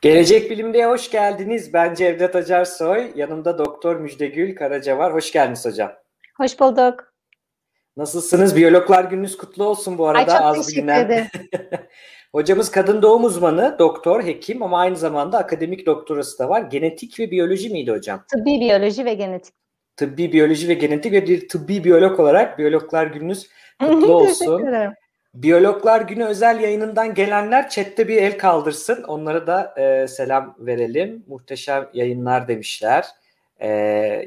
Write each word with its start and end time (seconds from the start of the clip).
Gelecek 0.00 0.50
Bilim'de 0.50 0.86
hoş 0.86 1.10
geldiniz. 1.10 1.72
Ben 1.72 1.94
Cevdet 1.94 2.36
Acarsoy. 2.36 3.12
Yanımda 3.16 3.58
Doktor 3.58 3.96
Müjdegül 3.96 4.56
Karaca 4.56 4.98
var. 4.98 5.14
Hoş 5.14 5.32
geldiniz 5.32 5.66
hocam. 5.66 5.92
Hoş 6.36 6.60
bulduk. 6.60 7.12
Nasılsınız? 7.96 8.56
Biyologlar 8.56 9.04
gününüz 9.04 9.36
kutlu 9.36 9.64
olsun 9.64 9.98
bu 9.98 10.08
arada. 10.08 10.32
Ay, 10.32 10.38
çok 10.38 10.58
Az 10.58 10.66
teşekkür 10.66 10.88
ederim. 10.88 11.26
Hocamız 12.32 12.70
kadın 12.70 13.02
doğum 13.02 13.24
uzmanı, 13.24 13.76
doktor, 13.78 14.24
hekim 14.24 14.62
ama 14.62 14.80
aynı 14.80 14.96
zamanda 14.96 15.38
akademik 15.38 15.86
doktorası 15.86 16.38
da 16.38 16.48
var. 16.48 16.60
Genetik 16.60 17.20
ve 17.20 17.30
biyoloji 17.30 17.70
miydi 17.70 17.90
hocam? 17.90 18.24
Tıbbi 18.32 18.60
biyoloji 18.60 19.04
ve 19.04 19.14
genetik. 19.14 19.54
Tıbbi 19.96 20.32
biyoloji 20.32 20.68
ve 20.68 20.74
genetik 20.74 21.12
ve 21.12 21.26
bir 21.26 21.48
tıbbi 21.48 21.84
biyolog 21.84 22.20
olarak 22.20 22.58
Biyologlar 22.58 23.06
gününüz 23.06 23.48
kutlu 23.80 24.06
olsun. 24.14 24.56
Teşekkür 24.56 24.68
ederim. 24.68 24.92
Biyologlar 25.42 26.00
Günü 26.00 26.24
özel 26.24 26.60
yayınından 26.60 27.14
gelenler 27.14 27.68
chatte 27.68 28.08
bir 28.08 28.22
el 28.22 28.38
kaldırsın. 28.38 29.02
Onlara 29.02 29.46
da 29.46 29.74
e, 29.80 30.08
selam 30.08 30.54
verelim. 30.58 31.24
Muhteşem 31.28 31.88
yayınlar 31.92 32.48
demişler. 32.48 33.06
E, 33.58 33.68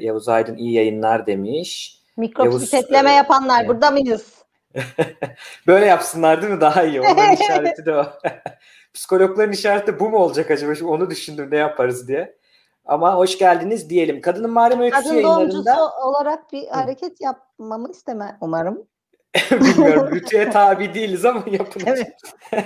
Yavuz 0.00 0.28
Aydın 0.28 0.56
iyi 0.56 0.72
yayınlar 0.72 1.26
demiş. 1.26 2.00
Mikropipetleme 2.16 3.12
yapanlar 3.12 3.64
e, 3.64 3.68
burada 3.68 3.90
mıyız? 3.90 4.34
Böyle 5.66 5.86
yapsınlar 5.86 6.42
değil 6.42 6.52
mi? 6.52 6.60
Daha 6.60 6.82
iyi. 6.82 7.00
Onların 7.00 7.32
işareti 7.40 7.86
de 7.86 7.94
o. 7.94 8.04
Psikologların 8.94 9.52
işareti 9.52 10.00
bu 10.00 10.10
mu 10.10 10.18
olacak 10.18 10.50
acaba? 10.50 10.74
Şimdi 10.74 10.90
onu 10.90 11.10
düşündüm 11.10 11.48
ne 11.50 11.56
yaparız 11.56 12.08
diye. 12.08 12.36
Ama 12.84 13.16
hoş 13.16 13.38
geldiniz 13.38 13.90
diyelim. 13.90 14.20
Kadının 14.20 14.50
Mağara 14.50 14.82
Öyküsü 14.82 15.02
Kadın 15.02 15.14
yayınlarında... 15.14 15.74
Kadın 15.74 16.08
olarak 16.08 16.52
bir 16.52 16.68
hareket 16.68 17.20
yapmamı 17.20 17.90
isteme 17.90 18.36
umarım. 18.40 18.86
Bilmiyorum. 19.50 20.14
Rütüye 20.14 20.50
tabi 20.50 20.94
değiliz 20.94 21.24
ama. 21.24 21.44
Evet. 21.86 22.12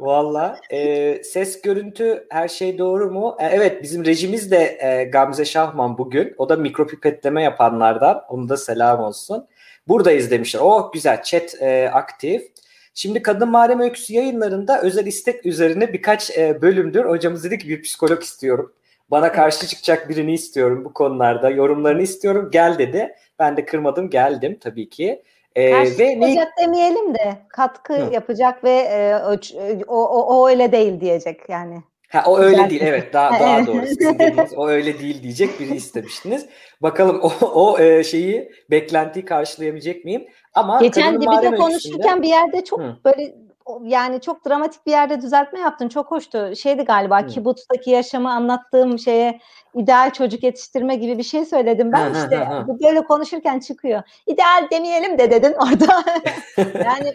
Valla. 0.00 0.60
E, 0.70 1.22
ses, 1.24 1.62
görüntü 1.62 2.26
her 2.30 2.48
şey 2.48 2.78
doğru 2.78 3.10
mu? 3.10 3.36
E, 3.40 3.46
evet 3.46 3.82
bizim 3.82 4.04
rejimiz 4.04 4.50
de 4.50 4.78
e, 4.80 5.04
Gamze 5.04 5.44
Şahman 5.44 5.98
bugün. 5.98 6.34
O 6.38 6.48
da 6.48 6.56
mikropipetleme 6.56 7.42
yapanlardan. 7.42 8.22
Onu 8.28 8.48
da 8.48 8.56
selam 8.56 9.00
olsun. 9.00 9.46
Buradayız 9.88 10.30
demişler. 10.30 10.60
Oh 10.64 10.92
güzel. 10.92 11.22
Chat 11.22 11.62
e, 11.62 11.90
aktif. 11.92 12.42
Şimdi 12.94 13.22
Kadın 13.22 13.48
Mağarem 13.48 13.80
Öyküsü 13.80 14.14
yayınlarında 14.14 14.82
özel 14.82 15.06
istek 15.06 15.46
üzerine 15.46 15.92
birkaç 15.92 16.38
e, 16.38 16.62
bölümdür. 16.62 17.04
Hocamız 17.04 17.44
dedi 17.44 17.58
ki 17.58 17.68
bir 17.68 17.82
psikolog 17.82 18.22
istiyorum. 18.22 18.72
Bana 19.10 19.32
karşı 19.32 19.66
çıkacak 19.66 20.08
birini 20.08 20.34
istiyorum 20.34 20.84
bu 20.84 20.92
konularda. 20.92 21.50
Yorumlarını 21.50 22.02
istiyorum. 22.02 22.48
Gel 22.52 22.78
dedi. 22.78 23.14
Ben 23.38 23.56
de 23.56 23.64
kırmadım 23.64 24.10
geldim 24.10 24.58
tabii 24.60 24.88
ki. 24.88 25.22
Ee, 25.56 25.98
ve 25.98 26.20
ne... 26.20 26.48
demeyelim 26.62 27.14
de 27.14 27.38
katkı 27.48 27.94
Hı. 27.94 28.14
yapacak 28.14 28.64
ve 28.64 28.70
e, 28.70 29.14
o, 29.88 29.96
o, 29.96 30.36
o 30.36 30.48
öyle 30.48 30.72
değil 30.72 31.00
diyecek 31.00 31.40
yani. 31.48 31.82
Ha 32.10 32.24
o 32.26 32.38
öyle 32.38 32.70
değil 32.70 32.82
evet 32.84 33.12
daha 33.12 33.40
daha 33.40 33.66
doğru. 33.66 33.86
Sizin 33.86 34.14
dediğiniz 34.18 34.54
o 34.56 34.68
öyle 34.68 34.98
değil 34.98 35.22
diyecek 35.22 35.60
biri 35.60 35.74
istemiştiniz. 35.74 36.46
Bakalım 36.82 37.20
o 37.22 37.46
o 37.46 37.78
e, 37.78 38.04
şeyi 38.04 38.50
beklentiyi 38.70 39.24
karşılayabilecek 39.24 40.04
miyim? 40.04 40.26
Ama 40.54 40.78
geçen 40.80 41.20
de 41.20 41.56
konuşurken 41.56 42.22
bir 42.22 42.28
yerde 42.28 42.64
çok 42.64 42.80
Hı. 42.80 42.96
böyle 43.04 43.34
yani 43.84 44.20
çok 44.20 44.46
dramatik 44.46 44.86
bir 44.86 44.90
yerde 44.90 45.22
düzeltme 45.22 45.60
yaptın. 45.60 45.88
Çok 45.88 46.10
hoştu. 46.10 46.56
Şeydi 46.56 46.82
galiba 46.82 47.20
hmm. 47.20 47.28
kibutz'taki 47.28 47.90
yaşamı 47.90 48.30
anlattığım 48.30 48.98
şeye 48.98 49.40
ideal 49.74 50.10
çocuk 50.12 50.42
yetiştirme 50.42 50.96
gibi 50.96 51.18
bir 51.18 51.22
şey 51.22 51.44
söyledim. 51.44 51.92
Ben 51.92 52.14
işte 52.14 52.48
bu 52.66 52.82
böyle 52.82 53.04
konuşurken 53.04 53.60
çıkıyor. 53.60 54.02
İdeal 54.26 54.68
demeyelim 54.70 55.18
de 55.18 55.30
dedin 55.30 55.52
orada. 55.52 56.04
yani 56.84 57.14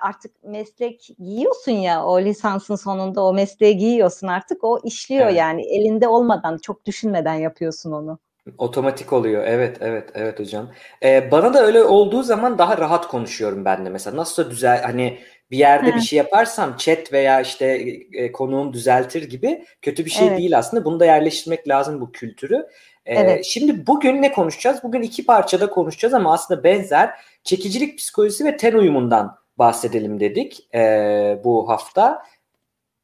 artık 0.00 0.44
meslek 0.44 1.08
giyiyorsun 1.18 1.72
ya 1.72 2.04
o 2.04 2.20
lisansın 2.20 2.76
sonunda 2.76 3.24
o 3.24 3.34
mesleği 3.34 3.76
giyiyorsun 3.76 4.26
artık 4.26 4.64
o 4.64 4.80
işliyor 4.84 5.26
evet. 5.26 5.38
yani 5.38 5.62
elinde 5.62 6.08
olmadan 6.08 6.58
çok 6.58 6.86
düşünmeden 6.86 7.34
yapıyorsun 7.34 7.92
onu. 7.92 8.18
Otomatik 8.58 9.12
oluyor. 9.12 9.44
Evet, 9.46 9.76
evet, 9.80 10.10
evet 10.14 10.40
hocam. 10.40 10.70
Ee, 11.02 11.30
bana 11.30 11.54
da 11.54 11.62
öyle 11.62 11.82
olduğu 11.82 12.22
zaman 12.22 12.58
daha 12.58 12.78
rahat 12.78 13.08
konuşuyorum 13.08 13.64
ben 13.64 13.86
de 13.86 13.90
mesela. 13.90 14.16
Nasıl 14.16 14.50
düzel 14.50 14.82
hani 14.82 15.18
bir 15.52 15.58
yerde 15.58 15.90
Hı. 15.90 15.96
bir 15.96 16.00
şey 16.00 16.16
yaparsam 16.16 16.76
chat 16.76 17.12
veya 17.12 17.40
işte 17.40 17.66
e, 18.12 18.32
konuğum 18.32 18.72
düzeltir 18.72 19.22
gibi 19.22 19.64
kötü 19.82 20.04
bir 20.04 20.10
şey 20.10 20.28
evet. 20.28 20.38
değil 20.38 20.58
aslında. 20.58 20.84
Bunu 20.84 21.00
da 21.00 21.04
yerleştirmek 21.04 21.68
lazım 21.68 22.00
bu 22.00 22.12
kültürü. 22.12 22.66
Ee, 23.06 23.14
evet. 23.14 23.44
Şimdi 23.44 23.86
bugün 23.86 24.22
ne 24.22 24.32
konuşacağız? 24.32 24.82
Bugün 24.82 25.02
iki 25.02 25.26
parçada 25.26 25.70
konuşacağız 25.70 26.14
ama 26.14 26.32
aslında 26.32 26.64
benzer 26.64 27.10
çekicilik 27.44 27.98
psikolojisi 27.98 28.44
ve 28.44 28.56
ten 28.56 28.72
uyumundan 28.72 29.36
bahsedelim 29.58 30.20
dedik 30.20 30.74
e, 30.74 31.40
bu 31.44 31.68
hafta. 31.68 32.22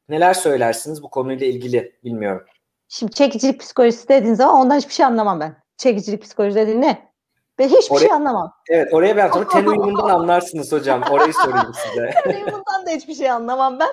Neler 0.09 0.33
söylersiniz 0.33 1.03
bu 1.03 1.09
konuyla 1.09 1.47
ilgili 1.47 1.95
bilmiyorum. 2.03 2.45
Şimdi 2.87 3.11
çekicilik 3.11 3.59
psikolojisi 3.59 4.09
dediğin 4.09 4.33
zaman 4.33 4.55
ondan 4.55 4.77
hiçbir 4.77 4.93
şey 4.93 5.05
anlamam 5.05 5.39
ben. 5.39 5.55
Çekicilik 5.77 6.23
psikolojisi 6.23 6.59
dediğin 6.59 6.81
ne? 6.81 7.08
Ben 7.59 7.69
hiçbir 7.69 7.95
oraya, 7.95 7.99
şey 7.99 8.11
anlamam. 8.11 8.53
Evet 8.69 8.93
oraya 8.93 9.17
ben 9.17 9.29
sonra 9.29 9.47
ten 9.51 9.65
uyumundan 9.65 10.09
anlarsınız 10.09 10.71
hocam. 10.71 11.01
Orayı 11.11 11.33
sorayım 11.33 11.73
size. 11.73 12.09
ten 12.23 12.33
uyumundan 12.33 12.85
da 12.85 12.89
hiçbir 12.89 13.15
şey 13.15 13.31
anlamam 13.31 13.79
ben. 13.79 13.89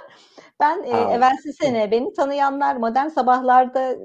Ben 0.60 0.82
e, 0.82 0.90
evvelsi 0.90 1.52
sene 1.52 1.90
beni 1.90 2.12
tanıyanlar 2.12 2.76
modern 2.76 3.08
sabahlarda 3.08 3.96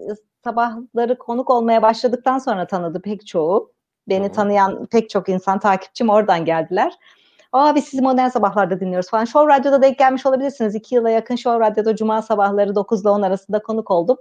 sabahları 0.43 1.17
konuk 1.17 1.49
olmaya 1.49 1.81
başladıktan 1.81 2.37
sonra 2.37 2.67
tanıdı 2.67 3.01
pek 3.01 3.27
çoğu. 3.27 3.73
Beni 4.09 4.25
Hı-hı. 4.25 4.33
tanıyan 4.33 4.85
pek 4.85 5.09
çok 5.09 5.29
insan 5.29 5.59
takipçim 5.59 6.09
oradan 6.09 6.45
geldiler. 6.45 6.93
Aa 7.51 7.75
biz 7.75 7.83
sizi 7.83 8.01
modern 8.01 8.27
sabahlarda 8.27 8.79
dinliyoruz 8.79 9.09
falan. 9.09 9.25
Show 9.25 9.53
Radyo'da 9.53 9.81
denk 9.81 9.97
gelmiş 9.97 10.25
olabilirsiniz. 10.25 10.75
İki 10.75 10.95
yıla 10.95 11.09
yakın 11.09 11.35
Show 11.35 11.65
Radyo'da 11.65 11.95
Cuma 11.95 12.21
sabahları 12.21 12.75
9 12.75 13.01
ile 13.01 13.09
10 13.09 13.21
arasında 13.21 13.63
konuk 13.63 13.91
oldum. 13.91 14.17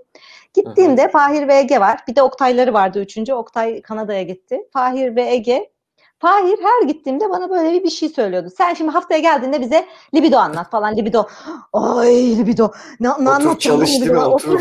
Gittiğimde 0.55 1.03
Hı-hı. 1.03 1.11
Fahir 1.11 1.49
ve 1.49 1.59
Ege 1.59 1.81
var. 1.81 2.01
Bir 2.09 2.17
de 2.17 2.23
Oktayları 2.23 2.75
vardı 2.75 3.01
üçüncü. 3.01 3.35
Oktay 3.35 3.83
Kanada'ya 3.83 4.23
gitti. 4.23 4.59
Fahir 4.73 5.17
ve 5.17 5.23
Ege 5.23 5.71
Fahir 6.21 6.59
her 6.63 6.87
gittiğimde 6.87 7.31
bana 7.31 7.51
böyle 7.51 7.73
bir, 7.73 7.85
bir 7.85 7.91
şey 7.91 8.09
söylüyordu. 8.09 8.49
Sen 8.57 8.75
şimdi 8.75 8.91
haftaya 8.91 9.21
geldiğinde 9.21 9.61
bize 9.61 9.87
libido 10.15 10.39
anlat 10.39 10.71
falan. 10.71 10.97
Libido. 10.97 11.27
Ay 11.73 12.39
libido. 12.39 12.73
Ne, 13.01 13.09
ne 13.19 13.31
Otur 13.31 13.59
çalış 13.59 13.91
değil 13.91 14.11
mi? 14.11 14.19
Otur. 14.19 14.61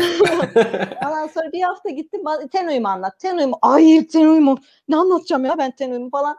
Ondan 1.06 1.26
sonra 1.26 1.52
bir 1.52 1.62
hafta 1.62 1.90
gittim. 1.90 2.20
Ten 2.52 2.66
uyumu 2.66 2.88
anlat. 2.88 3.18
Ten 3.18 3.36
uyumu. 3.36 3.58
Ay 3.62 4.06
ten 4.06 4.26
uyumu. 4.26 4.58
Ne 4.88 4.96
anlatacağım 4.96 5.44
ya 5.44 5.58
ben 5.58 5.70
ten 5.70 5.90
uyumu 5.90 6.10
falan. 6.10 6.36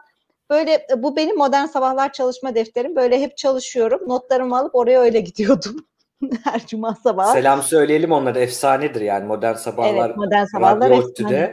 Böyle 0.52 0.86
e, 0.90 1.02
bu 1.02 1.16
benim 1.16 1.36
modern 1.36 1.66
sabahlar 1.66 2.12
çalışma 2.12 2.54
defterim. 2.54 2.96
Böyle 2.96 3.20
hep 3.20 3.36
çalışıyorum. 3.36 4.00
Notlarımı 4.08 4.58
alıp 4.58 4.74
oraya 4.74 5.00
öyle 5.00 5.20
gidiyordum. 5.20 5.86
Her 6.44 6.66
cuma 6.66 6.94
sabah. 6.94 7.32
Selam 7.32 7.62
söyleyelim 7.62 8.12
onlara. 8.12 8.38
Efsanedir 8.38 9.00
yani 9.00 9.26
modern 9.26 9.54
sabahlar. 9.54 10.06
Evet, 10.06 10.16
modern 10.16 10.44
sabahlar 10.44 10.90
Radyo 10.90 11.48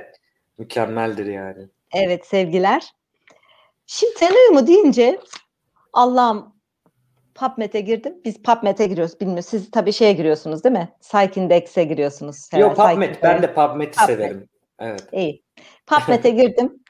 mükemmeldir 0.58 1.26
yani. 1.26 1.68
Evet 1.94 2.26
sevgiler. 2.26 2.94
Şimdi 3.86 4.14
ten 4.14 4.34
uyumu 4.36 4.68
deyince 4.68 5.20
Allah'ım 5.94 6.54
PubMed'e 7.36 7.82
girdim. 7.82 8.14
Biz 8.26 8.42
PubMed'e 8.44 8.86
giriyoruz. 8.86 9.20
Bilmiyorum. 9.20 9.44
Siz 9.44 9.72
tabii 9.72 9.94
şeye 9.94 10.14
giriyorsunuz 10.14 10.64
değil 10.64 10.74
mi? 10.74 10.90
Psychindex'e 11.02 11.84
giriyorsunuz. 11.84 12.50
Yok 12.58 12.76
PubMed. 12.76 13.16
Ben 13.24 13.42
de 13.42 13.54
PubMed'i 13.54 13.92
PubMed. 13.92 14.08
severim. 14.08 14.50
Evet. 14.80 15.04
İyi. 15.12 15.44
PubMed'e 15.88 16.30
girdim. 16.30 16.84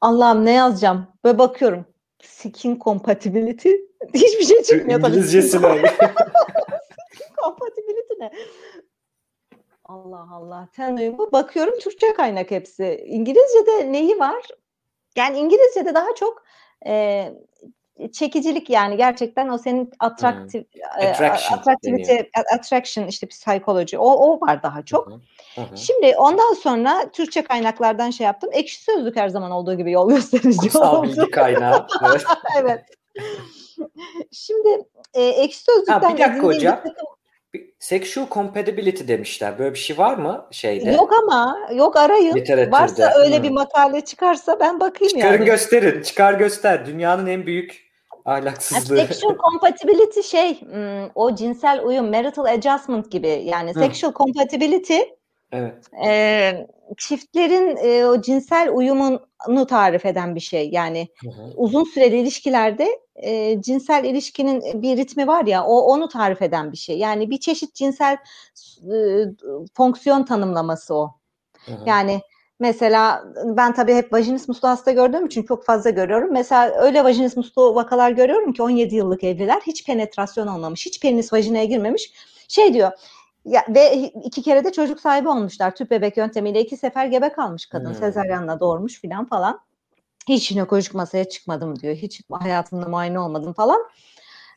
Allah'ım 0.00 0.44
ne 0.44 0.52
yazacağım? 0.52 1.06
Böyle 1.24 1.38
bakıyorum. 1.38 1.86
Skin 2.22 2.78
compatibility. 2.84 3.70
Hiçbir 4.14 4.44
şey 4.44 4.62
çıkmıyor. 4.62 5.00
İngilizcesi 5.00 5.56
ne? 5.62 5.68
compatibility 7.44 8.14
ne? 8.18 8.30
Allah 9.84 10.26
Allah. 10.32 10.68
Ten 10.72 10.96
uyumu. 10.96 11.32
Bakıyorum 11.32 11.78
Türkçe 11.78 12.12
kaynak 12.12 12.50
hepsi. 12.50 13.04
İngilizce'de 13.06 13.92
neyi 13.92 14.18
var? 14.18 14.48
Yani 15.16 15.38
İngilizce'de 15.38 15.94
daha 15.94 16.14
çok 16.14 16.44
e, 16.86 17.32
çekicilik 18.12 18.70
yani 18.70 18.96
gerçekten 18.96 19.48
o 19.48 19.58
senin 19.58 19.90
atraktif 20.00 20.64
hmm. 20.72 21.08
attraction, 21.08 21.58
atraktivite 21.58 22.30
attraction 22.54 23.06
işte 23.06 23.26
psikoloji 23.26 23.98
o 23.98 24.10
o 24.10 24.40
var 24.40 24.62
daha 24.62 24.82
çok. 24.82 25.10
Hı 25.54 25.60
hı. 25.60 25.76
Şimdi 25.76 26.16
ondan 26.16 26.54
sonra 26.54 27.10
Türkçe 27.12 27.42
kaynaklardan 27.42 28.10
şey 28.10 28.24
yaptım. 28.24 28.50
Ekşi 28.52 28.82
sözlük 28.82 29.16
her 29.16 29.28
zaman 29.28 29.50
olduğu 29.50 29.74
gibi 29.74 29.90
yol 29.92 30.10
gösterici 30.10 30.58
Kutsal 30.58 31.02
bilgi 31.02 31.30
kaynağı. 31.30 31.86
Evet. 32.10 32.24
evet. 32.60 32.84
Şimdi 34.32 34.84
e, 35.14 35.22
ekşi 35.22 35.58
sözlükten 35.58 36.00
ha, 36.00 36.14
bir 36.14 36.18
dakika 36.18 36.46
hocam. 36.46 36.80
Bir 36.84 36.90
takım... 36.90 37.06
Sexual 37.78 38.26
compatibility 38.30 39.08
demişler. 39.08 39.58
Böyle 39.58 39.74
bir 39.74 39.78
şey 39.78 39.98
var 39.98 40.14
mı 40.14 40.46
şeyde? 40.50 40.90
Yok 40.92 41.12
ama 41.22 41.58
yok 41.74 41.96
arayın. 41.96 42.72
Varsa 42.72 43.12
öyle 43.16 43.36
hmm. 43.36 43.42
bir 43.42 43.50
makale 43.50 44.00
çıkarsa 44.00 44.60
ben 44.60 44.80
bakayım 44.80 45.14
Çıkarın 45.14 45.32
yani. 45.32 45.44
gösterin. 45.44 46.02
Çıkar 46.02 46.34
göster. 46.34 46.86
Dünyanın 46.86 47.26
en 47.26 47.46
büyük 47.46 47.85
ahlaksızlığı. 48.26 48.96
Sexual 48.96 49.36
compatibility 49.36 50.20
şey 50.20 50.60
o 51.14 51.34
cinsel 51.34 51.84
uyum 51.84 52.10
marital 52.10 52.44
adjustment 52.44 53.10
gibi 53.10 53.42
yani 53.44 53.74
hmm. 53.74 53.82
sexual 53.82 54.12
compatibility 54.12 54.98
Evet. 55.52 55.86
E, 56.06 56.66
çiftlerin 56.98 57.76
e, 57.76 58.06
o 58.06 58.20
cinsel 58.20 58.70
uyumunu 58.72 59.66
tarif 59.68 60.06
eden 60.06 60.34
bir 60.34 60.40
şey. 60.40 60.70
Yani 60.70 61.08
hı 61.22 61.30
hı. 61.30 61.52
uzun 61.56 61.84
süreli 61.84 62.18
ilişkilerde 62.18 63.00
e, 63.14 63.62
cinsel 63.62 64.04
ilişkinin 64.04 64.82
bir 64.82 64.96
ritmi 64.96 65.26
var 65.26 65.44
ya 65.44 65.64
o 65.64 65.80
onu 65.80 66.08
tarif 66.08 66.42
eden 66.42 66.72
bir 66.72 66.76
şey. 66.76 66.98
Yani 66.98 67.30
bir 67.30 67.40
çeşit 67.40 67.74
cinsel 67.74 68.16
e, 68.92 68.96
fonksiyon 69.74 70.24
tanımlaması 70.24 70.94
o. 70.94 71.14
Hı 71.66 71.72
hı. 71.72 71.82
Yani 71.86 72.20
Mesela 72.60 73.24
ben 73.44 73.74
tabii 73.74 73.94
hep 73.94 74.12
vajinis 74.12 74.48
muslu 74.48 74.68
hasta 74.68 74.92
gördüğüm 74.92 75.26
için 75.26 75.42
çok 75.42 75.64
fazla 75.64 75.90
görüyorum. 75.90 76.32
Mesela 76.32 76.82
öyle 76.82 77.04
vajinis 77.04 77.36
muslu 77.36 77.74
vakalar 77.74 78.10
görüyorum 78.10 78.52
ki 78.52 78.62
17 78.62 78.94
yıllık 78.94 79.24
evliler 79.24 79.60
hiç 79.66 79.86
penetrasyon 79.86 80.46
olmamış, 80.46 80.86
hiç 80.86 81.00
penis 81.00 81.32
vajinaya 81.32 81.64
girmemiş. 81.64 82.12
Şey 82.48 82.74
diyor, 82.74 82.92
ya, 83.44 83.64
ve 83.68 83.94
iki 84.24 84.42
kere 84.42 84.64
de 84.64 84.72
çocuk 84.72 85.00
sahibi 85.00 85.28
olmuşlar. 85.28 85.74
Tüp 85.74 85.90
bebek 85.90 86.16
yöntemiyle 86.16 86.60
iki 86.60 86.76
sefer 86.76 87.06
gebe 87.06 87.32
kalmış 87.32 87.66
kadın. 87.66 87.88
Hmm. 87.88 87.94
Sezaryenle 87.94 88.60
doğurmuş 88.60 89.00
filan 89.00 89.24
falan. 89.24 89.60
Hiç 90.28 90.48
jinekolojik 90.48 90.94
masaya 90.94 91.28
çıkmadım 91.28 91.80
diyor. 91.80 91.94
Hiç 91.94 92.20
hayatımda 92.30 92.88
muayene 92.88 93.18
olmadım 93.20 93.52
falan. 93.52 93.82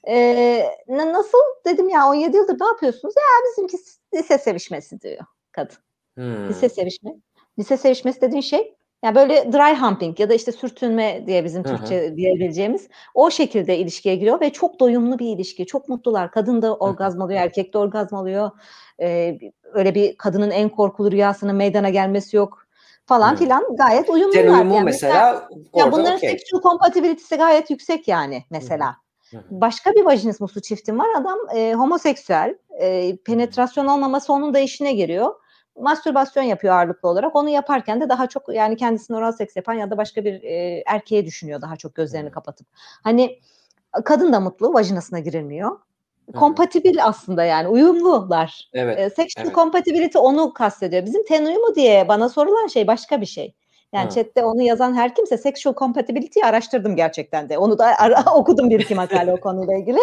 Ee, 0.08 0.66
nasıl 0.88 1.38
dedim 1.66 1.90
ya 1.90 2.08
17 2.08 2.38
yıldır 2.38 2.60
ne 2.60 2.66
yapıyorsunuz? 2.66 3.14
Ya 3.18 3.24
bizimki 3.50 3.78
lise 4.14 4.38
sevişmesi 4.38 5.02
diyor 5.02 5.26
kadın. 5.52 5.78
Hmm. 6.16 6.50
Lise 6.50 6.70
sevişme. 6.70 7.12
Lise 7.60 7.78
sevişmesi 7.78 8.22
dediğin 8.22 8.42
şey 8.42 8.76
yani 9.04 9.16
böyle 9.16 9.54
dry 9.54 9.76
humping 9.76 10.20
ya 10.20 10.30
da 10.30 10.34
işte 10.34 10.52
sürtünme 10.52 11.24
diye 11.28 11.44
bizim 11.44 11.64
Hı-hı. 11.64 11.78
Türkçe 11.78 12.16
diyebileceğimiz 12.16 12.88
o 13.14 13.32
şekilde 13.32 13.78
ilişkiye 13.78 14.16
giriyor 14.16 14.42
ve 14.42 14.50
çok 14.50 14.80
doyumlu 14.80 15.20
bir 15.20 15.28
ilişki. 15.28 15.66
Çok 15.66 15.90
mutlular. 15.90 16.32
Kadın 16.32 16.62
da 16.62 16.76
orgazm 16.76 17.22
alıyor, 17.22 17.40
erkek 17.42 17.74
de 17.74 17.78
orgazm 17.78 18.16
alıyor. 18.16 18.52
Ee, 19.02 19.40
öyle 19.74 19.96
bir 19.96 20.18
kadının 20.18 20.52
en 20.52 20.70
korkulu 20.70 21.12
rüyasının 21.12 21.56
meydana 21.56 21.90
gelmesi 21.90 22.38
yok 22.38 22.66
falan 23.06 23.32
hmm. 23.32 23.38
filan 23.38 23.76
gayet 23.76 24.10
uyumlular. 24.10 24.42
Ten 24.42 24.54
uyumu 24.54 24.76
yani 24.76 24.86
mesela, 24.86 25.50
ya 25.76 25.92
bunların 25.92 26.18
okay. 26.18 26.30
sexual 26.30 26.62
compatibility'si 26.62 27.36
gayet 27.36 27.70
yüksek 27.70 28.08
yani 28.08 28.44
mesela. 28.50 28.96
Hmm. 29.30 29.40
Başka 29.50 29.94
bir 29.94 30.06
vajinismuslu 30.06 30.62
çiftim 30.62 31.00
var. 31.00 31.08
Adam 31.18 31.38
e, 31.56 31.74
homoseksüel. 31.74 32.56
E, 32.80 33.18
penetrasyon 33.18 33.86
olmaması 33.86 34.34
onun 34.34 34.54
da 34.54 34.60
işine 34.60 34.94
giriyor 34.94 35.34
mastürbasyon 35.80 36.44
yapıyor 36.44 36.74
ağırlıklı 36.74 37.10
olarak. 37.10 37.36
Onu 37.36 37.50
yaparken 37.50 38.02
de 38.02 38.10
daha 38.10 38.28
çok 38.28 38.50
yani 38.54 38.78
kendisini 38.78 39.18
oral 39.18 39.32
seks 39.32 39.56
yapan 39.56 39.74
ya 39.74 39.92
da 39.92 39.98
başka 39.98 40.26
bir 40.26 40.44
e, 40.44 40.84
erkeğe 40.86 41.26
düşünüyor 41.26 41.62
daha 41.62 41.76
çok 41.76 41.96
gözlerini 41.96 42.32
kapatıp. 42.32 42.68
Hani 43.04 43.40
kadın 44.06 44.34
da 44.34 44.40
mutlu, 44.40 44.74
vajinasına 44.74 45.20
girilmiyor. 45.20 45.80
Kompatibil 46.36 47.06
aslında 47.06 47.44
yani 47.44 47.68
uyumlular. 47.68 48.70
Evet. 48.74 49.00
E, 49.00 49.10
sexual 49.10 49.46
evet. 49.46 49.56
compatibility 49.56 50.18
onu 50.18 50.54
kastediyor. 50.54 51.06
Bizim 51.06 51.26
ten 51.26 51.46
uyumu 51.46 51.76
diye 51.76 52.08
bana 52.08 52.30
sorulan 52.30 52.68
şey 52.68 52.88
başka 52.88 53.22
bir 53.22 53.26
şey. 53.26 53.56
Yani 53.94 54.10
Hı. 54.10 54.14
chatte 54.14 54.44
onu 54.44 54.62
yazan 54.62 54.94
her 54.94 55.16
kimse 55.16 55.38
sexual 55.38 55.76
compatibility'yi 55.76 56.46
araştırdım 56.46 56.96
gerçekten 56.96 57.50
de. 57.50 57.58
Onu 57.58 57.78
da 57.78 57.86
ara, 57.98 58.24
okudum 58.36 58.70
bir 58.70 58.80
iki 58.80 58.96
makale 58.96 59.34
o 59.34 59.38
konuyla 59.42 59.74
ilgili. 59.74 60.00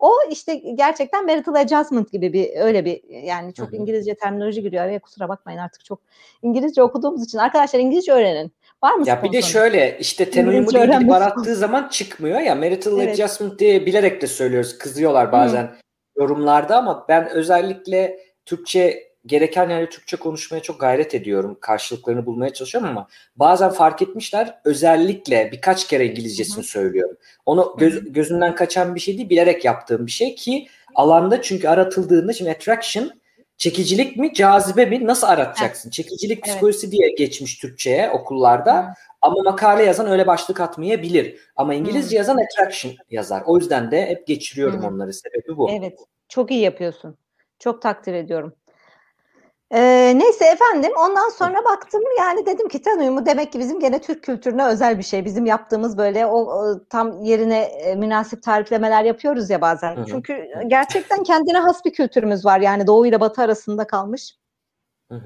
O 0.00 0.12
işte 0.30 0.54
gerçekten 0.54 1.26
marital 1.26 1.54
adjustment 1.54 2.12
gibi 2.12 2.32
bir 2.32 2.56
öyle 2.56 2.84
bir 2.84 3.02
yani 3.08 3.54
çok. 3.54 3.74
İngilizce 3.74 4.14
terminoloji 4.14 4.62
giriyor 4.62 4.84
araya 4.84 4.98
kusura 4.98 5.28
bakmayın 5.28 5.58
artık 5.58 5.84
çok 5.84 6.00
İngilizce 6.42 6.82
okuduğumuz 6.82 7.24
için 7.24 7.38
arkadaşlar 7.38 7.80
İngilizce 7.80 8.12
öğrenin. 8.12 8.52
Var 8.82 8.94
mı 8.94 9.08
Ya 9.08 9.22
bir 9.22 9.32
de 9.32 9.42
şöyle 9.42 9.98
işte 9.98 10.30
ten 10.30 10.46
uyumu 10.46 10.70
diye 10.70 10.86
gidip 10.86 11.12
arattığı 11.12 11.56
zaman 11.56 11.88
çıkmıyor 11.88 12.40
ya 12.40 12.54
marital 12.54 13.00
evet. 13.00 13.20
adjustment 13.20 13.58
diye 13.58 13.86
bilerek 13.86 14.22
de 14.22 14.26
söylüyoruz. 14.26 14.78
Kızıyorlar 14.78 15.32
bazen 15.32 15.62
Hı. 15.62 15.74
yorumlarda 16.16 16.76
ama 16.76 17.06
ben 17.08 17.28
özellikle 17.28 18.18
Türkçe 18.46 19.13
gereken 19.26 19.70
yerde 19.70 19.88
Türkçe 19.88 20.16
konuşmaya 20.16 20.62
çok 20.62 20.80
gayret 20.80 21.14
ediyorum. 21.14 21.58
Karşılıklarını 21.60 22.26
bulmaya 22.26 22.52
çalışıyorum 22.52 22.90
ama 22.90 23.08
bazen 23.36 23.70
fark 23.70 24.02
etmişler 24.02 24.60
özellikle 24.64 25.52
birkaç 25.52 25.88
kere 25.88 26.06
İngilizcesini 26.06 26.56
Hı-hı. 26.56 26.64
söylüyorum. 26.64 27.16
Onu 27.46 27.74
göz, 27.78 28.12
gözünden 28.12 28.54
kaçan 28.54 28.94
bir 28.94 29.00
şey 29.00 29.18
değil 29.18 29.30
bilerek 29.30 29.64
yaptığım 29.64 30.06
bir 30.06 30.10
şey 30.10 30.34
ki 30.34 30.68
alanda 30.94 31.42
çünkü 31.42 31.68
aratıldığında 31.68 32.32
şimdi 32.32 32.50
attraction 32.50 33.10
çekicilik 33.56 34.16
mi 34.16 34.34
cazibe 34.34 34.84
mi 34.86 35.06
nasıl 35.06 35.26
aratacaksın? 35.26 35.88
Evet. 35.88 35.92
Çekicilik 35.92 36.44
psikolojisi 36.44 36.86
evet. 36.86 36.92
diye 36.92 37.10
geçmiş 37.10 37.58
Türkçe'ye 37.58 38.10
okullarda 38.10 38.82
Hı. 38.82 38.92
ama 39.22 39.42
makale 39.44 39.84
yazan 39.84 40.06
öyle 40.06 40.26
başlık 40.26 40.60
atmayabilir. 40.60 41.36
Ama 41.56 41.74
İngilizce 41.74 42.16
Hı. 42.16 42.18
yazan 42.18 42.38
attraction 42.38 42.92
yazar. 43.10 43.42
O 43.46 43.58
yüzden 43.58 43.90
de 43.90 44.06
hep 44.06 44.26
geçiriyorum 44.26 44.82
Hı. 44.82 44.86
onları 44.86 45.12
sebebi 45.12 45.56
bu. 45.56 45.70
Evet 45.70 45.98
çok 46.28 46.50
iyi 46.50 46.60
yapıyorsun. 46.60 47.16
Çok 47.58 47.82
takdir 47.82 48.14
ediyorum. 48.14 48.54
Ee, 49.76 50.12
neyse 50.16 50.44
efendim 50.44 50.92
ondan 50.98 51.28
sonra 51.28 51.64
baktım 51.64 52.02
yani 52.18 52.46
dedim 52.46 52.68
ki 52.68 52.82
ten 52.82 52.98
uyumu 52.98 53.26
demek 53.26 53.52
ki 53.52 53.58
bizim 53.58 53.80
gene 53.80 54.00
Türk 54.00 54.22
kültürüne 54.22 54.66
özel 54.66 54.98
bir 54.98 55.02
şey. 55.02 55.24
Bizim 55.24 55.46
yaptığımız 55.46 55.98
böyle 55.98 56.26
o, 56.26 56.38
o 56.38 56.84
tam 56.90 57.22
yerine 57.22 57.58
e, 57.60 57.94
münasip 57.94 58.42
tariflemeler 58.42 59.04
yapıyoruz 59.04 59.50
ya 59.50 59.60
bazen. 59.60 60.04
Çünkü 60.04 60.48
gerçekten 60.66 61.22
kendine 61.22 61.58
has 61.58 61.84
bir 61.84 61.92
kültürümüz 61.92 62.44
var. 62.44 62.60
Yani 62.60 62.86
doğu 62.86 63.06
ile 63.06 63.20
batı 63.20 63.42
arasında 63.42 63.86
kalmış. 63.86 64.38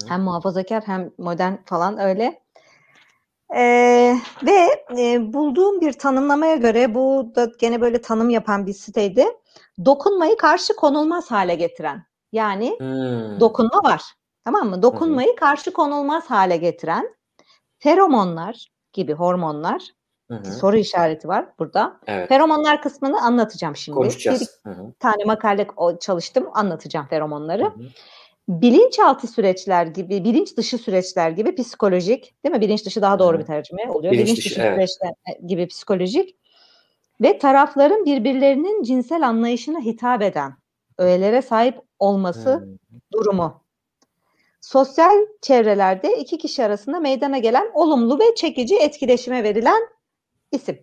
Hem 0.09 0.23
muhafazakar 0.23 0.83
hem 0.87 1.11
modern 1.19 1.55
falan 1.67 1.99
öyle. 1.99 2.41
Ee, 3.57 4.17
ve 4.47 4.85
e, 4.99 5.33
bulduğum 5.33 5.81
bir 5.81 5.93
tanımlamaya 5.93 6.57
göre 6.57 6.95
bu 6.95 7.33
da 7.35 7.51
gene 7.59 7.81
böyle 7.81 8.01
tanım 8.01 8.31
yapan 8.31 8.67
bir 8.67 8.73
siteydi. 8.73 9.27
Dokunmayı 9.85 10.37
karşı 10.37 10.77
konulmaz 10.77 11.31
hale 11.31 11.55
getiren. 11.55 12.05
Yani 12.33 12.77
hmm. 12.79 13.41
dokunma 13.41 13.83
var 13.85 14.18
Tamam 14.53 14.69
mı? 14.69 14.83
Dokunmayı 14.83 15.37
karşı 15.37 15.73
konulmaz 15.73 16.31
hale 16.31 16.57
getiren 16.57 17.15
feromonlar 17.79 18.67
gibi 18.93 19.13
hormonlar 19.13 19.83
Hı-hı. 20.31 20.53
soru 20.53 20.77
işareti 20.77 21.29
var 21.29 21.47
burada. 21.59 22.01
Evet. 22.07 22.29
Feromonlar 22.29 22.83
kısmını 22.83 23.23
anlatacağım 23.23 23.77
şimdi. 23.77 23.97
Konuşacağız. 23.97 24.61
Bir 24.67 24.71
Hı-hı. 24.71 24.93
tane 24.99 25.25
makale 25.25 25.67
çalıştım 26.01 26.49
anlatacağım 26.55 27.07
feromonları. 27.07 27.65
Hı-hı. 27.65 27.89
Bilinçaltı 28.49 29.27
süreçler 29.27 29.87
gibi, 29.87 30.25
bilinç 30.25 30.57
dışı 30.57 30.79
süreçler 30.79 31.31
gibi 31.31 31.55
psikolojik, 31.55 32.35
değil 32.45 32.55
mi? 32.55 32.61
Bilinç 32.61 32.87
dışı 32.87 33.03
daha 33.03 33.19
doğru 33.19 33.33
Hı-hı. 33.33 33.41
bir 33.41 33.47
tercüme 33.47 33.91
oluyor. 33.91 34.13
Bilinç, 34.13 34.27
bilinç 34.27 34.39
dışı, 34.39 34.51
dışı 34.51 34.61
evet. 34.63 34.75
süreçler 34.75 35.11
e, 35.11 35.47
gibi 35.47 35.67
psikolojik 35.67 36.37
ve 37.21 37.39
tarafların 37.39 38.05
birbirlerinin 38.05 38.83
cinsel 38.83 39.29
anlayışına 39.29 39.81
hitap 39.81 40.23
eden 40.23 40.55
öğelere 40.99 41.43
sahip 41.43 41.81
olması 41.99 42.51
Hı-hı. 42.51 42.79
durumu 43.13 43.68
sosyal 44.69 45.27
çevrelerde 45.43 46.17
iki 46.17 46.39
kişi 46.39 46.65
arasında 46.65 47.01
meydana 47.01 47.39
gelen 47.39 47.71
olumlu 47.75 48.19
ve 48.19 48.35
çekici 48.35 48.79
etkileşime 48.79 49.45
verilen 49.45 49.89
isim. 50.53 50.79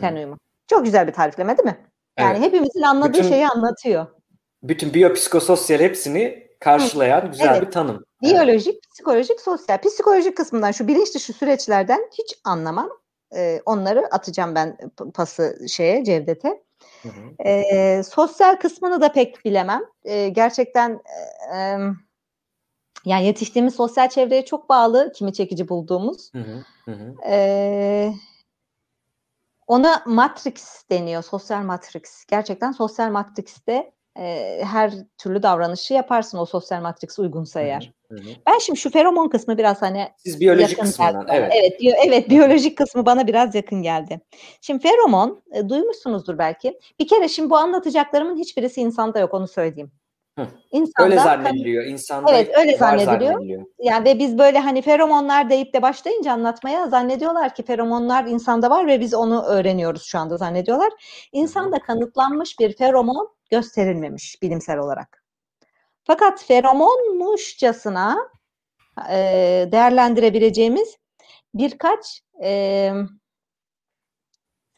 Ten 0.00 0.16
uyumu. 0.16 0.38
Çok 0.66 0.84
güzel 0.84 1.06
bir 1.06 1.12
tarifleme 1.12 1.58
değil 1.58 1.68
mi? 1.68 1.86
Yani 2.18 2.38
evet. 2.38 2.46
hepimizin 2.46 2.82
anladığı 2.82 3.12
bütün, 3.12 3.28
şeyi 3.28 3.48
anlatıyor. 3.48 4.06
Bütün 4.62 4.94
biyopsikososyal 4.94 5.80
hepsini 5.80 6.48
karşılayan 6.60 7.20
Hı. 7.20 7.26
güzel 7.26 7.48
evet. 7.50 7.62
bir 7.62 7.70
tanım. 7.70 8.04
Biyolojik, 8.22 8.74
evet. 8.74 8.90
psikolojik, 8.92 9.40
sosyal. 9.40 9.78
Psikolojik 9.78 10.36
kısmından 10.36 10.72
şu 10.72 10.88
bilinç 10.88 11.14
dışı 11.14 11.32
süreçlerden 11.32 12.10
hiç 12.18 12.38
anlamam. 12.44 12.90
Ee, 13.36 13.60
onları 13.66 14.06
atacağım 14.10 14.54
ben 14.54 14.76
pası 15.14 15.58
şeye 15.68 16.04
Cevdet'e. 16.04 16.62
Hı 17.02 17.08
hı. 17.08 17.48
Ee, 17.48 18.02
sosyal 18.02 18.56
kısmını 18.56 19.00
da 19.00 19.12
pek 19.12 19.44
bilemem. 19.44 19.82
Ee, 20.04 20.28
gerçekten 20.28 21.00
e, 21.54 21.56
e, 21.56 21.78
yani 23.04 23.26
yetiştiğimiz 23.26 23.74
sosyal 23.74 24.08
çevreye 24.08 24.44
çok 24.44 24.68
bağlı 24.68 25.12
kimi 25.16 25.32
çekici 25.32 25.68
bulduğumuz. 25.68 26.34
Hı 26.34 26.38
hı, 26.84 26.92
hı. 26.92 27.14
Ee, 27.26 28.12
ona 29.66 30.02
matrix 30.06 30.84
deniyor, 30.90 31.22
sosyal 31.22 31.62
matrix. 31.62 32.24
Gerçekten 32.24 32.72
sosyal 32.72 33.10
matrixte 33.10 33.92
e, 34.18 34.58
her 34.64 34.92
türlü 35.18 35.42
davranışı 35.42 35.94
yaparsın 35.94 36.38
o 36.38 36.46
sosyal 36.46 36.82
matrix 36.82 37.18
uygunsa 37.18 37.60
eğer. 37.60 37.92
Hı 38.08 38.14
hı. 38.14 38.28
Ben 38.46 38.58
şimdi 38.58 38.78
şu 38.78 38.90
feromon 38.90 39.28
kısmı 39.28 39.58
biraz 39.58 39.82
hani 39.82 40.08
Siz 40.16 40.40
biyolojik 40.40 40.80
kısmından 40.80 41.26
evet. 41.28 41.52
Evet, 41.60 41.80
biyo, 41.80 41.92
evet 42.06 42.30
biyolojik 42.30 42.78
kısmı 42.78 43.06
bana 43.06 43.26
biraz 43.26 43.54
yakın 43.54 43.82
geldi. 43.82 44.20
Şimdi 44.60 44.82
feromon 44.82 45.42
e, 45.52 45.68
duymuşsunuzdur 45.68 46.38
belki. 46.38 46.78
Bir 46.98 47.08
kere 47.08 47.28
şimdi 47.28 47.50
bu 47.50 47.56
anlatacaklarımın 47.56 48.38
hiçbirisi 48.38 48.80
insanda 48.80 49.18
yok 49.18 49.34
onu 49.34 49.48
söyleyeyim. 49.48 49.92
İnsanda, 50.72 51.04
öyle 51.04 51.16
zannediliyor. 51.16 51.84
İnsanda 51.84 52.32
evet 52.32 52.58
öyle 52.58 52.76
zannediliyor. 52.76 53.32
zannediliyor. 53.32 53.66
Yani 53.78 54.04
ve 54.04 54.18
biz 54.18 54.38
böyle 54.38 54.58
hani 54.58 54.82
feromonlar 54.82 55.50
deyip 55.50 55.74
de 55.74 55.82
başlayınca 55.82 56.32
anlatmaya 56.32 56.88
zannediyorlar 56.88 57.54
ki 57.54 57.62
feromonlar 57.62 58.24
insanda 58.24 58.70
var 58.70 58.86
ve 58.86 59.00
biz 59.00 59.14
onu 59.14 59.42
öğreniyoruz 59.44 60.02
şu 60.02 60.18
anda 60.18 60.36
zannediyorlar. 60.36 60.92
İnsanda 61.32 61.78
kanıtlanmış 61.78 62.58
bir 62.60 62.76
feromon 62.76 63.28
gösterilmemiş 63.50 64.42
bilimsel 64.42 64.78
olarak. 64.78 65.24
Fakat 66.04 66.44
feromonmuşçasına 66.44 68.16
e, 69.10 69.16
değerlendirebileceğimiz 69.72 70.96
birkaç 71.54 72.22
e, 72.42 72.92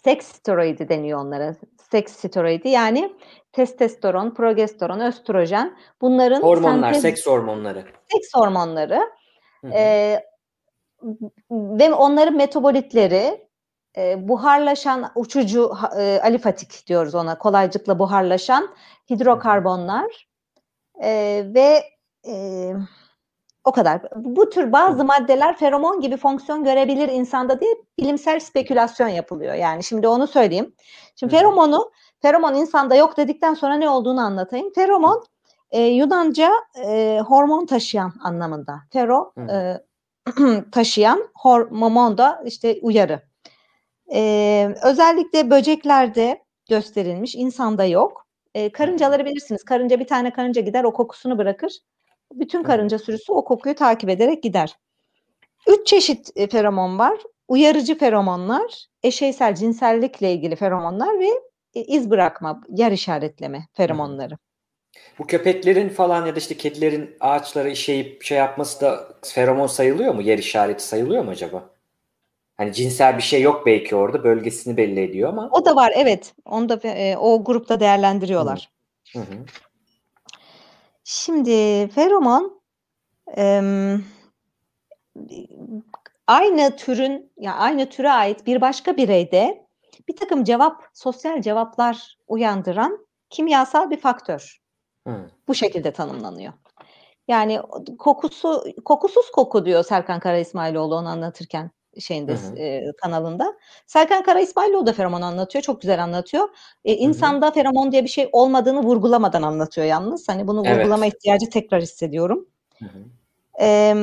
seks 0.04 0.26
steroidi 0.26 0.88
deniyor 0.88 1.18
onlara. 1.18 1.54
Seks 1.94 2.12
steroidi 2.12 2.68
yani 2.68 3.16
testosteron, 3.52 4.34
progesteron, 4.34 5.00
östrojen 5.00 5.76
bunların 6.00 6.42
hormonlar, 6.42 6.92
sentez, 6.92 7.02
seks 7.02 7.26
hormonları. 7.26 7.84
Seks 8.12 8.28
hormonları. 8.34 9.00
E, 9.72 10.20
ve 11.50 11.94
onların 11.94 12.36
metabolitleri 12.36 13.46
e, 13.96 14.28
buharlaşan 14.28 15.12
uçucu 15.14 15.72
e, 15.98 16.20
alifatik 16.22 16.86
diyoruz 16.86 17.14
ona 17.14 17.38
kolaycıkla 17.38 17.98
buharlaşan 17.98 18.68
hidrokarbonlar 19.10 20.28
e, 21.02 21.42
ve 21.54 21.84
e, 22.26 22.72
o 23.64 23.72
kadar. 23.72 24.00
Bu 24.16 24.50
tür 24.50 24.72
bazı 24.72 25.04
maddeler 25.04 25.56
feromon 25.56 26.00
gibi 26.00 26.16
fonksiyon 26.16 26.64
görebilir 26.64 27.08
insanda 27.08 27.60
diye 27.60 27.74
bilimsel 27.98 28.40
spekülasyon 28.40 29.08
yapılıyor. 29.08 29.54
Yani 29.54 29.84
şimdi 29.84 30.08
onu 30.08 30.26
söyleyeyim. 30.26 30.74
Şimdi 31.16 31.36
feromonu, 31.36 31.90
feromon 32.22 32.54
insanda 32.54 32.94
yok 32.94 33.16
dedikten 33.16 33.54
sonra 33.54 33.74
ne 33.74 33.88
olduğunu 33.88 34.20
anlatayım. 34.20 34.72
Feromon 34.74 35.24
e, 35.70 35.82
Yunanca 35.82 36.50
e, 36.84 37.20
hormon 37.26 37.66
taşıyan 37.66 38.12
anlamında. 38.22 38.80
Fero 38.92 39.32
e, 39.50 39.80
taşıyan, 40.72 41.28
hormon 41.34 42.18
da 42.18 42.42
işte 42.46 42.78
uyarı. 42.82 43.22
E, 44.14 44.74
özellikle 44.82 45.50
böceklerde 45.50 46.44
gösterilmiş, 46.68 47.34
insanda 47.34 47.84
yok. 47.84 48.26
E, 48.54 48.72
karıncaları 48.72 49.24
bilirsiniz. 49.24 49.64
Karınca 49.64 50.00
bir 50.00 50.06
tane 50.06 50.32
karınca 50.32 50.62
gider 50.62 50.84
o 50.84 50.92
kokusunu 50.92 51.38
bırakır. 51.38 51.72
Bütün 52.34 52.62
karınca 52.62 52.98
sürüsü 52.98 53.32
o 53.32 53.44
kokuyu 53.44 53.74
takip 53.74 54.10
ederek 54.10 54.42
gider. 54.42 54.76
Üç 55.66 55.86
çeşit 55.86 56.30
e, 56.36 56.46
feromon 56.46 56.98
var. 56.98 57.18
Uyarıcı 57.48 57.98
feromonlar, 57.98 58.86
eşeysel 59.02 59.54
cinsellikle 59.54 60.32
ilgili 60.32 60.56
feromonlar 60.56 61.20
ve 61.20 61.28
e, 61.74 61.84
iz 61.84 62.10
bırakma, 62.10 62.60
yer 62.68 62.92
işaretleme 62.92 63.66
feromonları. 63.72 64.38
Bu 65.18 65.26
köpeklerin 65.26 65.88
falan 65.88 66.26
ya 66.26 66.34
da 66.34 66.38
işte 66.38 66.56
kedilerin 66.56 67.16
ağaçlara 67.20 67.68
işeyip 67.68 68.22
şey 68.22 68.38
yapması 68.38 68.80
da 68.80 69.08
feromon 69.22 69.66
sayılıyor 69.66 70.14
mu? 70.14 70.22
Yer 70.22 70.38
işareti 70.38 70.84
sayılıyor 70.84 71.24
mu 71.24 71.30
acaba? 71.30 71.70
Hani 72.56 72.72
cinsel 72.72 73.16
bir 73.16 73.22
şey 73.22 73.42
yok 73.42 73.66
belki 73.66 73.96
orada 73.96 74.24
bölgesini 74.24 74.76
belli 74.76 75.00
ediyor 75.00 75.28
ama. 75.28 75.48
O 75.52 75.64
da 75.64 75.76
var 75.76 75.92
evet. 75.96 76.34
Onu 76.44 76.68
da 76.68 76.88
e, 76.88 77.16
o 77.16 77.44
grupta 77.44 77.80
değerlendiriyorlar. 77.80 78.70
Hı 79.12 79.18
hı. 79.18 79.34
Şimdi 81.04 81.88
feromon 81.88 82.62
e, 83.36 83.62
aynı 86.26 86.76
türün 86.76 87.32
ya 87.36 87.54
aynı 87.54 87.88
türe 87.88 88.10
ait 88.10 88.46
bir 88.46 88.60
başka 88.60 88.96
bireyde 88.96 89.66
bir 90.08 90.16
takım 90.16 90.44
cevap, 90.44 90.82
sosyal 90.94 91.42
cevaplar 91.42 92.18
uyandıran 92.26 93.06
kimyasal 93.30 93.90
bir 93.90 94.00
faktör. 94.00 94.58
Hı. 95.06 95.30
Bu 95.48 95.54
şekilde 95.54 95.92
tanımlanıyor. 95.92 96.52
Yani 97.28 97.60
kokusu 97.98 98.64
kokusuz 98.84 99.30
koku 99.30 99.66
diyor 99.66 99.84
Serkan 99.84 100.20
Kara 100.20 100.38
İsmailoğlu 100.38 100.94
onu 100.94 101.08
anlatırken 101.08 101.70
şeyinde 102.00 102.32
hı 102.32 102.36
hı. 102.36 102.56
E, 102.58 102.92
kanalında. 103.02 103.58
Serkan 103.86 104.22
Kara 104.22 104.40
İsmailoğlu 104.40 104.86
da 104.86 104.92
feromon 104.92 105.22
anlatıyor. 105.22 105.62
Çok 105.62 105.80
güzel 105.80 106.02
anlatıyor. 106.02 106.48
E, 106.84 106.94
insanda 106.94 107.46
hı 107.46 107.50
hı. 107.50 107.54
feromon 107.54 107.92
diye 107.92 108.04
bir 108.04 108.08
şey 108.08 108.28
olmadığını 108.32 108.82
vurgulamadan 108.82 109.42
anlatıyor 109.42 109.86
yalnız. 109.86 110.28
Hani 110.28 110.46
bunu 110.46 110.62
evet. 110.66 110.78
vurgulama 110.78 111.06
ihtiyacı 111.06 111.50
tekrar 111.50 111.82
hissediyorum. 111.82 112.48
Hı 112.78 112.84
hı. 112.84 112.98
E, 113.60 113.94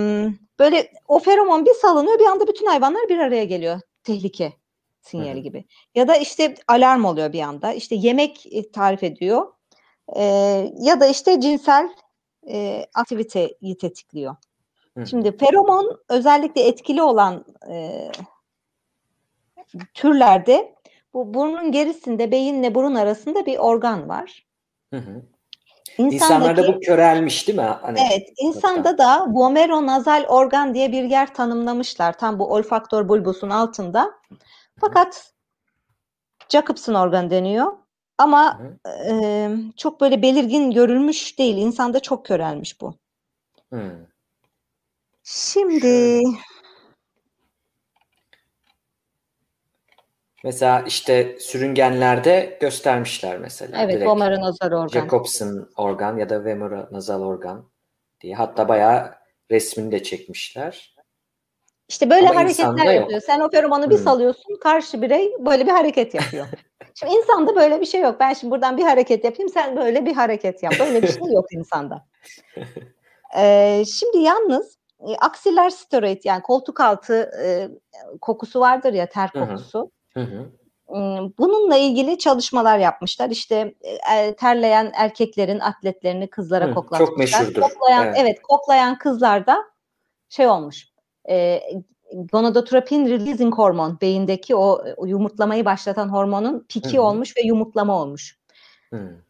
böyle 0.60 0.92
o 1.08 1.20
feromon 1.20 1.66
bir 1.66 1.74
salınıyor 1.74 2.20
bir 2.20 2.26
anda 2.26 2.48
bütün 2.48 2.66
hayvanlar 2.66 3.10
bir 3.10 3.18
araya 3.18 3.46
geliyor. 3.46 3.80
Tehlike 4.04 4.54
sinyali 5.02 5.34
hı 5.34 5.40
hı. 5.40 5.44
gibi. 5.44 5.66
Ya 5.96 6.08
da 6.08 6.16
işte 6.16 6.56
alarm 6.68 7.06
oluyor 7.06 7.34
bir 7.34 7.42
anda. 7.42 7.74
İşte 7.74 7.96
yemek 7.96 8.46
tarif 8.74 9.04
ediyor. 9.04 9.48
E, 10.16 10.24
ya 10.80 11.00
da 11.00 11.08
işte 11.08 11.42
cinsel 11.42 11.90
e, 12.50 12.86
aktiviteyi 12.94 13.78
tetikliyor. 13.82 14.36
Şimdi 15.10 15.38
feromon 15.38 16.00
özellikle 16.10 16.62
etkili 16.62 17.02
olan 17.02 17.46
e, 17.70 18.12
türlerde 19.94 20.76
bu 21.14 21.34
burnun 21.34 21.72
gerisinde 21.72 22.32
beyinle 22.32 22.76
burun 22.76 22.96
arasında 22.96 23.46
bir 23.46 23.58
organ 23.58 24.10
var. 24.10 24.46
Hı 24.94 24.98
hı. 24.98 25.22
İnsanlarda 25.98 26.68
bu 26.68 26.80
körelmiş 26.80 27.48
değil 27.48 27.58
mi? 27.60 27.78
Hani, 27.82 28.00
evet, 28.12 28.30
insanda 28.38 28.98
da 28.98 29.28
vomeronazal 29.30 30.26
organ 30.28 30.74
diye 30.74 30.92
bir 30.92 31.04
yer 31.04 31.34
tanımlamışlar. 31.34 32.18
Tam 32.18 32.40
bu 32.40 32.54
olfaktör 32.54 33.10
bulbusun 33.10 33.50
altında. 33.50 34.12
Fakat 34.80 35.34
Jacobson 36.50 36.94
organ 36.94 37.30
deniyor. 37.30 37.72
Ama 38.18 38.62
e, 39.10 39.50
çok 39.78 40.02
böyle 40.02 40.22
belirgin 40.22 40.72
görülmüş 40.72 41.40
değil. 41.40 41.58
İnsanda 41.58 42.00
çok 42.00 42.26
körelmiş 42.26 42.82
bu. 42.82 42.96
Hı. 43.74 44.11
Şimdi 45.24 46.24
Mesela 50.44 50.84
işte 50.88 51.36
sürüngenlerde 51.40 52.58
göstermişler 52.62 53.38
mesela. 53.38 53.84
Evet, 53.84 54.08
vomeronazal 54.08 54.72
organ. 54.72 54.88
Jacobson 54.88 55.70
organ 55.78 56.18
ya 56.18 56.30
da 56.30 56.46
vomeronazal 56.46 57.22
organ 57.22 57.70
diye. 58.22 58.36
Hatta 58.36 58.68
bayağı 58.68 59.16
resmini 59.52 59.92
de 59.92 60.04
çekmişler. 60.04 60.96
İşte 61.90 62.10
böyle 62.10 62.30
Ama 62.30 62.40
hareketler 62.40 62.86
yapıyor. 62.86 63.12
Yok. 63.12 63.24
Sen 63.24 63.40
o 63.40 63.50
feromonu 63.50 63.90
bir 63.90 63.98
hmm. 63.98 64.04
salıyorsun, 64.04 64.60
karşı 64.62 65.02
birey 65.02 65.32
böyle 65.40 65.66
bir 65.66 65.72
hareket 65.72 66.14
yapıyor. 66.14 66.48
şimdi 66.94 67.14
insanda 67.14 67.56
böyle 67.56 67.82
bir 67.82 67.86
şey 67.86 68.02
yok. 68.02 68.16
Ben 68.20 68.34
şimdi 68.34 68.52
buradan 68.52 68.78
bir 68.78 68.84
hareket 68.84 69.24
yapayım, 69.24 69.50
sen 69.50 69.78
böyle 69.78 70.06
bir 70.06 70.14
hareket 70.14 70.64
yap. 70.64 70.74
Böyle 70.80 71.02
bir 71.02 71.08
şey 71.08 71.34
yok 71.34 71.46
insanda. 71.52 72.08
Ee, 73.38 73.84
şimdi 73.86 74.18
yalnız 74.18 74.78
e, 75.08 75.16
aksiller 75.16 75.70
steroid 75.70 76.22
yani 76.24 76.42
koltuk 76.42 76.80
altı 76.80 77.32
e, 77.44 77.70
kokusu 78.22 78.60
vardır 78.60 78.94
ya 78.94 79.10
ter 79.10 79.32
kokusu. 79.32 79.92
Hı 80.14 80.20
hı. 80.20 80.52
Bununla 81.38 81.78
ilgili 81.78 82.18
çalışmalar 82.18 82.78
yapmışlar. 82.78 83.30
İşte 83.30 83.76
e, 84.16 84.36
terleyen 84.36 84.92
erkeklerin 84.96 85.60
atletlerini 85.60 86.30
kızlara 86.30 86.68
hı, 86.68 86.74
koklatmışlar. 86.74 87.08
Çok 87.08 87.18
meşhurdur. 87.18 87.62
Koklayan, 87.62 88.06
evet. 88.06 88.16
evet, 88.20 88.42
koklayan 88.42 88.98
kızlarda 88.98 89.58
şey 90.30 90.48
olmuş. 90.48 90.88
E, 91.30 91.62
gonadotropin 92.14 93.06
releasing 93.06 93.56
hormon 93.56 93.98
beyindeki 94.02 94.56
o, 94.56 94.84
o 94.98 95.06
yumurtlamayı 95.06 95.66
başlatan 95.66 96.10
hormonun 96.10 96.66
piki 96.70 96.98
hı 96.98 96.98
hı. 96.98 97.02
olmuş 97.02 97.38
ve 97.38 97.42
yumurtlama 97.42 98.02
olmuş. 98.02 98.40
Hı. 98.94 99.24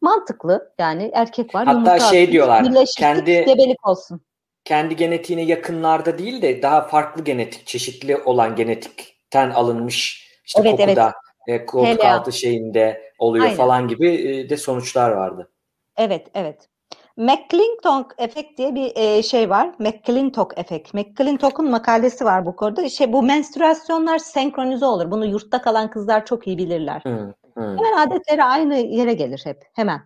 Mantıklı 0.00 0.72
yani 0.78 1.10
erkek 1.14 1.54
var. 1.54 1.66
Hatta 1.66 2.00
şey 2.00 2.32
diyorlar 2.32 2.86
kendi 2.96 3.44
gebelik 3.44 3.88
olsun 3.88 4.20
kendi 4.68 4.96
genetiğine 4.96 5.42
yakınlarda 5.42 6.18
değil 6.18 6.42
de 6.42 6.62
daha 6.62 6.80
farklı 6.80 7.24
genetik, 7.24 7.66
çeşitli 7.66 8.16
olan 8.16 8.56
genetikten 8.56 9.50
alınmış 9.50 10.28
işte 10.44 10.60
evet, 10.62 10.70
kokuda, 10.70 11.12
evet. 11.48 11.60
e, 11.60 11.66
koltuk 11.66 12.04
altı 12.04 12.32
şeyinde 12.32 13.12
oluyor 13.18 13.44
Aynen. 13.44 13.56
falan 13.56 13.88
gibi 13.88 14.08
e, 14.08 14.50
de 14.50 14.56
sonuçlar 14.56 15.10
vardı. 15.10 15.50
Evet, 15.96 16.26
evet. 16.34 16.68
McClintock 17.16 18.14
efekt 18.18 18.58
diye 18.58 18.74
bir 18.74 18.92
e, 18.96 19.22
şey 19.22 19.50
var. 19.50 19.70
McClintock 19.78 20.58
efekt. 20.58 20.94
McClintock'un 20.94 21.70
makalesi 21.70 22.24
var 22.24 22.46
bu 22.46 22.56
konuda. 22.56 22.88
Şey 22.88 23.12
bu 23.12 23.22
menstruasyonlar 23.22 24.18
senkronize 24.18 24.86
olur. 24.86 25.10
Bunu 25.10 25.26
yurtta 25.26 25.62
kalan 25.62 25.90
kızlar 25.90 26.26
çok 26.26 26.46
iyi 26.46 26.58
bilirler. 26.58 27.00
Hmm, 27.00 27.32
hmm. 27.54 27.78
Hemen 27.78 28.06
adetleri 28.06 28.44
aynı 28.44 28.76
yere 28.76 29.14
gelir 29.14 29.40
hep. 29.44 29.64
Hemen 29.74 30.00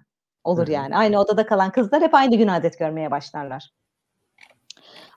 olur 0.45 0.67
hmm. 0.67 0.75
yani. 0.75 0.97
Aynı 0.97 1.21
odada 1.21 1.47
kalan 1.47 1.73
kızlar 1.73 2.03
hep 2.03 2.15
aynı 2.15 2.37
gün 2.37 2.49
adet 2.49 2.79
görmeye 2.79 3.11
başlarlar. 3.11 3.82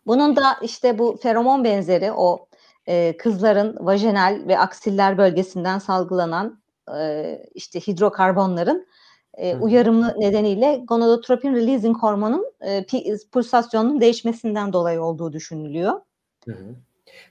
Bunun 0.08 0.36
da 0.36 0.58
işte 0.62 1.00
bu 1.00 1.18
feromon 1.18 1.64
benzeri 1.64 2.12
o 2.12 2.48
e, 2.88 3.18
kızların 3.18 3.78
vajinal 3.80 4.48
ve 4.48 4.60
aksiller 4.60 5.18
bölgesinden 5.18 5.80
salgılanan 5.80 6.60
e, 7.00 7.40
işte 7.54 7.80
hidrokarbonların 7.80 8.88
e, 9.38 9.56
uyarımlı 9.56 10.16
nedeniyle 10.18 10.82
gonadotropin 10.88 11.56
releasing 11.56 11.98
hormonun 11.98 12.46
e, 12.62 12.86
pulsasyonunun 13.32 14.02
değişmesinden 14.02 14.74
dolayı 14.74 15.02
olduğu 15.02 15.34
düşünülüyor. 15.34 16.02
Hı 16.46 16.52
hı. 16.52 16.76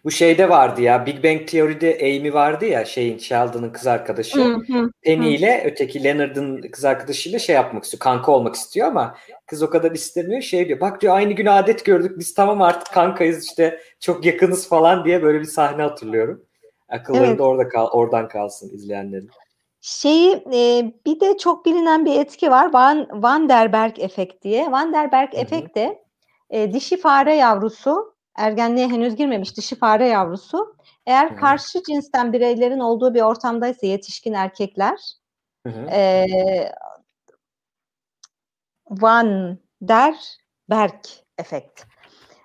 Bu 0.05 0.11
şeyde 0.11 0.49
vardı 0.49 0.83
ya 0.83 1.07
Big 1.07 1.25
Bang 1.25 1.49
Theory'de 1.49 1.99
Amy 2.03 2.35
vardı 2.35 2.65
ya 2.67 2.85
şeyin 2.85 3.19
Sheldon'ın 3.19 3.71
kız 3.71 3.87
arkadaşı. 3.87 4.41
Hı 4.41 4.55
hı, 4.55 4.91
Penny 5.03 5.35
ile 5.35 5.63
öteki 5.67 6.05
Leonard'ın 6.05 6.63
kız 6.63 6.85
arkadaşıyla 6.85 7.39
şey 7.39 7.55
yapmak 7.55 7.85
istiyor. 7.85 7.99
Kanka 8.01 8.33
olmak 8.33 8.55
istiyor 8.55 8.89
ama 8.89 9.17
kız 9.47 9.63
o 9.63 9.71
kadar 9.71 9.93
istemiyor. 9.93 10.43
Şey 10.43 10.69
diyor 10.69 10.81
bak 10.81 11.01
diyor 11.01 11.17
aynı 11.17 11.33
gün 11.33 11.47
adet 11.47 11.85
gördük 11.85 12.19
biz 12.19 12.35
tamam 12.35 12.63
artık 12.63 12.95
kankayız 12.95 13.45
işte 13.45 13.81
çok 14.01 14.25
yakınız 14.25 14.69
falan 14.69 15.05
diye 15.05 15.23
böyle 15.23 15.41
bir 15.41 15.45
sahne 15.45 15.83
hatırlıyorum. 15.83 16.43
Akıllarında 16.89 17.29
evet. 17.29 17.41
orada 17.41 17.69
kal, 17.69 17.89
oradan 17.91 18.29
kalsın 18.29 18.71
izleyenlerin. 18.75 19.31
Şeyi 19.81 20.33
e, 20.33 20.93
bir 21.07 21.21
de 21.21 21.39
çok 21.39 21.67
bilinen 21.67 22.07
bir 22.07 22.21
etki 22.21 22.51
var. 22.51 22.73
Van, 22.73 23.09
Van 23.13 23.49
der 23.49 23.73
Berg 23.73 23.99
efekt 23.99 24.45
diye. 24.45 24.73
Van 24.73 24.93
der 24.93 25.13
Berg 25.13 25.35
efekt 25.35 25.77
de 25.77 26.05
e, 26.51 26.73
dişi 26.73 26.97
fare 26.97 27.35
yavrusu 27.35 28.14
ergenliğe 28.37 28.89
henüz 28.89 29.17
girmemiş 29.17 29.57
dişi 29.57 29.77
fare 29.77 30.09
yavrusu 30.09 30.77
eğer 31.07 31.37
karşı 31.37 31.83
cinsten 31.83 32.33
bireylerin 32.33 32.81
olduğu 32.81 33.15
bir 33.15 33.21
ortamdaysa 33.21 33.87
yetişkin 33.87 34.33
erkekler 34.33 34.99
Hı 35.67 35.73
hı. 35.73 35.87
E, 35.91 36.27
Van 38.91 39.59
der 39.83 40.15
Berg 40.71 41.05
efekt. 41.39 41.85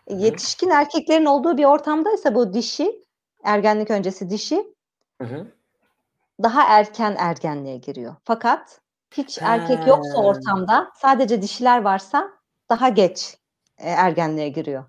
Hı. 0.10 0.13
Yetişkin 0.13 0.69
erkeklerin 0.69 1.25
olduğu 1.25 1.58
bir 1.58 1.65
ortamdaysa 1.65 2.36
bu 2.36 2.53
dişi, 2.53 3.05
ergenlik 3.43 3.91
öncesi 3.91 4.29
dişi 4.29 4.74
daha 6.43 6.63
erken 6.63 7.15
ergenliğe 7.19 7.77
giriyor. 7.77 8.15
Fakat 8.24 8.81
hiç 9.12 9.39
erkek 9.41 9.88
yoksa 9.88 10.17
ortamda 10.17 10.91
sadece 10.96 11.41
dişiler 11.41 11.81
varsa 11.81 12.29
daha 12.69 12.89
geç 12.89 13.38
ergenliğe 13.77 14.50
giriyor. 14.50 14.86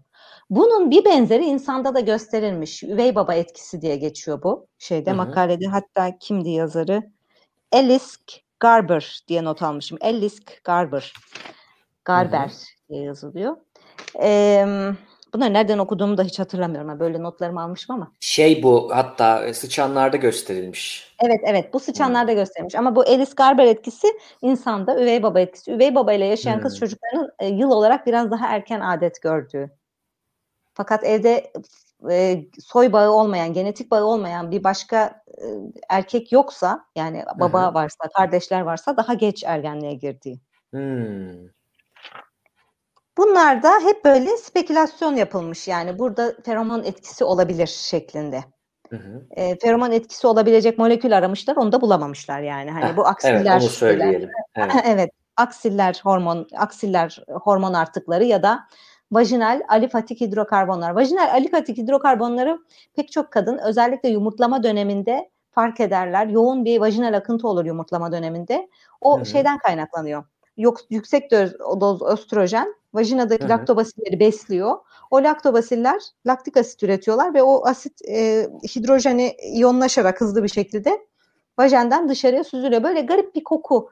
Bunun 0.51 0.91
bir 0.91 1.05
benzeri 1.05 1.45
insanda 1.45 1.95
da 1.95 2.01
gösterilmiş. 2.01 2.83
Üvey 2.83 3.15
baba 3.15 3.35
etkisi 3.35 3.83
diye 3.83 3.97
geçiyor 3.97 4.43
bu 4.43 4.67
şeyde 4.79 5.11
Hı-hı. 5.11 5.17
makalede. 5.17 5.67
Hatta 5.67 6.19
kimdi 6.19 6.51
yazarı? 6.51 7.03
Elisk 7.73 8.21
Garber 8.61 9.21
diye 9.29 9.45
not 9.45 9.63
almışım. 9.63 9.99
Elisk 10.01 10.65
Garber. 10.65 11.13
Garber 12.05 12.39
Hı-hı. 12.39 12.89
diye 12.89 13.03
yazılıyor. 13.03 13.57
Ee, 14.23 14.67
bunları 15.35 15.53
nereden 15.53 15.79
okuduğumu 15.79 16.19
da 16.19 16.23
hiç 16.23 16.39
hatırlamıyorum. 16.39 17.01
Böyle 17.01 17.23
notlarımı 17.23 17.63
almışım 17.63 17.95
ama. 17.95 18.13
Şey 18.21 18.63
bu 18.63 18.91
hatta 18.95 19.55
sıçanlarda 19.55 20.17
gösterilmiş. 20.17 21.15
Evet 21.25 21.41
evet 21.45 21.75
bu 21.75 21.81
sıçanlarda 21.81 22.31
hmm. 22.31 22.39
gösterilmiş. 22.39 22.75
Ama 22.75 22.97
bu 22.97 23.01
Alice 23.01 23.33
Garber 23.37 23.67
etkisi 23.67 24.07
insanda 24.43 25.03
üvey 25.03 25.23
baba 25.23 25.41
etkisi. 25.41 25.73
Üvey 25.73 25.95
baba 25.95 26.13
ile 26.13 26.25
yaşayan 26.25 26.55
hmm. 26.55 26.63
kız 26.63 26.79
çocuklarının 26.79 27.31
e, 27.39 27.47
yıl 27.47 27.71
olarak 27.71 28.07
biraz 28.07 28.31
daha 28.31 28.47
erken 28.47 28.81
adet 28.81 29.23
gördüğü. 29.23 29.80
Fakat 30.81 31.05
evde 31.05 31.53
e, 32.11 32.45
soy 32.61 32.93
bağı 32.93 33.11
olmayan, 33.11 33.53
genetik 33.53 33.91
bağı 33.91 34.05
olmayan 34.05 34.51
bir 34.51 34.65
başka 34.65 35.23
e, 35.29 35.45
erkek 35.89 36.33
yoksa 36.33 36.85
yani 36.97 37.25
baba 37.41 37.67
Hı-hı. 37.67 37.75
varsa, 37.75 38.09
kardeşler 38.17 38.61
varsa 38.61 38.97
daha 38.97 39.15
geç 39.15 39.45
ergenliğe 39.45 39.95
girdiği. 39.95 40.41
Hmm. 40.71 41.49
Bunlar 43.19 43.63
da 43.63 43.81
hep 43.81 44.05
böyle 44.05 44.37
spekülasyon 44.37 45.17
yapılmış 45.17 45.69
yani 45.69 45.99
burada 45.99 46.35
feromon 46.45 46.85
etkisi 46.85 47.25
olabilir 47.25 47.67
şeklinde. 47.67 48.45
Hı 48.91 48.97
hı. 48.97 49.27
E, 49.31 49.59
feromon 49.59 49.91
etkisi 49.91 50.27
olabilecek 50.27 50.79
molekül 50.79 51.17
aramışlar, 51.17 51.57
onu 51.57 51.73
da 51.73 51.81
bulamamışlar 51.81 52.41
yani. 52.41 52.71
Hani 52.71 52.85
Heh, 52.85 52.97
bu 52.97 53.07
aksiller. 53.07 53.53
Evet, 53.53 53.63
onu 53.63 53.69
söyleyelim. 53.69 54.31
Evet. 54.57 54.73
evet, 54.85 55.11
aksiller 55.37 56.01
hormon, 56.05 56.49
aksiller 56.57 57.25
hormon 57.29 57.75
artıkları 57.75 58.25
ya 58.25 58.43
da 58.43 58.67
vajinal 59.13 59.63
alifatik 59.69 60.21
hidrokarbonlar. 60.21 60.91
Vajinal 60.91 61.31
alifatik 61.31 61.79
hidrokarbonları 61.79 62.59
pek 62.95 63.13
çok 63.13 63.31
kadın 63.31 63.59
özellikle 63.59 64.09
yumurtlama 64.09 64.63
döneminde 64.63 65.31
fark 65.51 65.81
ederler. 65.81 66.27
Yoğun 66.27 66.65
bir 66.65 66.81
vajinal 66.81 67.17
akıntı 67.17 67.49
olur 67.49 67.65
yumurtlama 67.65 68.13
döneminde. 68.13 68.69
O 69.01 69.17
Hı-hı. 69.17 69.27
şeyden 69.27 69.59
kaynaklanıyor. 69.59 70.25
Yok, 70.57 70.79
yüksek 70.91 71.31
doz 71.81 72.03
östrojen 72.03 72.75
vajinadaki 72.95 73.45
Hı-hı. 73.45 73.51
laktobasilleri 73.51 74.21
besliyor. 74.21 74.79
O 75.11 75.23
laktobasiller 75.23 76.03
laktik 76.27 76.57
asit 76.57 76.83
üretiyorlar 76.83 77.35
ve 77.35 77.43
o 77.43 77.67
asit 77.67 78.09
e, 78.09 78.49
hidrojeni 78.77 79.37
iyonlaşarak 79.43 80.21
hızlı 80.21 80.43
bir 80.43 80.49
şekilde 80.49 81.07
vajenden 81.59 82.09
dışarıya 82.09 82.45
süzülüyor. 82.45 82.83
Böyle 82.83 83.01
garip 83.01 83.35
bir 83.35 83.45
koku. 83.45 83.91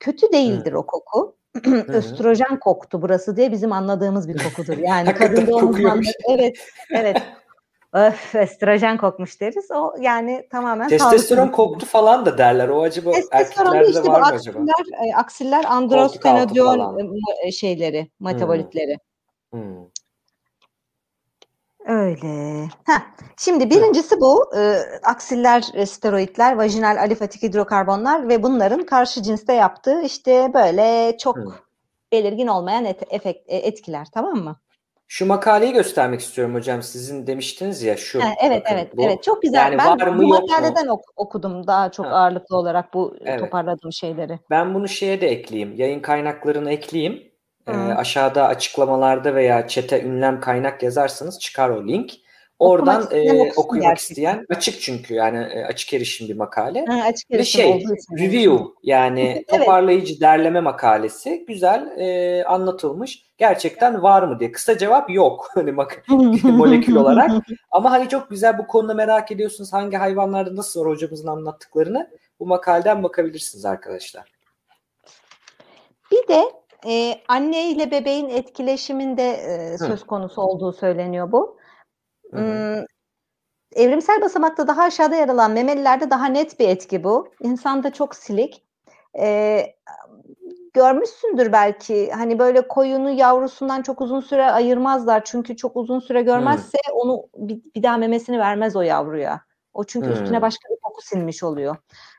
Kötü 0.00 0.32
değildir 0.32 0.72
Hı. 0.72 0.78
o 0.78 0.86
koku. 0.86 1.36
Östrojen 1.88 2.58
koktu 2.60 3.02
burası 3.02 3.36
diye 3.36 3.52
bizim 3.52 3.72
anladığımız 3.72 4.28
bir 4.28 4.38
kokudur. 4.38 4.78
Yani 4.86 5.14
kadın 5.14 5.46
doğum 5.46 5.70
uzmanları 5.70 6.04
evet 6.28 6.56
evet 6.90 7.16
öf 7.92 8.34
östrojen 8.34 8.96
kokmuş 8.96 9.40
deriz. 9.40 9.70
O 9.70 9.94
yani 10.00 10.48
tamamen 10.50 10.88
Testosteron 10.88 11.48
koktu 11.48 11.86
falan 11.86 12.26
da 12.26 12.38
derler. 12.38 12.68
O 12.68 12.82
acaba 12.82 13.10
erkeklerde 13.30 13.88
işte 13.88 14.08
var 14.08 14.20
mı 14.20 14.26
aksiller, 14.26 14.58
acaba? 14.60 15.06
E, 15.06 15.14
aksiller 15.16 15.64
androstenodiol 15.68 16.98
e, 17.44 17.52
şeyleri, 17.52 18.10
metabolitleri. 18.20 18.98
Hmm. 19.52 19.60
Hmm. 19.60 19.84
Öyle. 21.86 22.62
Heh. 22.64 23.00
Şimdi 23.38 23.70
birincisi 23.70 24.20
bu 24.20 24.56
e, 24.56 24.78
aksiller 25.04 25.64
e, 25.74 25.86
steroidler, 25.86 26.56
vajinal 26.56 26.96
alifatik 26.96 27.42
hidrokarbonlar 27.42 28.28
ve 28.28 28.42
bunların 28.42 28.86
karşı 28.86 29.22
cinste 29.22 29.52
yaptığı 29.52 30.02
işte 30.02 30.50
böyle 30.54 31.16
çok 31.18 31.36
hmm. 31.36 31.52
belirgin 32.12 32.46
olmayan 32.46 32.84
et, 32.84 33.02
efekt, 33.10 33.50
e, 33.50 33.56
etkiler 33.56 34.06
tamam 34.14 34.36
mı? 34.36 34.56
Şu 35.08 35.26
makaleyi 35.26 35.72
göstermek 35.72 36.20
istiyorum 36.20 36.54
hocam. 36.54 36.82
Sizin 36.82 37.26
demiştiniz 37.26 37.82
ya 37.82 37.96
şu. 37.96 38.20
Ha, 38.22 38.28
evet 38.42 38.64
bakın, 38.64 38.76
evet 38.76 38.96
bu, 38.96 39.02
evet 39.02 39.22
çok 39.22 39.42
güzel. 39.42 39.58
Yani 39.58 39.78
ben 39.78 40.00
var 40.00 40.06
mı, 40.06 40.22
bu 40.22 40.28
makaleden 40.28 40.86
ok- 40.86 41.12
okudum 41.16 41.66
daha 41.66 41.90
çok 41.90 42.06
ha. 42.06 42.10
ağırlıklı 42.10 42.56
olarak 42.56 42.94
bu 42.94 43.16
evet. 43.20 43.40
toparladığım 43.40 43.92
şeyleri. 43.92 44.38
Ben 44.50 44.74
bunu 44.74 44.88
şeye 44.88 45.20
de 45.20 45.28
ekleyeyim. 45.28 45.76
Yayın 45.76 46.00
kaynaklarını 46.00 46.72
ekleyeyim. 46.72 47.35
E, 47.66 47.72
aşağıda 47.72 48.46
açıklamalarda 48.46 49.34
veya 49.34 49.68
çete 49.68 50.02
ünlem 50.02 50.40
kaynak 50.40 50.82
yazarsanız 50.82 51.38
çıkar 51.38 51.70
o 51.70 51.88
link. 51.88 52.12
Oradan 52.58 53.02
okumak, 53.02 53.26
e, 53.26 53.52
okumak 53.56 53.98
isteyen 53.98 54.46
açık 54.50 54.80
çünkü 54.80 55.14
yani 55.14 55.38
e, 55.38 55.64
açık 55.64 55.92
erişim 55.92 56.28
bir 56.28 56.36
makale. 56.36 56.84
Ha, 56.86 57.02
açık 57.04 57.30
Ve 57.30 57.44
şey 57.44 57.84
review 58.18 58.64
yani 58.82 59.20
evet. 59.48 59.48
toparlayıcı 59.48 60.20
derleme 60.20 60.60
makalesi 60.60 61.44
güzel 61.48 61.98
e, 61.98 62.44
anlatılmış. 62.44 63.26
Gerçekten 63.38 64.02
var 64.02 64.22
mı 64.22 64.40
diye. 64.40 64.52
Kısa 64.52 64.78
cevap 64.78 65.10
yok 65.10 65.50
hani 65.54 65.72
molekül 66.42 66.96
olarak. 66.96 67.30
Ama 67.70 67.90
hani 67.90 68.08
çok 68.08 68.30
güzel 68.30 68.58
bu 68.58 68.66
konuda 68.66 68.94
merak 68.94 69.32
ediyorsunuz 69.32 69.72
hangi 69.72 69.96
hayvanlarda 69.96 70.56
nasıl 70.56 70.80
var 70.80 70.88
hocamızın 70.88 71.28
anlattıklarını 71.28 72.10
bu 72.40 72.46
makaleden 72.46 73.02
bakabilirsiniz 73.02 73.64
arkadaşlar. 73.64 74.32
Bir 76.12 76.28
de 76.28 76.42
e, 76.86 77.22
anne 77.28 77.70
ile 77.70 77.90
bebeğin 77.90 78.28
etkileşiminde 78.28 79.30
e, 79.32 79.78
söz 79.78 80.06
konusu 80.06 80.42
olduğu 80.42 80.72
söyleniyor 80.72 81.32
bu. 81.32 81.58
Hmm, 82.30 82.84
evrimsel 83.74 84.20
basamakta 84.20 84.68
daha 84.68 84.82
aşağıda 84.82 85.16
yer 85.16 85.28
alan 85.28 85.50
memelilerde 85.50 86.10
daha 86.10 86.26
net 86.26 86.60
bir 86.60 86.68
etki 86.68 87.04
bu. 87.04 87.28
İnsanda 87.42 87.92
çok 87.92 88.14
silik. 88.14 88.66
E, 89.18 89.60
görmüşsündür 90.74 91.52
belki 91.52 92.10
hani 92.10 92.38
böyle 92.38 92.68
koyunu 92.68 93.10
yavrusundan 93.10 93.82
çok 93.82 94.00
uzun 94.00 94.20
süre 94.20 94.50
ayırmazlar 94.50 95.24
çünkü 95.24 95.56
çok 95.56 95.76
uzun 95.76 96.00
süre 96.00 96.22
görmezse 96.22 96.78
hmm. 96.86 96.94
onu 96.94 97.28
bir, 97.36 97.62
bir 97.74 97.82
daha 97.82 97.96
memesini 97.96 98.38
vermez 98.38 98.76
o 98.76 98.82
yavruya. 98.82 99.40
O 99.74 99.84
çünkü 99.84 100.06
hmm. 100.06 100.14
üstüne 100.14 100.42
başka 100.42 100.68
bir 100.68 100.80
koku 100.82 101.02
sinmiş 101.02 101.42
oluyor. 101.42 101.76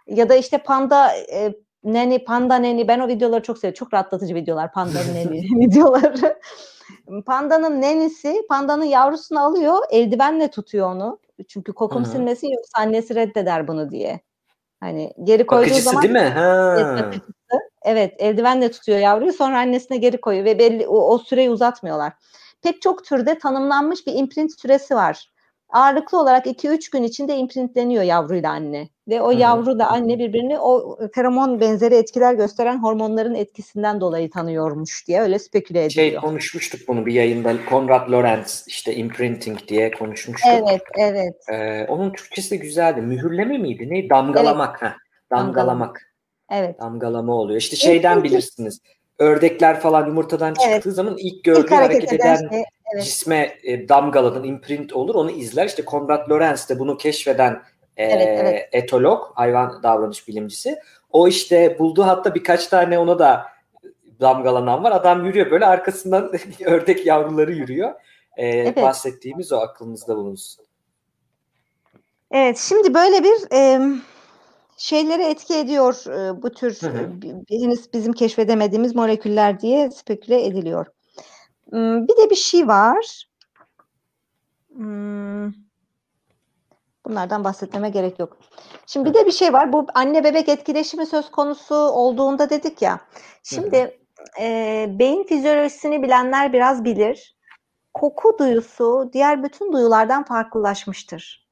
Ya 0.08 0.30
da 0.30 0.36
işte 0.36 0.58
panda 0.58 1.16
e, 1.16 1.54
neni, 1.94 2.24
panda 2.24 2.56
neni 2.56 2.88
ben 2.88 3.00
o 3.00 3.08
videoları 3.08 3.44
çok 3.44 3.58
seviyorum. 3.58 3.78
Çok 3.78 3.94
rahatlatıcı 3.94 4.36
videolar 4.36 4.72
panda 4.72 5.00
neni 5.14 5.42
videoları. 5.60 6.40
Pandanın 7.26 7.82
nenisi 7.82 8.46
pandanın 8.50 8.84
yavrusunu 8.84 9.40
alıyor 9.40 9.78
eldivenle 9.90 10.48
tutuyor 10.48 10.92
onu. 10.92 11.20
Çünkü 11.48 11.74
kokum 11.74 12.04
Hı-hı. 12.04 12.12
silmesin 12.12 12.48
yoksa 12.48 12.82
annesi 12.82 13.16
reddeder 13.16 13.68
bunu 13.68 13.90
diye. 13.90 14.20
Hani 14.80 15.14
geri 15.24 15.48
koyduğu 15.48 15.62
bakıcısı 15.62 15.90
zaman 15.90 16.04
değil 16.04 16.14
mi? 16.14 16.20
Ha. 16.20 17.12
Evet, 17.82 18.14
eldivenle 18.18 18.72
tutuyor 18.72 18.98
yavruyu 18.98 19.34
sonra 19.34 19.60
annesine 19.60 19.98
geri 19.98 20.22
koyuyor 20.22 20.46
ve 20.46 20.60
belli 20.60 20.88
o, 20.88 21.10
o 21.10 21.18
süreyi 21.18 21.50
uzatmıyorlar. 21.50 22.14
Pek 22.62 22.82
çok 22.82 23.06
türde 23.06 23.38
tanımlanmış 23.38 24.08
bir 24.08 24.14
imprint 24.14 24.60
süresi 24.60 24.96
var 24.96 25.30
ağırlıklı 25.70 26.20
olarak 26.20 26.46
2-3 26.46 26.92
gün 26.92 27.04
içinde 27.04 27.38
imprintleniyor 27.38 28.04
yavruyla 28.04 28.52
anne. 28.52 28.90
Ve 29.08 29.22
o 29.22 29.32
yavru 29.32 29.80
da 29.80 29.88
anne 29.88 30.20
birbirini 30.20 30.60
o 30.60 31.00
feromon 31.16 31.60
benzeri 31.60 31.96
etkiler 31.96 32.34
gösteren 32.34 32.84
hormonların 32.84 33.36
etkisinden 33.36 34.02
dolayı 34.02 34.30
tanıyormuş 34.32 35.08
diye 35.08 35.22
öyle 35.22 35.40
speküle 35.40 35.90
şey 35.90 36.04
ediliyor. 36.08 36.22
Şey 36.22 36.30
konuşmuştuk 36.30 36.82
bunu 36.88 37.06
bir 37.06 37.14
yayında. 37.14 37.66
Konrad 37.70 38.12
Lorenz 38.12 38.66
işte 38.68 38.96
imprinting 38.96 39.68
diye 39.68 39.92
konuşmuştuk. 39.92 40.52
Evet, 40.54 40.82
evet. 40.98 41.36
Ee, 41.50 41.86
onun 41.90 42.12
Türkçesi 42.12 42.52
de 42.52 42.56
güzeldi. 42.56 43.02
Mühürleme 43.02 43.58
miydi? 43.58 43.90
Ne? 43.90 44.10
Damgalamak. 44.10 44.80
Evet. 44.82 44.92
Heh. 44.92 44.98
Damgalamak. 45.38 46.14
Evet. 46.52 46.80
Damgalama 46.80 47.34
oluyor. 47.36 47.60
İşte 47.60 47.76
şeyden 47.76 48.24
bilirsiniz 48.24 48.82
ördekler 49.20 49.80
falan 49.80 50.08
yumurtadan 50.08 50.54
çıktığı 50.54 50.70
evet. 50.70 50.84
zaman 50.84 51.16
ilk 51.18 51.44
gördüğü 51.44 51.60
ilk 51.60 51.72
hareket, 51.72 51.96
hareket 51.96 52.14
eden, 52.14 52.36
eden 52.36 52.50
şey, 52.50 52.64
evet. 52.94 53.04
cisme 53.04 53.58
e, 53.64 53.90
damgalanan 53.90 54.44
imprint 54.44 54.94
olur 54.94 55.16
onu 55.16 55.32
izler. 55.32 55.66
İşte 55.66 55.86
Konrad 55.86 56.30
Lorenz 56.30 56.70
de 56.70 56.80
bunu 56.80 56.98
keşfeden 56.98 57.62
e, 57.98 58.04
evet, 58.06 58.70
etolog, 58.72 59.32
hayvan 59.36 59.84
davranış 59.84 60.28
bilimcisi. 60.28 60.80
O 61.12 61.28
işte 61.28 61.80
bulduğu 61.80 62.04
hatta 62.04 62.36
birkaç 62.36 62.68
tane 62.68 63.00
ona 63.00 63.20
da 63.20 63.46
damgalanan 64.20 64.84
var. 64.84 64.92
Adam 64.92 65.26
yürüyor 65.26 65.52
böyle 65.52 65.66
arkasından 65.66 66.32
ördek 66.66 67.06
yavruları 67.06 67.52
yürüyor. 67.54 67.94
E, 68.38 68.48
evet. 68.48 68.78
Bahsettiğimiz 68.78 69.52
o 69.52 69.58
aklımızda 69.58 70.16
bulunsun. 70.16 70.66
Evet 72.32 72.58
şimdi 72.58 72.94
böyle 72.94 73.24
bir 73.24 73.54
e, 73.54 73.82
şeylere 74.78 75.30
etki 75.30 75.56
ediyor 75.56 76.06
e, 76.08 76.42
bu 76.42 76.50
tür 76.50 76.82
hı 76.82 76.88
hı. 76.88 77.22
biriniz 77.22 77.94
bizim 77.94 78.14
keşfedemediğimiz 78.14 78.96
moleküller 78.96 79.60
diye 79.60 79.92
speküle 79.92 80.46
ediliyor. 80.46 80.86
Bir 81.72 82.18
de 82.18 82.30
bir 82.30 82.36
şey 82.36 82.68
var. 82.68 83.28
Bunlardan 87.10 87.44
bahsetmeme 87.44 87.90
gerek 87.90 88.20
yok. 88.20 88.38
Şimdi 88.86 89.10
bir 89.10 89.14
de 89.14 89.26
bir 89.26 89.32
şey 89.32 89.54
var. 89.54 89.74
Bu 89.74 89.88
anne 89.96 90.24
bebek 90.24 90.50
etkileşimi 90.50 91.06
söz 91.06 91.32
konusu 91.32 91.76
olduğunda 91.76 92.50
dedik 92.50 92.82
ya. 92.82 93.00
Şimdi 93.44 94.00
e, 94.42 94.86
beyin 94.90 95.24
fizyolojisini 95.24 96.04
bilenler 96.04 96.54
biraz 96.54 96.84
bilir. 96.84 97.38
Koku 97.94 98.38
duyusu 98.40 99.10
diğer 99.14 99.44
bütün 99.44 99.74
duyulardan 99.74 100.24
farklılaşmıştır. 100.24 101.48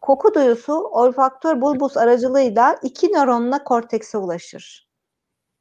Koku 0.00 0.34
duyusu 0.34 0.74
olfaktör 0.74 1.60
bulbus 1.60 1.96
aracılığıyla 1.96 2.76
iki 2.82 3.08
nöronla 3.08 3.64
kortekse 3.64 4.18
ulaşır. 4.18 4.90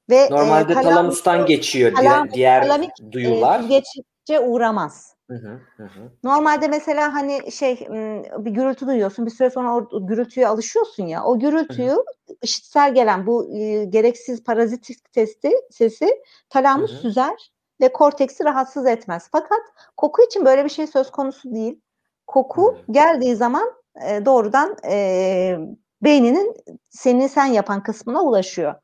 Ve 0.09 0.27
Normalde 0.31 0.71
e, 0.73 0.75
talamustan 0.75 1.45
geçiyor 1.45 1.93
kalam, 1.93 2.31
diğer 2.31 2.61
kalamik, 2.61 2.91
duyular. 3.11 3.59
E, 3.59 3.67
geçice 3.67 4.39
uğramaz. 4.39 5.18
Hı 5.29 5.35
hı, 5.35 5.83
hı. 5.83 6.09
Normalde 6.23 6.67
mesela 6.67 7.13
hani 7.13 7.51
şey 7.51 7.87
bir 8.37 8.51
gürültü 8.51 8.87
duyuyorsun 8.87 9.25
bir 9.25 9.31
süre 9.31 9.49
sonra 9.49 9.75
o 9.75 10.07
gürültüye 10.07 10.47
alışıyorsun 10.47 11.03
ya 11.03 11.23
o 11.23 11.39
gürültüyü 11.39 11.95
işitsel 12.41 12.93
gelen 12.93 13.27
bu 13.27 13.57
e, 13.57 13.85
gereksiz 13.85 14.43
parazitik 14.43 15.13
testi 15.13 15.51
sesi 15.71 16.09
talamus 16.49 16.91
süzer 17.01 17.51
ve 17.81 17.91
korteksi 17.91 18.43
rahatsız 18.43 18.85
etmez. 18.85 19.29
Fakat 19.31 19.61
koku 19.97 20.21
için 20.23 20.45
böyle 20.45 20.65
bir 20.65 20.69
şey 20.69 20.87
söz 20.87 21.11
konusu 21.11 21.55
değil. 21.55 21.81
Koku 22.27 22.83
geldiği 22.91 23.35
zaman 23.35 23.71
e, 24.07 24.25
doğrudan 24.25 24.77
e, 24.89 25.57
beyninin 26.01 26.53
seni 26.89 27.29
sen 27.29 27.45
yapan 27.45 27.83
kısmına 27.83 28.23
ulaşıyor. 28.23 28.75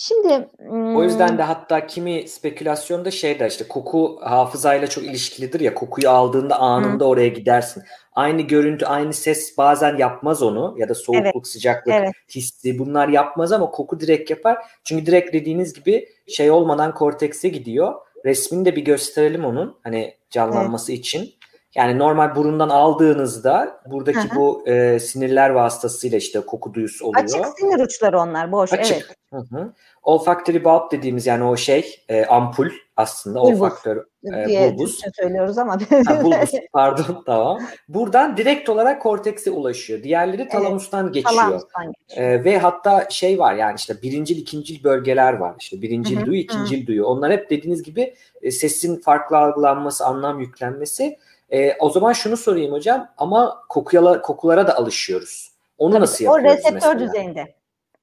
Şimdi 0.00 0.48
o 0.96 1.02
yüzden 1.02 1.38
de 1.38 1.42
hatta 1.42 1.86
kimi 1.86 2.28
spekülasyonda 2.28 3.10
şey 3.10 3.40
de 3.40 3.46
işte 3.46 3.68
koku 3.68 4.18
hafızayla 4.22 4.86
çok 4.86 5.04
ilişkilidir 5.04 5.60
ya 5.60 5.74
kokuyu 5.74 6.10
aldığında 6.10 6.58
anında 6.60 7.04
hı. 7.04 7.08
oraya 7.08 7.28
gidersin. 7.28 7.82
Aynı 8.12 8.42
görüntü, 8.42 8.86
aynı 8.86 9.12
ses 9.12 9.58
bazen 9.58 9.96
yapmaz 9.96 10.42
onu 10.42 10.74
ya 10.78 10.88
da 10.88 10.94
soğukluk, 10.94 11.24
evet. 11.24 11.46
sıcaklık 11.46 11.94
evet. 11.94 12.12
hissi 12.34 12.78
bunlar 12.78 13.08
yapmaz 13.08 13.52
ama 13.52 13.70
koku 13.70 14.00
direkt 14.00 14.30
yapar. 14.30 14.58
Çünkü 14.84 15.06
direkt 15.06 15.34
dediğiniz 15.34 15.72
gibi 15.72 16.08
şey 16.28 16.50
olmadan 16.50 16.94
kortekse 16.94 17.48
gidiyor. 17.48 17.94
Resmini 18.24 18.64
de 18.64 18.76
bir 18.76 18.84
gösterelim 18.84 19.44
onun 19.44 19.78
hani 19.82 20.14
canlanması 20.30 20.92
evet. 20.92 21.00
için. 21.00 21.34
Yani 21.74 21.98
normal 21.98 22.36
burundan 22.36 22.68
aldığınızda 22.68 23.80
buradaki 23.86 24.18
Hı-hı. 24.18 24.36
bu 24.36 24.68
e, 24.68 24.98
sinirler 24.98 25.50
vasıtasıyla 25.50 26.18
işte 26.18 26.40
koku 26.40 26.74
duyusu 26.74 27.06
oluyor. 27.06 27.24
Açık 27.24 27.46
sinir 27.58 27.84
uçları 27.84 28.20
onlar 28.20 28.52
boş. 28.52 28.72
Açık. 28.72 28.96
Evet. 28.96 29.17
Hı-hı. 29.32 29.72
Olfactory 30.02 30.64
bulb 30.64 30.92
dediğimiz 30.92 31.26
yani 31.26 31.44
o 31.44 31.56
şey 31.56 32.04
e, 32.08 32.24
ampul 32.24 32.70
aslında 32.96 33.40
bulbus. 33.40 33.60
olfaktör 33.60 34.04
e, 34.34 34.46
diye 34.46 34.72
bulbus. 34.72 35.00
söylüyoruz 35.20 35.58
ama. 35.58 35.78
ha, 36.06 36.24
bulbus 36.24 36.50
pardon 36.72 37.22
tamam. 37.26 37.58
Buradan 37.88 38.36
direkt 38.36 38.68
olarak 38.68 39.02
kortekse 39.02 39.50
ulaşıyor. 39.50 40.02
Diğerleri 40.02 40.48
talamustan 40.48 41.04
evet, 41.04 41.14
geçiyor. 41.14 41.34
Talamustan 41.34 41.92
geçiyor. 42.08 42.28
E, 42.28 42.44
ve 42.44 42.58
hatta 42.58 43.06
şey 43.10 43.38
var 43.38 43.54
yani 43.54 43.74
işte 43.76 44.02
birincil 44.02 44.36
ikincil 44.36 44.84
bölgeler 44.84 45.32
var. 45.32 45.54
İşte 45.60 45.82
birincil 45.82 46.16
Hı-hı. 46.16 46.26
duyu 46.26 46.40
ikincil 46.40 46.78
Hı-hı. 46.78 46.86
duyu. 46.86 47.04
Onlar 47.06 47.32
hep 47.32 47.50
dediğiniz 47.50 47.82
gibi 47.82 48.14
e, 48.42 48.50
sesin 48.50 49.00
farklı 49.00 49.38
algılanması, 49.38 50.06
anlam 50.06 50.40
yüklenmesi 50.40 51.18
e, 51.50 51.76
o 51.78 51.90
zaman 51.90 52.12
şunu 52.12 52.36
sorayım 52.36 52.72
hocam 52.72 53.08
ama 53.18 53.62
kokuya, 53.68 54.22
kokulara 54.22 54.66
da 54.66 54.76
alışıyoruz. 54.76 55.52
Onu 55.78 55.92
Tabii, 55.92 56.02
nasıl 56.02 56.24
yapıyoruz 56.24 56.50
O 56.52 56.56
reseptör 56.56 56.94
mesela? 56.94 56.98
düzeyinde. 56.98 57.57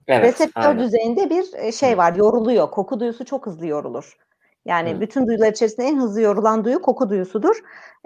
Evet, 0.07 0.33
reseptör 0.33 0.61
aynen. 0.61 0.79
düzeyinde 0.79 1.29
bir 1.29 1.45
e, 1.53 1.71
şey 1.71 1.97
var 1.97 2.15
yoruluyor. 2.15 2.71
Koku 2.71 2.99
duyusu 2.99 3.25
çok 3.25 3.45
hızlı 3.45 3.67
yorulur. 3.67 4.17
Yani 4.65 4.95
Hı. 4.95 5.01
bütün 5.01 5.27
duyular 5.27 5.51
içerisinde 5.51 5.87
en 5.87 5.97
hızlı 5.97 6.21
yorulan 6.21 6.65
duyu 6.65 6.81
koku 6.81 7.09
duyusudur. 7.09 7.55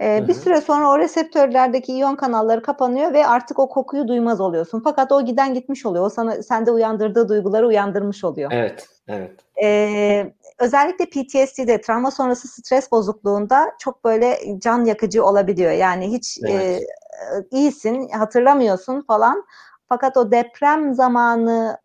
Ee, 0.01 0.27
bir 0.27 0.33
süre 0.33 0.61
sonra 0.61 0.89
o 0.89 0.99
reseptörlerdeki 0.99 1.93
iyon 1.93 2.15
kanalları 2.15 2.61
kapanıyor 2.61 3.13
ve 3.13 3.27
artık 3.27 3.59
o 3.59 3.69
kokuyu 3.69 4.07
duymaz 4.07 4.41
oluyorsun. 4.41 4.81
Fakat 4.83 5.11
o 5.11 5.25
giden 5.25 5.53
gitmiş 5.53 5.85
oluyor. 5.85 6.05
O 6.05 6.09
sana 6.09 6.43
sende 6.43 6.71
uyandırdığı 6.71 7.29
duyguları 7.29 7.67
uyandırmış 7.67 8.23
oluyor. 8.23 8.51
Evet, 8.53 8.87
evet. 9.07 9.31
Ee, 9.63 10.33
özellikle 10.59 11.05
PTSD'de 11.05 11.81
travma 11.81 12.11
sonrası 12.11 12.47
stres 12.47 12.91
bozukluğunda 12.91 13.71
çok 13.79 14.03
böyle 14.05 14.37
can 14.59 14.85
yakıcı 14.85 15.25
olabiliyor. 15.25 15.71
Yani 15.71 16.11
hiç 16.11 16.39
evet. 16.43 16.81
e, 16.81 17.57
iyisin, 17.57 18.09
hatırlamıyorsun 18.09 19.01
falan. 19.01 19.45
Fakat 19.89 20.17
o 20.17 20.31
deprem 20.31 20.93
zamanı 20.93 21.77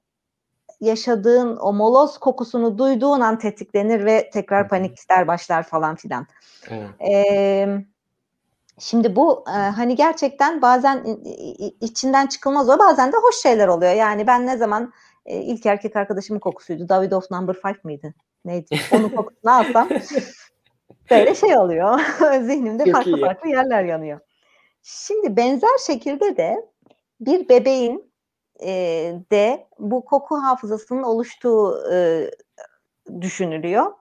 yaşadığın 0.85 1.57
o 1.57 1.73
moloz 1.73 2.19
kokusunu 2.19 2.79
duyduğun 2.79 3.21
an 3.21 3.39
tetiklenir 3.39 4.05
ve 4.05 4.31
tekrar 4.31 4.69
panikler 4.69 5.29
başlar 5.29 5.63
falan 5.63 5.97
filan. 5.97 6.27
Evet. 6.71 6.89
Ee, 7.11 7.85
şimdi 8.79 9.17
bu 9.17 9.45
e, 9.49 9.51
hani 9.51 9.97
gerçekten 9.97 10.63
bazen 10.63 11.05
içinden 11.81 12.27
çıkılmaz 12.27 12.69
o 12.69 12.79
bazen 12.79 13.13
de 13.13 13.17
hoş 13.17 13.37
şeyler 13.37 13.69
oluyor. 13.69 13.93
Yani 13.93 14.27
ben 14.27 14.47
ne 14.47 14.57
zaman 14.57 14.93
e, 15.27 15.37
ilk 15.37 15.67
erkek 15.67 15.97
arkadaşımın 15.97 16.41
kokusuydu. 16.41 16.89
Davidoff 16.89 17.31
Number 17.31 17.55
Five 17.55 17.81
mıydı? 17.85 18.15
Neydi? 18.45 18.81
Onun 18.93 19.09
kokusunu 19.09 19.53
alsam 19.53 19.89
böyle 21.11 21.35
şey 21.35 21.59
oluyor. 21.59 22.01
Zihnimde 22.43 22.85
Çok 22.85 22.95
farklı 22.95 23.17
iyi. 23.17 23.21
farklı 23.21 23.49
yerler 23.49 23.85
yanıyor. 23.85 24.21
Şimdi 24.83 25.37
benzer 25.37 25.79
şekilde 25.87 26.37
de 26.37 26.67
bir 27.21 27.49
bebeğin 27.49 28.14
e, 28.63 28.73
de 29.31 29.67
bu 29.79 30.05
koku 30.05 30.37
hafızasının 30.37 31.03
oluştuğu 31.03 31.91
e, 31.93 32.31
düşünülüyor. 33.21 33.93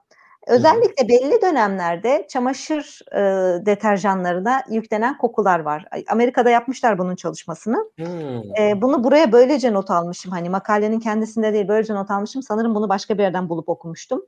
Özellikle 0.46 1.08
belli 1.08 1.42
dönemlerde 1.42 2.26
çamaşır 2.28 3.00
e, 3.12 3.20
deterjanlarına 3.66 4.62
yüklenen 4.70 5.18
kokular 5.18 5.60
var. 5.60 5.86
Amerika'da 6.08 6.50
yapmışlar 6.50 6.98
bunun 6.98 7.16
çalışmasını. 7.16 7.90
Hmm. 7.96 8.56
E, 8.58 8.82
bunu 8.82 9.04
buraya 9.04 9.32
böylece 9.32 9.72
not 9.72 9.90
almışım. 9.90 10.32
Hani 10.32 10.50
makalenin 10.50 11.00
kendisinde 11.00 11.52
değil 11.52 11.68
böylece 11.68 11.94
not 11.94 12.10
almışım. 12.10 12.42
Sanırım 12.42 12.74
bunu 12.74 12.88
başka 12.88 13.18
bir 13.18 13.22
yerden 13.22 13.48
bulup 13.48 13.68
okumuştum. 13.68 14.26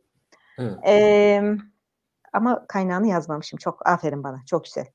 Hmm. 0.56 0.84
E, 0.86 1.42
ama 2.32 2.66
kaynağını 2.66 3.06
yazmamışım. 3.06 3.58
Çok 3.58 3.88
aferin 3.88 4.24
bana. 4.24 4.40
Çok 4.46 4.64
güzel. 4.64 4.86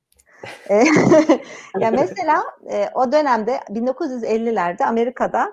ya 1.80 1.90
mesela 1.90 2.42
e, 2.70 2.88
o 2.94 3.12
dönemde 3.12 3.56
1950'lerde 3.56 4.84
Amerika'da 4.84 5.52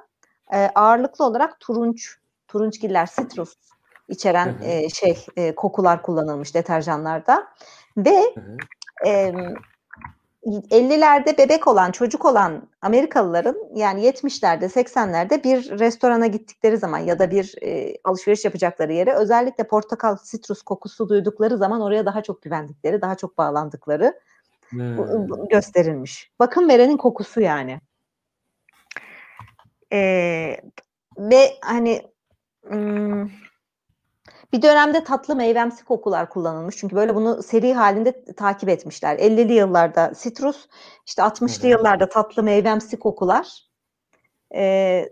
e, 0.53 0.57
ağırlıklı 0.57 1.25
olarak 1.25 1.59
turunç, 1.59 2.17
turunçgiller, 2.47 3.09
citrus 3.17 3.55
içeren 4.09 4.55
e, 4.63 4.89
şey 4.89 5.25
e, 5.35 5.55
kokular 5.55 6.01
kullanılmış 6.01 6.55
deterjanlarda. 6.55 7.47
Ve 7.97 8.33
e, 9.05 9.33
50'lerde 10.45 11.37
bebek 11.37 11.67
olan, 11.67 11.91
çocuk 11.91 12.25
olan 12.25 12.69
Amerikalıların 12.81 13.57
yani 13.75 14.05
70'lerde, 14.05 14.65
80'lerde 14.65 15.43
bir 15.43 15.79
restorana 15.79 16.27
gittikleri 16.27 16.77
zaman 16.77 16.99
ya 16.99 17.19
da 17.19 17.31
bir 17.31 17.55
e, 17.61 17.93
alışveriş 18.03 18.45
yapacakları 18.45 18.93
yere 18.93 19.13
özellikle 19.13 19.67
portakal, 19.67 20.17
citrus 20.31 20.61
kokusu 20.61 21.09
duydukları 21.09 21.57
zaman 21.57 21.81
oraya 21.81 22.05
daha 22.05 22.23
çok 22.23 22.41
güvendikleri, 22.41 23.01
daha 23.01 23.15
çok 23.15 23.37
bağlandıkları 23.37 24.19
hmm. 24.69 25.47
gösterilmiş. 25.49 26.31
Bakın 26.39 26.69
verenin 26.69 26.97
kokusu 26.97 27.41
yani. 27.41 27.81
Ee, 29.93 30.57
ve 31.17 31.57
hani 31.61 32.01
bir 34.53 34.61
dönemde 34.61 35.03
tatlı 35.03 35.35
meyvemsi 35.35 35.85
kokular 35.85 36.29
kullanılmış. 36.29 36.77
Çünkü 36.77 36.95
böyle 36.95 37.15
bunu 37.15 37.43
seri 37.43 37.73
halinde 37.73 38.25
takip 38.33 38.69
etmişler. 38.69 39.17
50'li 39.17 39.53
yıllarda 39.53 40.15
sitrus, 40.15 40.67
işte 41.07 41.21
60'lı 41.21 41.67
yıllarda 41.67 42.09
tatlı 42.09 42.43
meyvemsi 42.43 42.99
kokular. 42.99 43.69
Ee, 44.55 45.09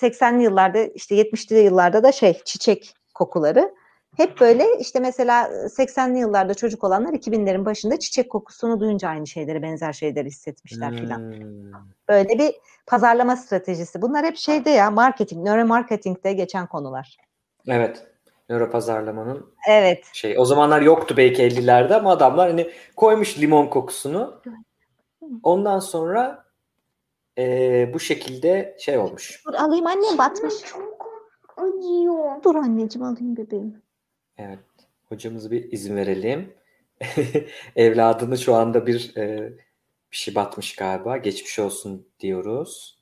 80'li 0.00 0.42
yıllarda 0.42 0.84
işte 0.84 1.14
70'li 1.14 1.58
yıllarda 1.58 2.02
da 2.02 2.12
şey 2.12 2.40
çiçek 2.44 2.94
kokuları. 3.14 3.74
Hep 4.16 4.40
böyle 4.40 4.78
işte 4.80 5.00
mesela 5.00 5.44
80'li 5.48 6.18
yıllarda 6.18 6.54
çocuk 6.54 6.84
olanlar 6.84 7.12
2000'lerin 7.12 7.64
başında 7.64 7.98
çiçek 7.98 8.30
kokusunu 8.30 8.80
duyunca 8.80 9.08
aynı 9.08 9.26
şeyleri 9.26 9.62
benzer 9.62 9.92
şeyleri 9.92 10.26
hissetmişler 10.26 10.90
hmm. 10.90 10.96
filan. 10.96 11.34
Böyle 12.08 12.38
bir 12.38 12.54
pazarlama 12.86 13.36
stratejisi. 13.36 14.02
Bunlar 14.02 14.24
hep 14.24 14.36
şeyde 14.36 14.70
ya 14.70 14.90
marketing, 14.90 15.46
nöromarketingde 15.46 16.32
geçen 16.32 16.66
konular. 16.66 17.16
Evet. 17.68 18.06
Nöro 18.48 18.70
pazarlamanın 18.70 19.54
evet. 19.68 20.10
şey. 20.12 20.38
O 20.38 20.44
zamanlar 20.44 20.80
yoktu 20.80 21.14
belki 21.16 21.42
50'lerde 21.42 21.94
ama 21.94 22.10
adamlar 22.10 22.48
hani 22.48 22.70
koymuş 22.96 23.38
limon 23.38 23.66
kokusunu. 23.66 24.42
Ondan 25.42 25.78
sonra 25.78 26.44
e, 27.38 27.90
bu 27.94 28.00
şekilde 28.00 28.76
şey 28.80 28.98
olmuş. 28.98 29.42
Dur 29.46 29.54
alayım 29.54 29.86
annem 29.86 30.18
batmış. 30.18 30.54
Acıyor. 31.56 32.42
Dur 32.42 32.54
anneciğim 32.54 33.06
alayım 33.06 33.36
bebeğim. 33.36 33.82
Evet. 34.38 34.58
Hocamız 35.08 35.50
bir 35.50 35.72
izin 35.72 35.96
verelim. 35.96 36.54
Evladını 37.76 38.38
şu 38.38 38.54
anda 38.54 38.86
bir 38.86 39.16
e, 39.16 39.52
bir 40.12 40.16
şey 40.16 40.34
batmış 40.34 40.76
galiba. 40.76 41.16
Geçmiş 41.16 41.58
olsun 41.58 42.06
diyoruz. 42.20 42.98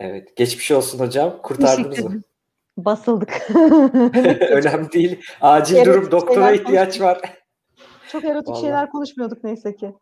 Evet. 0.00 0.36
Geçmiş 0.36 0.70
olsun 0.70 0.98
hocam. 0.98 1.42
Kurtardınız 1.42 1.98
mı? 1.98 2.22
Basıldık. 2.76 3.50
Önemli 4.50 4.92
değil. 4.92 5.20
Acil 5.40 5.76
erotik 5.76 5.92
durum. 5.92 6.10
Doktora 6.10 6.52
ihtiyaç 6.52 7.00
var. 7.00 7.20
Çok 8.12 8.24
erotik 8.24 8.48
Vallahi. 8.48 8.60
şeyler 8.60 8.90
konuşmuyorduk 8.90 9.44
neyse 9.44 9.76
ki. 9.76 9.94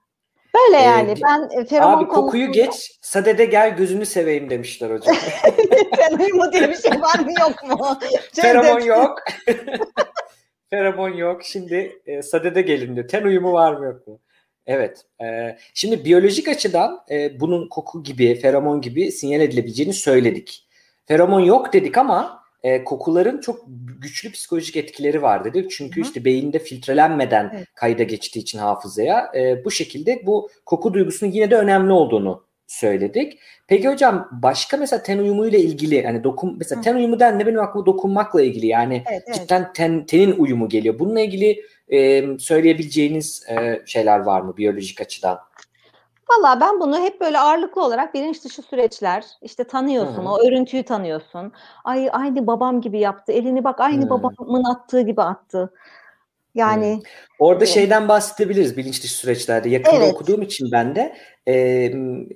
Böyle 0.55 0.83
ee, 0.83 0.87
yani 0.87 1.15
ben 1.25 1.61
e, 1.61 1.65
feromon 1.65 1.99
Abi 1.99 2.09
kokuyu 2.09 2.47
konusunda... 2.47 2.67
geç 2.67 2.99
sadede 3.01 3.45
gel 3.45 3.77
gözünü 3.77 4.07
seveyim 4.07 4.51
demişler 4.51 4.91
hocam. 4.91 5.17
Ten 5.97 6.19
uyumu 6.19 6.53
diye 6.53 6.71
bir 6.71 6.77
şey 6.77 7.01
var 7.01 7.19
mı 7.19 7.33
yok 7.41 7.79
mu? 7.79 7.99
Feromon 8.33 8.81
yok. 8.81 9.19
Feromon 10.73 11.09
yok. 11.09 11.45
Şimdi 11.45 12.01
e, 12.07 12.23
sadede 12.23 12.63
gelin 12.63 12.95
diyor. 12.95 13.09
Ten 13.09 13.23
uyumu 13.23 13.53
var 13.53 13.75
mı 13.75 13.85
yok 13.85 14.07
mu? 14.07 14.21
Evet. 14.67 15.05
E, 15.23 15.57
şimdi 15.75 16.05
biyolojik 16.05 16.49
açıdan 16.49 17.01
e, 17.11 17.41
bunun 17.41 17.69
koku 17.69 18.03
gibi, 18.03 18.35
feromon 18.35 18.81
gibi 18.81 19.13
sinyal 19.13 19.41
edilebileceğini 19.41 19.93
söyledik. 19.93 20.69
Feromon 21.07 21.41
yok 21.41 21.73
dedik 21.73 21.99
ama 21.99 22.43
e, 22.63 22.85
kokuların 22.85 23.41
çok 23.41 23.65
güçlü 24.01 24.33
psikolojik 24.33 24.77
etkileri 24.77 25.23
var 25.23 25.45
dedik. 25.45 25.71
Çünkü 25.71 26.01
Hı. 26.01 26.05
işte 26.05 26.25
beyinde 26.25 26.59
filtrelenmeden 26.59 27.53
evet. 27.57 27.67
kayda 27.75 28.03
geçtiği 28.03 28.41
için 28.41 28.59
hafızaya 28.59 29.33
e, 29.35 29.65
bu 29.65 29.71
şekilde 29.71 30.23
bu 30.27 30.51
koku 30.67 30.95
duygusunun 30.95 31.31
yine 31.31 31.51
de 31.51 31.57
önemli 31.57 31.93
olduğunu 31.93 32.45
söyledik. 32.73 33.39
Peki 33.67 33.89
hocam 33.89 34.29
başka 34.33 34.77
mesela 34.77 35.03
ten 35.03 35.19
uyumuyla 35.19 35.59
ilgili 35.59 36.05
hani 36.05 36.25
dokun 36.25 36.57
mesela 36.59 36.79
Hı. 36.79 36.85
ten 36.85 36.95
uyumu 36.95 37.21
dendiğinde 37.21 37.47
benim 37.47 37.61
aklıma 37.61 37.87
dokunmakla 37.87 38.43
ilgili 38.43 38.67
yani 38.67 39.03
evet, 39.11 39.23
evet. 39.27 39.41
cidden 39.41 39.73
ten, 39.73 40.07
tenin 40.07 40.39
uyumu 40.39 40.69
geliyor. 40.69 40.99
Bununla 40.99 41.21
ilgili 41.21 41.65
e, 41.89 42.25
söyleyebileceğiniz 42.39 43.47
e, 43.49 43.83
şeyler 43.87 44.19
var 44.19 44.41
mı 44.41 44.57
biyolojik 44.57 45.01
açıdan? 45.01 45.39
Valla 46.31 46.61
ben 46.61 46.81
bunu 46.81 46.99
hep 46.99 47.21
böyle 47.21 47.39
ağırlıklı 47.39 47.85
olarak 47.85 48.15
bilinç 48.15 48.45
dışı 48.45 48.63
süreçler, 48.63 49.25
işte 49.43 49.65
tanıyorsun, 49.65 50.25
Hı. 50.25 50.29
o 50.29 50.47
örüntüyü 50.47 50.83
tanıyorsun. 50.83 51.53
Ay 51.85 52.09
aynı 52.13 52.47
babam 52.47 52.81
gibi 52.81 52.99
yaptı, 52.99 53.33
elini 53.33 53.65
bak 53.65 53.81
aynı 53.81 54.05
Hı. 54.05 54.11
babamın 54.11 54.65
attığı 54.65 55.01
gibi 55.01 55.23
attı. 55.23 55.73
Yani 56.55 56.95
hmm. 56.95 57.03
orada 57.39 57.65
evet. 57.65 57.75
şeyden 57.75 58.09
bahsedebiliriz 58.09 58.77
bilinç 58.77 59.03
dışı 59.03 59.15
süreçlerde. 59.15 59.69
Yakında 59.69 59.97
evet. 59.97 60.15
okuduğum 60.15 60.43
için 60.43 60.73
ben 60.73 60.97
de 60.97 61.17
e, 61.49 61.93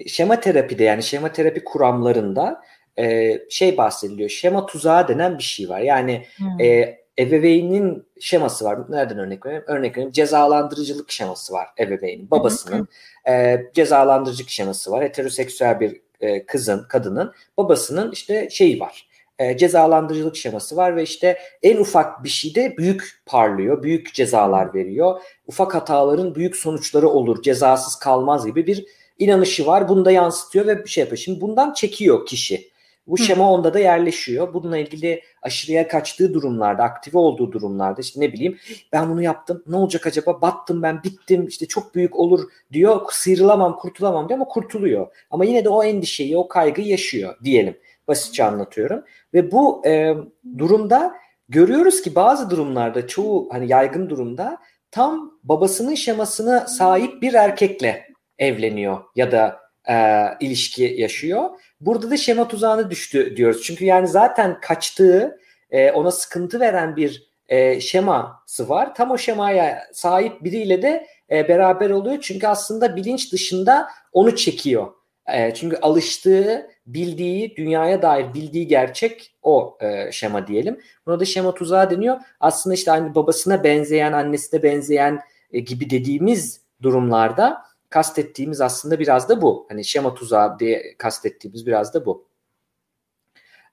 şema 0.07 0.41
terapide 0.41 0.85
yani 0.85 1.03
şema 1.03 1.33
terapi 1.33 1.65
kuramlarında 1.65 2.63
e, 2.99 3.39
şey 3.51 3.77
bahsediliyor. 3.77 4.31
Şema 4.31 4.67
tuzağı 4.67 5.09
denen 5.09 5.39
bir 5.39 5.43
şey 5.43 5.69
var. 5.69 5.81
Yani 5.81 6.27
hmm. 6.37 6.61
e, 6.61 6.99
ebeveynin 7.19 8.07
şeması 8.21 8.65
var. 8.65 8.79
Nereden 8.89 9.19
örnek 9.19 9.47
vereyim? 9.47 9.65
Örnek 9.67 9.97
vereyim. 9.97 10.13
Cezalandırıcılık 10.13 11.11
şeması 11.11 11.53
var 11.53 11.69
ebeveynin. 11.79 12.31
Babasının 12.31 12.89
e, 13.29 13.59
cezalandırıcılık 13.75 14.51
şeması 14.51 14.91
var. 14.91 15.05
Heteroseksüel 15.05 15.81
bir 15.81 16.01
e, 16.21 16.47
kızın, 16.47 16.87
kadının 16.89 17.33
babasının 17.57 18.13
işte 18.13 18.51
şeyi 18.51 18.81
var. 18.81 19.06
E, 19.39 19.57
cezalandırıcılık 19.57 20.37
şeması 20.37 20.77
var 20.77 20.97
ve 20.97 21.03
işte 21.03 21.39
en 21.63 21.77
ufak 21.77 22.25
bir 22.25 22.29
şeyde 22.29 22.77
büyük 22.77 23.23
parlıyor, 23.27 23.83
büyük 23.83 24.15
cezalar 24.15 24.75
veriyor. 24.75 25.21
Ufak 25.47 25.75
hataların 25.75 26.35
büyük 26.35 26.57
sonuçları 26.57 27.09
olur, 27.09 27.43
cezasız 27.43 27.97
kalmaz 27.97 28.47
gibi 28.47 28.67
bir 28.67 28.87
inanışı 29.19 29.67
var. 29.67 29.89
Bunu 29.89 30.05
da 30.05 30.11
yansıtıyor 30.11 30.67
ve 30.67 30.85
bir 30.85 30.89
şey 30.89 31.03
yapıyor. 31.03 31.19
Şimdi 31.19 31.41
bundan 31.41 31.73
çekiyor 31.73 32.27
kişi. 32.27 32.71
Bu 33.07 33.19
şema 33.19 33.53
onda 33.53 33.75
da 33.75 33.79
yerleşiyor. 33.79 34.55
Bununla 34.55 34.79
ilgili 34.79 35.23
aşırıya 35.43 35.89
kaçtığı 35.89 36.35
durumlarda, 36.35 36.83
aktive 36.83 37.19
olduğu 37.19 37.53
durumlarda 37.53 38.01
işte 38.01 38.21
ne 38.21 38.33
bileyim 38.33 38.59
ben 38.93 39.11
bunu 39.11 39.23
yaptım 39.23 39.63
ne 39.67 39.77
olacak 39.77 40.07
acaba 40.07 40.43
battım 40.43 40.83
ben 40.83 41.03
bittim 41.03 41.47
işte 41.47 41.67
çok 41.67 41.95
büyük 41.95 42.17
olur 42.17 42.51
diyor 42.73 43.01
sıyrılamam 43.11 43.77
kurtulamam 43.77 44.29
diyor 44.29 44.39
ama 44.41 44.49
kurtuluyor. 44.49 45.07
Ama 45.31 45.45
yine 45.45 45.65
de 45.65 45.69
o 45.69 45.85
endişeyi 45.85 46.37
o 46.37 46.49
kaygıyı 46.49 46.89
yaşıyor 46.89 47.37
diyelim 47.45 47.77
basitçe 48.09 48.45
anlatıyorum. 48.45 49.05
Ve 49.37 49.53
bu 49.53 49.87
e, 49.87 50.15
durumda 50.59 51.15
görüyoruz 51.49 52.03
ki 52.03 52.15
bazı 52.15 52.51
durumlarda 52.51 53.07
çoğu 53.07 53.49
hani 53.53 53.69
yaygın 53.69 54.11
durumda 54.11 54.59
tam 54.91 55.39
babasının 55.45 55.95
şemasına 55.95 56.67
sahip 56.67 57.23
bir 57.23 57.35
erkekle 57.35 58.07
evleniyor 58.39 58.99
ya 59.17 59.33
da 59.33 59.61
e, 59.89 59.97
ilişki 60.41 60.95
yaşıyor. 60.99 61.51
Burada 61.81 62.11
da 62.11 62.17
şema 62.17 62.49
tuzağına 62.49 62.91
düştü 62.91 63.37
diyoruz. 63.37 63.63
Çünkü 63.63 63.85
yani 63.85 64.09
zaten 64.09 64.61
kaçtığı 64.61 65.41
e, 65.71 65.91
ona 65.91 66.11
sıkıntı 66.11 66.61
veren 66.61 66.97
bir 66.97 67.31
e, 67.49 67.81
şeması 67.81 68.69
var. 68.69 68.95
Tam 68.95 69.11
o 69.11 69.19
şemaya 69.19 69.83
sahip 69.93 70.45
biriyle 70.45 70.83
de 70.83 71.07
e, 71.31 71.49
beraber 71.49 71.91
oluyor. 71.91 72.19
Çünkü 72.21 72.47
aslında 72.47 72.97
bilinç 72.97 73.33
dışında 73.33 73.89
onu 74.13 74.37
çekiyor. 74.37 74.93
E, 75.29 75.55
çünkü 75.55 75.77
alıştığı, 75.77 76.71
bildiği, 76.87 77.57
dünyaya 77.57 78.03
dair 78.03 78.35
bildiği 78.35 78.67
gerçek 78.67 79.35
o 79.43 79.79
e, 79.81 80.13
şema 80.13 80.47
diyelim. 80.47 80.81
Buna 81.07 81.21
da 81.21 81.25
şema 81.25 81.55
tuzağı 81.55 81.91
deniyor. 81.91 82.17
Aslında 82.41 82.75
işte 82.75 82.91
hani 82.91 83.15
babasına 83.15 83.65
benzeyen, 83.65 84.13
annesine 84.13 84.63
benzeyen 84.63 85.21
e, 85.53 85.61
gibi 85.61 85.91
dediğimiz 85.91 86.61
durumlarda 86.83 87.63
kastettiğimiz 87.91 88.61
aslında 88.61 88.99
biraz 88.99 89.29
da 89.29 89.43
bu. 89.43 89.67
Hani 89.69 89.85
şema 89.85 90.15
tuzağı 90.15 90.59
diye 90.59 90.95
kastettiğimiz 90.99 91.67
biraz 91.67 91.95
da 91.95 92.07
bu. 92.07 92.29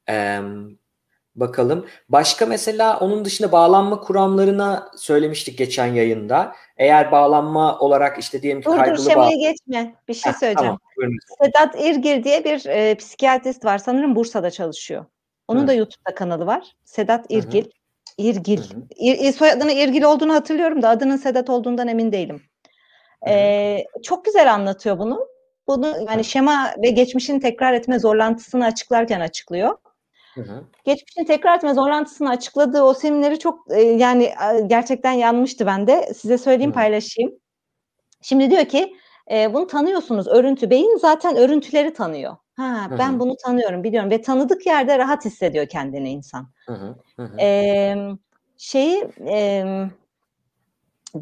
Ee, 0.10 0.42
bakalım. 1.36 1.86
Başka 2.10 2.46
mesela 2.46 3.00
onun 3.00 3.26
dışında 3.26 3.52
bağlanma 3.52 4.00
kuramlarına 4.00 4.91
söylemiştik 4.98 5.58
geçen 5.58 5.86
yayında. 5.86 6.54
Eğer 6.78 7.12
bağlanma 7.12 7.80
olarak 7.80 8.19
işte 8.19 8.41
diyelim 8.41 8.62
ki 8.62 8.65
dur, 8.65 8.76
kaygılı 8.76 9.06
dur, 9.06 9.15
bağ... 9.15 9.30
geçme. 9.30 9.96
Bir 10.08 10.13
şey 10.13 10.32
Heh, 10.32 10.38
söyleyeceğim. 10.38 10.78
Tamam, 11.00 11.17
Sedat 11.43 11.82
İrgil 11.82 12.24
diye 12.24 12.43
bir 12.43 12.65
e, 12.65 12.96
psikiyatrist 12.96 13.65
var. 13.65 13.78
Sanırım 13.78 14.15
Bursa'da 14.15 14.52
çalışıyor. 14.52 15.06
Onun 15.48 15.63
Hı. 15.63 15.67
da 15.67 15.74
YouTube'da 15.74 16.15
kanalı 16.15 16.46
var. 16.46 16.76
Sedat 16.86 17.26
İrgil. 17.30 17.63
Hı-hı. 17.63 17.72
İrgil. 18.17 18.58
Hı-hı. 18.58 18.82
İr, 18.96 19.32
soyadının 19.32 19.69
İrgil 19.69 20.04
olduğunu 20.04 20.34
hatırlıyorum 20.34 20.82
da 20.82 20.89
adının 20.89 21.17
Sedat 21.17 21.50
olduğundan 21.50 21.88
emin 21.88 22.12
değilim. 22.12 22.41
Ee, 23.28 23.86
çok 24.04 24.26
güzel 24.26 24.54
anlatıyor 24.54 25.00
bunu. 25.00 25.28
Bunu 25.67 25.96
yani 26.10 26.24
şema 26.24 26.74
ve 26.84 26.89
geçmişin 26.89 27.39
tekrar 27.39 27.74
etme 27.74 28.00
zorlantısını 28.00 28.65
açıklarken 28.65 29.19
açıklıyor. 29.19 29.78
Hı 30.34 30.41
hı. 30.41 30.63
Geçmişin 30.84 31.26
tekrar 31.26 31.58
etme 31.58 31.74
zorlantısını 31.74 32.30
açıkladığı 32.30 32.82
o 32.82 32.93
semineri 32.93 33.39
çok 33.39 33.72
e, 33.72 33.82
yani 33.82 34.34
gerçekten 34.67 35.12
yanmıştı 35.12 35.65
bende. 35.65 36.13
Size 36.13 36.38
söyleyeyim 36.38 36.72
hı. 36.72 36.76
paylaşayım. 36.76 37.32
Şimdi 38.22 38.52
diyor 38.52 38.65
ki 38.65 38.96
e, 39.32 39.54
bunu 39.54 39.67
tanıyorsunuz 39.67 40.28
örüntü. 40.28 40.69
Beyin 40.69 40.98
zaten 40.98 41.36
örüntüleri 41.36 41.93
tanıyor. 41.93 42.36
Ha 42.56 42.89
hı 42.89 42.96
hı. 42.96 42.98
ben 42.98 43.19
bunu 43.19 43.36
tanıyorum 43.46 43.84
biliyorum 43.84 44.10
ve 44.12 44.22
tanıdık 44.22 44.65
yerde 44.65 44.98
rahat 44.98 45.26
hissediyor 45.26 45.67
kendini 45.67 46.10
insan. 46.10 46.50
Hı 46.67 46.74
hı. 46.74 46.96
Hı 47.15 47.24
hı. 47.24 47.38
E, 47.41 47.96
şeyi 48.58 49.08
e, 49.28 49.65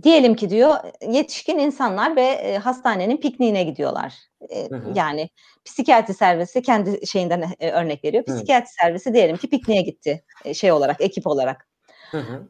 diyelim 0.04 0.36
ki 0.36 0.50
diyor 0.50 0.76
yetişkin 1.08 1.60
insanlar 1.60 2.16
ve 2.16 2.22
e, 2.22 2.58
hastanenin 2.58 3.18
pikniğine 3.18 3.64
gidiyorlar. 3.64 4.14
E, 4.50 4.70
hı 4.70 4.76
hı. 4.76 4.92
Yani 4.96 5.30
psikiyatri 5.66 6.14
servisi 6.14 6.62
kendi 6.62 7.08
şeyinden 7.08 7.46
e, 7.60 7.72
örnek 7.72 8.04
veriyor. 8.04 8.24
Psikiyatri 8.24 8.70
hı. 8.70 8.74
servisi 8.82 9.14
diyelim 9.14 9.38
ki 9.38 9.50
pikniğe 9.50 9.82
gitti 9.82 10.24
e, 10.46 10.54
şey 10.54 10.72
olarak, 10.72 11.02
ekip 11.02 11.28
olarak. 11.28 11.68
Hı 12.12 12.18
hı. 12.18 12.48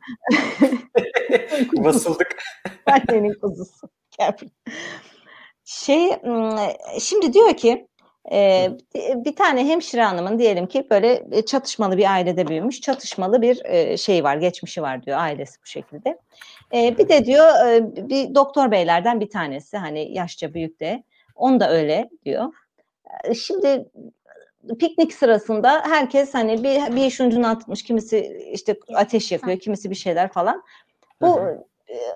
Basıldık. 1.83 2.43
Annenin 2.85 3.33
kuzusu. 3.33 3.89
şey 5.65 6.09
şimdi 6.99 7.33
diyor 7.33 7.53
ki 7.53 7.87
ee, 8.31 8.71
bir 8.95 9.35
tane 9.35 9.67
hemşire 9.67 10.03
hanımın 10.03 10.39
diyelim 10.39 10.67
ki 10.67 10.87
böyle 10.91 11.23
e, 11.31 11.45
çatışmalı 11.45 11.97
bir 11.97 12.11
ailede 12.11 12.47
büyümüş, 12.47 12.81
çatışmalı 12.81 13.41
bir 13.41 13.65
e, 13.65 13.97
şey 13.97 14.23
var, 14.23 14.37
geçmişi 14.37 14.81
var 14.81 15.03
diyor 15.03 15.17
ailesi 15.17 15.61
bu 15.61 15.65
şekilde. 15.65 16.17
Ee, 16.73 16.97
bir 16.97 17.09
de 17.09 17.25
diyor 17.25 17.67
e, 17.67 17.95
bir 18.09 18.35
doktor 18.35 18.71
beylerden 18.71 19.19
bir 19.19 19.29
tanesi 19.29 19.77
hani 19.77 20.13
yaşça 20.13 20.53
büyük 20.53 20.79
de, 20.79 21.03
on 21.35 21.59
da 21.59 21.71
öyle 21.71 22.09
diyor. 22.25 22.53
Ee, 23.23 23.33
şimdi 23.33 23.89
piknik 24.79 25.13
sırasında 25.13 25.81
herkes 25.85 26.33
hani 26.33 26.63
bir, 26.63 26.95
bir 26.95 27.05
iş 27.05 27.21
ucunu 27.21 27.47
atmış, 27.47 27.83
kimisi 27.83 28.49
işte 28.53 28.75
ateş 28.93 29.31
yakıyor, 29.31 29.59
kimisi 29.59 29.89
bir 29.89 29.95
şeyler 29.95 30.31
falan. 30.31 30.63
Bu 31.21 31.39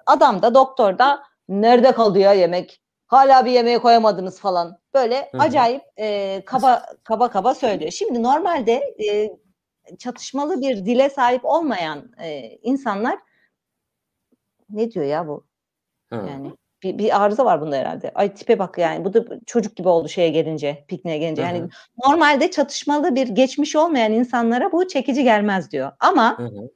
adam 0.06 0.42
da 0.42 0.56
doktor 0.56 0.98
da 0.98 1.24
nerede 1.50 1.92
kaldı 1.92 2.20
ya 2.20 2.34
yemek? 2.34 2.82
Hala 3.08 3.46
bir 3.46 3.52
yemeğe 3.52 3.80
koyamadınız 3.80 4.40
falan. 4.40 4.78
Böyle 4.94 5.30
Hı-hı. 5.32 5.42
acayip 5.42 5.82
e, 6.00 6.42
kaba 6.46 6.86
kaba 7.04 7.30
kaba 7.30 7.56
söylüyor. 7.56 7.92
Şimdi 7.92 8.24
normalde 8.24 8.96
e, 9.10 9.30
çatışmalı 9.98 10.62
bir 10.62 10.86
dile 10.86 11.10
sahip 11.10 11.46
olmayan 11.46 12.12
e, 12.24 12.40
insanlar 12.50 13.20
ne 14.70 14.92
diyor 14.92 15.06
ya 15.06 15.28
bu? 15.28 15.46
Hı. 16.10 16.16
Yani 16.16 16.52
bir, 16.84 16.98
bir 16.98 17.24
arıza 17.24 17.46
var 17.46 17.62
bunda 17.62 17.76
herhalde. 17.76 18.12
Ay 18.16 18.34
tipe 18.34 18.60
bak 18.60 18.78
yani 18.78 19.06
bu 19.06 19.14
da 19.14 19.26
çocuk 19.46 19.76
gibi 19.76 19.90
oldu 19.90 20.08
şeye 20.10 20.30
gelince, 20.30 20.86
pikniğe 20.88 21.18
gelince. 21.18 21.42
Hı 21.42 21.46
hı. 21.46 21.56
Yani 21.56 21.70
normalde 22.06 22.52
çatışmalı 22.52 23.16
bir 23.16 23.28
geçmiş 23.28 23.76
olmayan 23.76 24.12
insanlara 24.12 24.72
bu 24.72 24.88
çekici 24.88 25.24
gelmez 25.24 25.72
diyor. 25.72 25.92
Ama 26.00 26.40
hı 26.40 26.44
hı. 26.44 26.72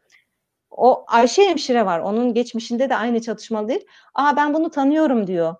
o 0.71 1.05
Ayşe 1.07 1.49
hemşire 1.49 1.85
var. 1.85 1.99
Onun 1.99 2.33
geçmişinde 2.33 2.89
de 2.89 2.95
aynı 2.95 3.21
çatışmalı 3.21 3.67
değil. 3.67 3.85
Aa 4.13 4.35
ben 4.35 4.53
bunu 4.53 4.69
tanıyorum 4.69 5.27
diyor 5.27 5.55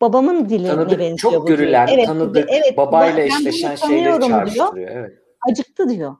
babamın 0.00 0.48
diline 0.48 0.68
tanıdık, 0.68 0.98
benziyor 0.98 1.18
çok 1.18 1.42
bu 1.42 1.46
görülen, 1.46 1.86
diyor. 1.86 1.98
Evet, 1.98 2.06
tanıdık, 2.06 2.48
evet, 2.50 2.76
babayla 2.76 3.22
eşleşen 3.22 3.74
şeyleri 3.74 4.20
çağrıştırıyor. 4.20 4.74
Diyor. 4.74 4.88
Evet. 4.90 5.12
Acıktı 5.50 5.88
diyor. 5.88 6.16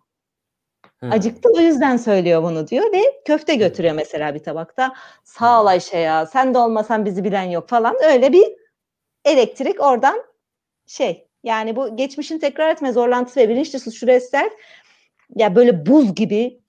Hmm. 1.00 1.12
Acıktı 1.12 1.48
o 1.56 1.60
yüzden 1.60 1.96
söylüyor 1.96 2.42
bunu 2.42 2.68
diyor 2.68 2.92
ve 2.92 3.02
köfte 3.24 3.54
götürüyor 3.54 3.94
mesela 3.94 4.34
bir 4.34 4.42
tabakta. 4.42 4.94
Sağ 5.24 5.62
ol 5.62 5.66
Ayşe 5.66 5.98
ya 5.98 6.26
sen 6.26 6.54
de 6.54 6.58
olmasan 6.58 7.04
bizi 7.04 7.24
bilen 7.24 7.42
yok 7.42 7.68
falan 7.68 7.96
öyle 8.02 8.32
bir 8.32 8.44
elektrik 9.24 9.82
oradan 9.82 10.24
şey 10.86 11.28
yani 11.42 11.76
bu 11.76 11.96
geçmişin 11.96 12.38
tekrar 12.38 12.70
etme 12.70 12.92
zorlantısı 12.92 13.40
ve 13.40 13.48
bilinç 13.48 13.74
dışı 13.74 13.90
süreçler 13.90 14.50
ya 15.36 15.54
böyle 15.54 15.86
buz 15.86 16.14
gibi 16.14 16.60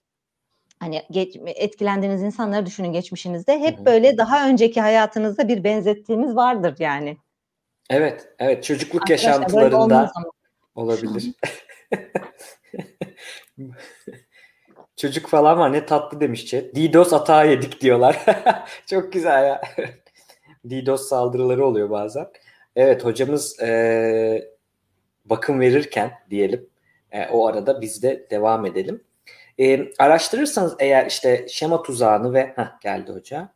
hani 0.80 1.04
geç, 1.12 1.36
etkilendiğiniz 1.46 2.22
insanları 2.22 2.66
düşünün 2.66 2.94
geçmişinizde 2.94 3.60
hep 3.60 3.78
Hı-hı. 3.78 3.86
böyle 3.86 4.18
daha 4.18 4.48
önceki 4.48 4.82
hayatınızda 4.82 5.48
bir 5.48 5.64
benzettiğimiz 5.64 6.36
vardır 6.36 6.76
yani. 6.80 7.18
Evet, 7.90 8.34
evet 8.40 8.64
çocukluk 8.64 9.02
Arkadaşlar, 9.02 9.30
yaşantılarında 9.30 10.12
olabilir. 10.76 11.34
Çocuk 14.96 15.28
falan 15.28 15.60
var 15.60 15.74
ne 15.74 15.86
tatlı 15.86 16.20
demiş 16.22 16.46
chat. 16.46 16.64
DDoS 16.64 17.14
atağı 17.14 17.50
yedik 17.50 17.82
diyorlar. 17.82 18.26
Çok 18.86 19.14
güzel 19.14 19.46
ya. 19.46 19.62
DDoS 20.70 21.08
saldırıları 21.10 21.66
oluyor 21.66 21.90
bazen. 21.90 22.28
Evet 22.76 23.06
hocamız 23.06 23.60
e, 23.60 24.50
bakım 25.26 25.60
verirken 25.60 26.12
diyelim 26.30 26.70
e, 27.12 27.28
o 27.28 27.48
arada 27.48 27.82
biz 27.82 28.04
de 28.04 28.28
devam 28.32 28.66
edelim. 28.66 29.04
E, 29.60 29.94
araştırırsanız 30.00 30.76
eğer 30.80 31.06
işte 31.06 31.46
şema 31.50 31.82
tuzağını 31.82 32.34
ve 32.34 32.54
heh, 32.56 32.82
geldi 32.82 33.12
hoca. 33.12 33.54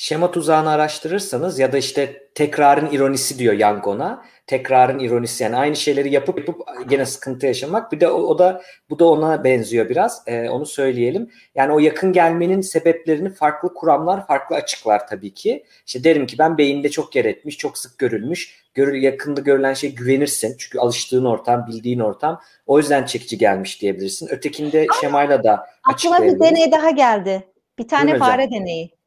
Şema 0.00 0.30
tuzağını 0.30 0.70
araştırırsanız 0.70 1.58
ya 1.58 1.72
da 1.72 1.78
işte 1.78 2.28
tekrarın 2.34 2.90
ironisi 2.90 3.38
diyor 3.38 3.54
Yangon'a. 3.54 4.24
Tekrarın 4.46 4.98
ironisi 4.98 5.44
yani 5.44 5.56
aynı 5.56 5.76
şeyleri 5.76 6.12
yapıp 6.12 6.38
yapıp 6.38 6.60
gene 6.88 7.06
sıkıntı 7.06 7.46
yaşamak. 7.46 7.92
Bir 7.92 8.00
de 8.00 8.08
o, 8.08 8.18
o 8.18 8.38
da 8.38 8.62
bu 8.90 8.98
da 8.98 9.04
ona 9.04 9.44
benziyor 9.44 9.88
biraz. 9.88 10.22
Ee, 10.26 10.48
onu 10.48 10.66
söyleyelim. 10.66 11.30
Yani 11.54 11.72
o 11.72 11.78
yakın 11.78 12.12
gelmenin 12.12 12.60
sebeplerini 12.60 13.30
farklı 13.30 13.74
kuramlar 13.74 14.26
farklı 14.26 14.56
açıklar 14.56 15.06
tabii 15.06 15.34
ki. 15.34 15.64
İşte 15.86 16.04
derim 16.04 16.26
ki 16.26 16.38
ben 16.38 16.58
beyinde 16.58 16.88
çok 16.88 17.16
yer 17.16 17.24
etmiş, 17.24 17.58
çok 17.58 17.78
sık 17.78 17.98
görülmüş. 17.98 18.64
Görür, 18.74 18.94
yakında 18.94 19.40
görülen 19.40 19.74
şey 19.74 19.94
güvenirsin. 19.94 20.56
Çünkü 20.58 20.78
alıştığın 20.78 21.24
ortam, 21.24 21.66
bildiğin 21.66 22.00
ortam. 22.00 22.40
O 22.66 22.78
yüzden 22.78 23.06
çekici 23.06 23.38
gelmiş 23.38 23.82
diyebilirsin. 23.82 24.28
Ötekinde 24.28 24.86
şemayla 25.00 25.44
da 25.44 25.66
Aklıma 25.84 26.22
bir 26.22 26.40
deney 26.40 26.72
daha 26.72 26.90
geldi. 26.90 27.44
Bir 27.78 27.88
tane 27.88 28.10
Buyurun 28.10 28.26
fare 28.26 28.46
hocam. 28.46 28.60
deneyi. 28.60 28.97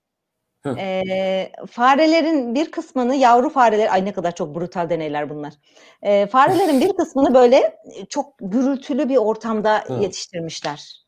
E, 0.65 1.51
farelerin 1.71 2.55
bir 2.55 2.71
kısmını 2.71 3.15
yavru 3.15 3.49
fareler, 3.49 3.93
ay 3.93 4.05
ne 4.05 4.13
kadar 4.13 4.35
çok 4.35 4.55
brutal 4.55 4.89
deneyler 4.89 5.29
bunlar. 5.29 5.53
E, 6.01 6.27
farelerin 6.27 6.81
bir 6.81 6.93
kısmını 6.93 7.33
böyle 7.33 7.77
çok 8.09 8.33
gürültülü 8.39 9.09
bir 9.09 9.17
ortamda 9.17 9.83
Hı. 9.87 9.93
yetiştirmişler. 10.01 11.01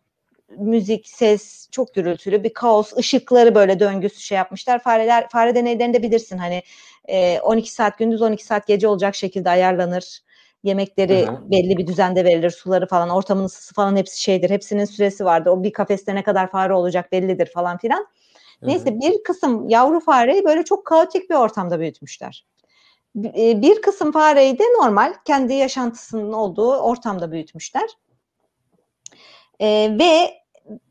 Müzik, 0.57 1.07
ses 1.07 1.67
çok 1.71 1.93
gürültülü 1.93 2.43
bir 2.43 2.53
kaos, 2.53 2.97
ışıkları 2.97 3.55
böyle 3.55 3.79
döngüsü 3.79 4.19
şey 4.19 4.37
yapmışlar. 4.37 4.79
Fareler, 4.79 5.29
fare 5.29 5.55
deneylerinde 5.55 6.03
bilirsin 6.03 6.37
hani 6.37 6.63
e, 7.05 7.39
12 7.39 7.71
saat 7.71 7.97
gündüz 7.97 8.21
12 8.21 8.45
saat 8.45 8.67
gece 8.67 8.87
olacak 8.87 9.15
şekilde 9.15 9.49
ayarlanır. 9.49 10.19
Yemekleri 10.63 11.27
Hı-hı. 11.27 11.51
belli 11.51 11.77
bir 11.77 11.87
düzende 11.87 12.25
verilir, 12.25 12.49
suları 12.49 12.87
falan, 12.87 13.09
ortamın 13.09 13.43
ısısı 13.43 13.73
falan 13.73 13.95
hepsi 13.95 14.21
şeydir. 14.21 14.49
Hepsinin 14.49 14.85
süresi 14.85 15.25
vardır. 15.25 15.51
O 15.51 15.63
bir 15.63 15.73
kafeste 15.73 16.15
ne 16.15 16.23
kadar 16.23 16.51
fare 16.51 16.73
olacak 16.73 17.11
bellidir 17.11 17.45
falan 17.45 17.77
filan. 17.77 18.07
Neyse 18.67 18.99
bir 18.99 19.23
kısım 19.23 19.69
yavru 19.69 19.99
fareyi 19.99 20.45
böyle 20.45 20.63
çok 20.63 20.85
kaotik 20.85 21.29
bir 21.29 21.35
ortamda 21.35 21.79
büyütmüşler. 21.79 22.45
E, 23.23 23.61
bir 23.61 23.81
kısım 23.81 24.11
fareyi 24.11 24.59
de 24.59 24.63
normal 24.63 25.13
kendi 25.25 25.53
yaşantısının 25.53 26.33
olduğu 26.33 26.75
ortamda 26.75 27.31
büyütmüşler. 27.31 27.89
Ee, 29.59 29.97
ve 29.99 30.43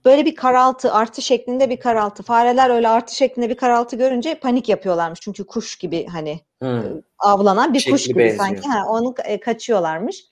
böyle 0.05 0.27
bir 0.27 0.35
karaltı, 0.35 0.93
artı 0.93 1.23
şeklinde 1.23 1.71
bir 1.71 1.81
karaltı. 1.81 2.23
Fareler 2.23 2.71
öyle 2.71 2.89
artı 2.89 3.17
şeklinde 3.17 3.49
bir 3.49 3.57
karaltı 3.57 3.97
görünce 3.97 4.35
panik 4.35 4.69
yapıyorlarmış. 4.69 5.21
Çünkü 5.21 5.47
kuş 5.47 5.79
gibi 5.79 6.07
hani 6.07 6.41
hmm. 6.61 6.83
avlanan 7.19 7.75
bir 7.75 7.81
Şekli 7.81 7.93
kuş 7.93 8.07
gibi 8.07 8.19
benziyor. 8.19 8.45
sanki. 8.45 8.69
Ha, 8.69 8.85
onu 8.89 9.15
e, 9.25 9.41
kaçıyorlarmış. 9.41 10.25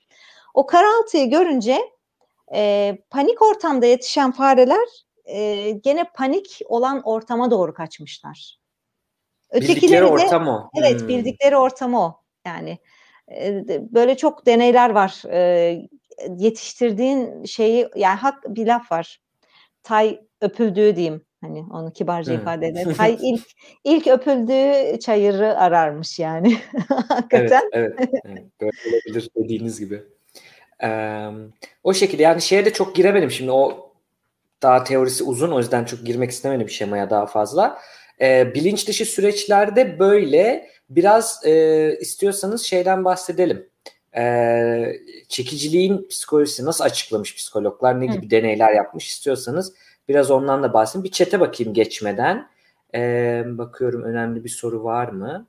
O 0.55 0.67
karaltıyı 0.67 1.31
görünce 1.31 1.81
e, 2.55 2.99
panik 3.11 3.43
ortamda 3.43 3.87
yetişen 3.87 4.33
fareler 4.33 4.89
e, 5.31 5.71
gene 5.71 6.05
panik 6.15 6.61
olan 6.65 7.03
ortama 7.05 7.51
doğru 7.51 7.75
kaçmışlar. 7.75 8.61
Ötekileri 9.51 9.77
bildikleri 9.77 10.03
de, 10.03 10.07
ortam 10.07 10.49
o. 10.49 10.71
Evet 10.79 11.01
hmm. 11.01 11.09
bildikleri 11.09 11.57
ortam 11.57 11.95
o. 11.95 12.21
Yani 12.47 12.79
e, 13.33 13.65
böyle 13.93 14.17
çok 14.17 14.47
deneyler 14.47 14.91
var. 14.91 15.23
E, 15.31 15.83
yetiştirdiğin 16.37 17.45
şeyi 17.45 17.89
yani 17.97 18.17
hak 18.17 18.45
bir 18.57 18.67
laf 18.67 18.93
var. 18.93 19.21
Tay 19.83 20.21
öpüldüğü 20.41 20.97
diyeyim. 20.97 21.25
Hani 21.41 21.65
onu 21.73 21.93
kibarca 21.93 22.33
hmm. 22.33 22.41
ifade 22.41 22.67
eder. 22.67 22.85
Tay 22.97 23.19
ilk 23.23 23.47
ilk 23.85 24.07
öpüldüğü 24.07 24.99
çayırı 24.99 25.59
ararmış 25.59 26.19
yani. 26.19 26.57
Hakikaten. 27.09 27.71
Evet, 27.73 27.93
evet, 27.99 28.11
evet. 28.25 28.45
Böyle 28.61 28.73
olabilir 28.87 29.31
dediğiniz 29.37 29.81
gibi. 29.81 30.03
Ee, 30.83 31.29
o 31.85 31.95
şekilde 31.95 32.23
yani 32.23 32.43
şeye 32.43 32.65
de 32.65 32.73
çok 32.73 32.97
giremedim 32.97 33.31
şimdi 33.31 33.51
o 33.51 33.90
daha 34.63 34.85
teorisi 34.85 35.25
uzun 35.25 35.51
o 35.51 35.59
yüzden 35.59 35.85
çok 35.85 36.07
girmek 36.07 36.31
istemedim 36.31 36.71
şemaya 36.71 37.11
daha 37.11 37.27
fazla. 37.27 37.79
E, 38.21 38.55
bilinç 38.55 38.89
dışı 38.89 39.05
süreçlerde 39.05 39.99
böyle 39.99 40.71
biraz 40.91 41.47
e, 41.47 41.97
istiyorsanız 42.01 42.63
şeyden 42.63 43.05
bahsedelim. 43.05 43.69
E, 44.17 44.93
çekiciliğin 45.29 46.07
psikolojisi 46.09 46.65
nasıl 46.65 46.85
açıklamış 46.85 47.37
psikologlar 47.37 48.01
ne 48.01 48.07
gibi 48.07 48.27
Hı. 48.27 48.31
deneyler 48.31 48.73
yapmış 48.73 49.09
istiyorsanız 49.09 49.75
biraz 50.09 50.31
ondan 50.31 50.63
da 50.63 50.73
bahsedeyim. 50.73 51.05
Bir 51.05 51.11
çete 51.11 51.41
bakayım 51.41 51.75
geçmeden. 51.75 52.49
E, 52.95 53.43
bakıyorum 53.47 54.03
önemli 54.03 54.45
bir 54.45 54.49
soru 54.49 54.85
var 54.85 55.09
mı? 55.09 55.47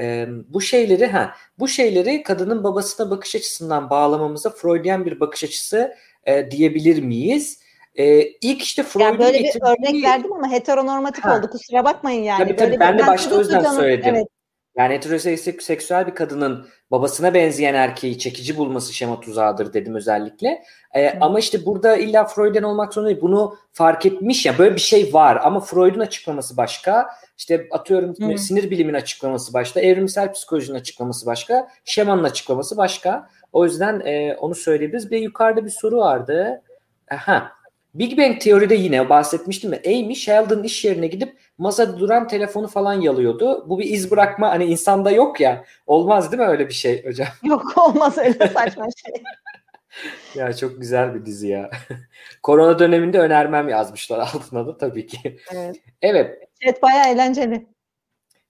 E, 0.00 0.28
bu 0.48 0.60
şeyleri 0.60 1.06
ha 1.06 1.34
bu 1.58 1.68
şeyleri 1.68 2.22
kadının 2.22 2.64
babasına 2.64 3.10
bakış 3.10 3.34
açısından 3.34 3.90
bağlamamıza 3.90 4.50
Freudian 4.50 5.04
bir 5.04 5.20
bakış 5.20 5.44
açısı 5.44 5.94
e, 6.24 6.50
diyebilir 6.50 7.02
miyiz? 7.02 7.65
Ee, 7.96 8.20
ilk 8.22 8.62
işte 8.62 8.82
Freud'un 8.82 9.06
yani 9.06 9.18
böyle 9.18 9.38
bir 9.38 9.62
örnek 9.62 10.04
verdim 10.04 10.32
ama 10.32 10.50
heteronormatif 10.50 11.24
ha. 11.24 11.38
oldu 11.38 11.50
kusura 11.50 11.84
bakmayın 11.84 12.22
yani. 12.22 12.44
Tabii 12.44 12.56
tabii 12.56 12.70
böyle 12.70 12.80
ben 12.80 12.98
de 12.98 13.06
başta 13.06 13.36
o 13.36 13.38
yüzden 13.38 13.62
canım. 13.62 13.76
söyledim. 13.76 14.14
Evet. 14.14 14.26
Yani 14.76 14.94
heteroseksüel 14.94 16.06
bir 16.06 16.14
kadının 16.14 16.66
babasına 16.90 17.34
benzeyen 17.34 17.74
erkeği 17.74 18.18
çekici 18.18 18.56
bulması 18.56 18.92
şema 18.92 19.20
tuzağıdır 19.20 19.72
dedim 19.72 19.94
özellikle. 19.94 20.62
Ee, 20.94 21.12
hmm. 21.12 21.22
Ama 21.22 21.38
işte 21.38 21.66
burada 21.66 21.96
illa 21.96 22.24
Freud'en 22.24 22.62
olmak 22.62 22.94
zorunda 22.94 23.10
değil. 23.10 23.22
Bunu 23.22 23.56
fark 23.72 24.06
etmiş 24.06 24.46
ya 24.46 24.58
böyle 24.58 24.74
bir 24.74 24.80
şey 24.80 25.14
var 25.14 25.38
ama 25.42 25.60
Freud'un 25.60 26.00
açıklaması 26.00 26.56
başka. 26.56 27.08
İşte 27.38 27.68
atıyorum 27.70 28.14
hmm. 28.14 28.38
sinir 28.38 28.70
bilimin 28.70 28.94
açıklaması 28.94 29.52
başka, 29.52 29.80
evrimsel 29.80 30.32
psikolojinin 30.32 30.78
açıklaması 30.78 31.26
başka, 31.26 31.68
şemanın 31.84 32.24
açıklaması 32.24 32.76
başka. 32.76 33.28
O 33.52 33.64
yüzden 33.64 34.00
e, 34.00 34.36
onu 34.40 34.54
söyleyebiliriz. 34.54 35.10
Bir 35.10 35.20
yukarıda 35.20 35.64
bir 35.64 35.70
soru 35.70 35.96
vardı. 35.96 36.62
Aha, 37.10 37.52
Big 37.98 38.18
Bang 38.18 38.40
teoride 38.40 38.74
yine 38.74 39.08
bahsetmiştim 39.08 39.72
ya 39.72 39.80
Amy 39.86 40.14
Sheldon 40.14 40.62
iş 40.62 40.84
yerine 40.84 41.06
gidip 41.06 41.38
masada 41.58 41.98
duran 41.98 42.28
telefonu 42.28 42.68
falan 42.68 43.00
yalıyordu. 43.00 43.68
Bu 43.68 43.78
bir 43.78 43.84
iz 43.84 44.10
bırakma 44.10 44.50
hani 44.50 44.64
insanda 44.64 45.10
yok 45.10 45.40
ya. 45.40 45.64
Olmaz 45.86 46.32
değil 46.32 46.42
mi 46.42 46.48
öyle 46.48 46.68
bir 46.68 46.74
şey 46.74 47.04
hocam? 47.06 47.28
Yok 47.42 47.78
olmaz 47.78 48.18
öyle 48.18 48.48
saçma 48.48 48.86
şey. 49.06 49.22
ya 50.34 50.52
çok 50.52 50.80
güzel 50.80 51.14
bir 51.14 51.26
dizi 51.26 51.48
ya. 51.48 51.70
Korona 52.42 52.78
döneminde 52.78 53.18
önermem 53.18 53.68
yazmışlar 53.68 54.18
altına 54.18 54.66
da 54.66 54.78
tabii 54.78 55.06
ki. 55.06 55.36
Evet. 55.54 55.76
Evet. 56.02 56.48
Evet 56.62 56.82
bayağı 56.82 57.08
eğlenceli. 57.08 57.66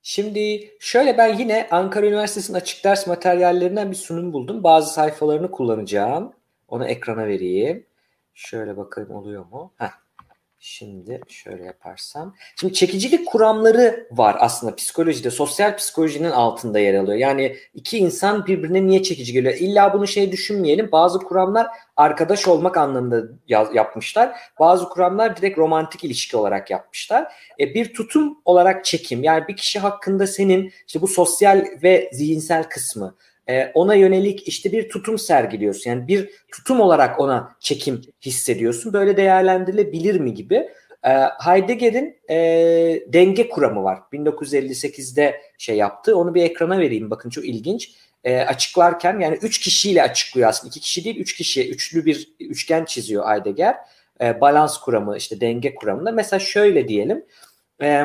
Şimdi 0.02 0.70
şöyle 0.80 1.18
ben 1.18 1.38
yine 1.38 1.68
Ankara 1.70 2.06
Üniversitesi'nin 2.06 2.56
açık 2.56 2.84
ders 2.84 3.06
materyallerinden 3.06 3.90
bir 3.90 3.96
sunum 3.96 4.32
buldum. 4.32 4.64
Bazı 4.64 4.92
sayfalarını 4.92 5.50
kullanacağım. 5.50 6.32
Onu 6.68 6.86
ekrana 6.86 7.26
vereyim. 7.26 7.86
Şöyle 8.36 8.76
bakalım 8.76 9.10
oluyor 9.10 9.46
mu? 9.46 9.72
Heh. 9.76 9.90
Şimdi 10.58 11.20
şöyle 11.28 11.64
yaparsam. 11.64 12.34
Şimdi 12.60 12.72
çekicilik 12.74 13.26
kuramları 13.26 14.06
var 14.10 14.36
aslında 14.40 14.74
psikolojide. 14.74 15.30
Sosyal 15.30 15.76
psikolojinin 15.76 16.30
altında 16.30 16.78
yer 16.78 16.94
alıyor. 16.94 17.18
Yani 17.18 17.56
iki 17.74 17.98
insan 17.98 18.46
birbirine 18.46 18.86
niye 18.86 19.02
çekici 19.02 19.32
geliyor? 19.32 19.54
İlla 19.54 19.92
bunu 19.92 20.06
şey 20.06 20.32
düşünmeyelim. 20.32 20.92
Bazı 20.92 21.18
kuramlar 21.18 21.66
arkadaş 21.96 22.48
olmak 22.48 22.76
anlamında 22.76 23.22
yapmışlar. 23.74 24.36
Bazı 24.60 24.88
kuramlar 24.88 25.36
direkt 25.36 25.58
romantik 25.58 26.04
ilişki 26.04 26.36
olarak 26.36 26.70
yapmışlar. 26.70 27.32
E, 27.60 27.74
bir 27.74 27.94
tutum 27.94 28.38
olarak 28.44 28.84
çekim. 28.84 29.22
Yani 29.22 29.48
bir 29.48 29.56
kişi 29.56 29.78
hakkında 29.78 30.26
senin 30.26 30.72
işte 30.86 31.00
bu 31.00 31.08
sosyal 31.08 31.64
ve 31.82 32.10
zihinsel 32.12 32.68
kısmı 32.68 33.16
e, 33.48 33.70
ona 33.74 33.94
yönelik 33.94 34.48
işte 34.48 34.72
bir 34.72 34.88
tutum 34.88 35.18
sergiliyorsun. 35.18 35.90
Yani 35.90 36.08
bir 36.08 36.30
tutum 36.52 36.80
olarak 36.80 37.20
ona 37.20 37.56
çekim 37.60 38.02
hissediyorsun. 38.22 38.92
Böyle 38.92 39.16
değerlendirilebilir 39.16 40.20
mi 40.20 40.34
gibi. 40.34 40.68
E, 41.04 41.10
Heidegger'in 41.44 42.16
e, 42.30 42.36
denge 43.06 43.48
kuramı 43.48 43.84
var. 43.84 43.98
1958'de 44.12 45.40
şey 45.58 45.76
yaptı. 45.76 46.16
Onu 46.16 46.34
bir 46.34 46.42
ekrana 46.42 46.78
vereyim. 46.78 47.10
Bakın 47.10 47.30
çok 47.30 47.44
ilginç. 47.44 47.90
E, 48.24 48.38
açıklarken 48.38 49.20
yani 49.20 49.38
üç 49.42 49.58
kişiyle 49.58 50.02
açıklıyor 50.02 50.48
aslında. 50.48 50.68
iki 50.68 50.80
kişi 50.80 51.04
değil, 51.04 51.16
üç 51.16 51.36
kişi, 51.36 51.70
üçlü 51.70 52.04
bir 52.04 52.34
üçgen 52.40 52.84
çiziyor 52.84 53.28
Heidegger. 53.28 53.76
E, 54.20 54.40
balans 54.40 54.78
kuramı, 54.78 55.16
işte 55.16 55.40
denge 55.40 55.74
kuramında. 55.74 56.12
Mesela 56.12 56.40
şöyle 56.40 56.88
diyelim. 56.88 57.24
E, 57.82 58.04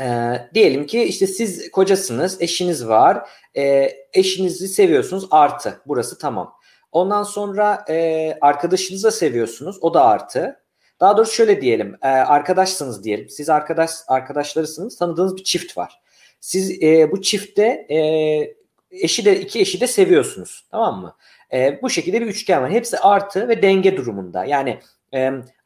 e, 0.00 0.34
diyelim 0.54 0.86
ki 0.86 1.02
işte 1.02 1.26
siz 1.26 1.70
kocasınız, 1.70 2.42
eşiniz 2.42 2.88
var, 2.88 3.28
e, 3.56 3.90
eşinizi 4.12 4.68
seviyorsunuz 4.68 5.28
artı. 5.30 5.80
Burası 5.86 6.18
tamam. 6.18 6.54
Ondan 6.92 7.22
sonra 7.22 7.84
e, 7.88 8.38
arkadaşınızı 8.40 9.06
da 9.06 9.10
seviyorsunuz, 9.10 9.78
o 9.80 9.94
da 9.94 10.04
artı. 10.04 10.60
Daha 11.00 11.16
doğrusu 11.16 11.32
şöyle 11.32 11.60
diyelim, 11.60 11.96
e, 12.02 12.08
arkadaşsınız 12.08 13.04
diyelim. 13.04 13.28
Siz 13.28 13.50
arkadaş 13.50 13.90
arkadaşlarısınız, 14.08 14.96
tanıdığınız 14.96 15.36
bir 15.36 15.44
çift 15.44 15.76
var. 15.76 16.00
Siz 16.40 16.82
e, 16.82 17.12
bu 17.12 17.22
çiftte 17.22 17.86
e, 17.90 17.98
eşi 18.90 19.24
de 19.24 19.40
iki 19.40 19.60
eşi 19.60 19.80
de 19.80 19.86
seviyorsunuz, 19.86 20.66
tamam 20.70 21.00
mı? 21.00 21.16
E, 21.52 21.82
bu 21.82 21.90
şekilde 21.90 22.20
bir 22.20 22.26
üçgen 22.26 22.62
var. 22.62 22.70
Hepsi 22.70 22.98
artı 22.98 23.48
ve 23.48 23.62
denge 23.62 23.96
durumunda. 23.96 24.44
Yani 24.44 24.80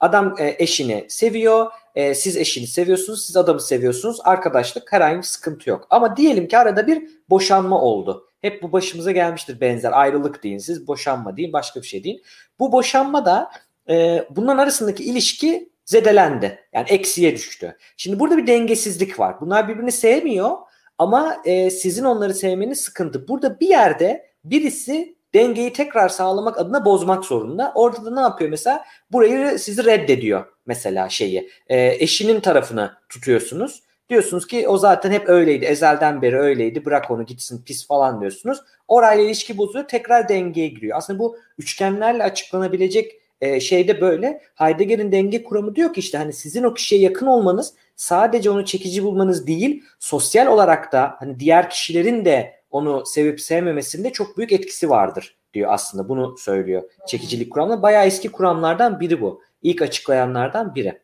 adam 0.00 0.34
eşini 0.38 1.06
seviyor, 1.08 1.66
siz 2.14 2.36
eşini 2.36 2.66
seviyorsunuz, 2.66 3.26
siz 3.26 3.36
adamı 3.36 3.60
seviyorsunuz. 3.60 4.18
Arkadaşlık 4.24 4.92
herhangi 4.92 5.18
bir 5.18 5.22
sıkıntı 5.22 5.70
yok. 5.70 5.86
Ama 5.90 6.16
diyelim 6.16 6.48
ki 6.48 6.58
arada 6.58 6.86
bir 6.86 7.08
boşanma 7.30 7.80
oldu. 7.80 8.28
Hep 8.40 8.62
bu 8.62 8.72
başımıza 8.72 9.12
gelmiştir 9.12 9.60
benzer. 9.60 9.92
Ayrılık 9.92 10.42
deyin 10.42 10.58
siz, 10.58 10.86
boşanma 10.86 11.36
deyin, 11.36 11.52
başka 11.52 11.82
bir 11.82 11.86
şey 11.86 12.04
deyin. 12.04 12.22
Bu 12.58 12.72
boşanma 12.72 13.26
da 13.26 13.50
e, 13.88 14.24
bunların 14.30 14.58
arasındaki 14.58 15.04
ilişki 15.04 15.72
zedelendi. 15.84 16.58
Yani 16.72 16.86
eksiye 16.88 17.34
düştü. 17.34 17.76
Şimdi 17.96 18.20
burada 18.20 18.36
bir 18.36 18.46
dengesizlik 18.46 19.18
var. 19.18 19.40
Bunlar 19.40 19.68
birbirini 19.68 19.92
sevmiyor 19.92 20.56
ama 20.98 21.36
sizin 21.70 22.04
onları 22.04 22.34
sevmeniz 22.34 22.80
sıkıntı. 22.80 23.28
Burada 23.28 23.60
bir 23.60 23.68
yerde 23.68 24.26
birisi 24.44 25.16
dengeyi 25.34 25.72
tekrar 25.72 26.08
sağlamak 26.08 26.58
adına 26.58 26.84
bozmak 26.84 27.24
zorunda. 27.24 27.72
Orada 27.74 28.04
da 28.04 28.14
ne 28.14 28.20
yapıyor 28.20 28.50
mesela? 28.50 28.84
Burayı 29.12 29.58
sizi 29.58 29.84
reddediyor 29.84 30.44
mesela 30.66 31.08
şeyi. 31.08 31.50
E, 31.68 31.96
eşinin 32.04 32.40
tarafını 32.40 32.92
tutuyorsunuz. 33.08 33.82
Diyorsunuz 34.08 34.46
ki 34.46 34.68
o 34.68 34.78
zaten 34.78 35.10
hep 35.10 35.28
öyleydi. 35.28 35.64
Ezelden 35.64 36.22
beri 36.22 36.38
öyleydi. 36.38 36.84
Bırak 36.84 37.10
onu 37.10 37.26
gitsin 37.26 37.62
pis 37.64 37.86
falan 37.86 38.20
diyorsunuz. 38.20 38.58
Orayla 38.88 39.24
ilişki 39.24 39.58
bozuyor. 39.58 39.88
Tekrar 39.88 40.28
dengeye 40.28 40.68
giriyor. 40.68 40.98
Aslında 40.98 41.18
bu 41.18 41.36
üçgenlerle 41.58 42.22
açıklanabilecek 42.22 43.12
e, 43.40 43.60
şeyde 43.60 44.00
böyle. 44.00 44.42
Heidegger'in 44.54 45.12
denge 45.12 45.42
kuramı 45.44 45.76
diyor 45.76 45.94
ki 45.94 46.00
işte 46.00 46.18
hani 46.18 46.32
sizin 46.32 46.62
o 46.62 46.74
kişiye 46.74 47.00
yakın 47.00 47.26
olmanız 47.26 47.74
sadece 47.96 48.50
onu 48.50 48.64
çekici 48.64 49.04
bulmanız 49.04 49.46
değil, 49.46 49.82
sosyal 49.98 50.46
olarak 50.46 50.92
da 50.92 51.16
hani 51.18 51.40
diğer 51.40 51.70
kişilerin 51.70 52.24
de 52.24 52.61
onu 52.72 53.06
sevip 53.06 53.40
sevmemesinde 53.40 54.12
çok 54.12 54.38
büyük 54.38 54.52
etkisi 54.52 54.90
vardır 54.90 55.36
diyor 55.54 55.72
aslında. 55.72 56.08
Bunu 56.08 56.38
söylüyor 56.38 56.82
çekicilik 57.08 57.52
kuramı. 57.52 57.82
Bayağı 57.82 58.06
eski 58.06 58.28
kuramlardan 58.28 59.00
biri 59.00 59.20
bu. 59.20 59.42
İlk 59.62 59.82
açıklayanlardan 59.82 60.74
biri. 60.74 61.02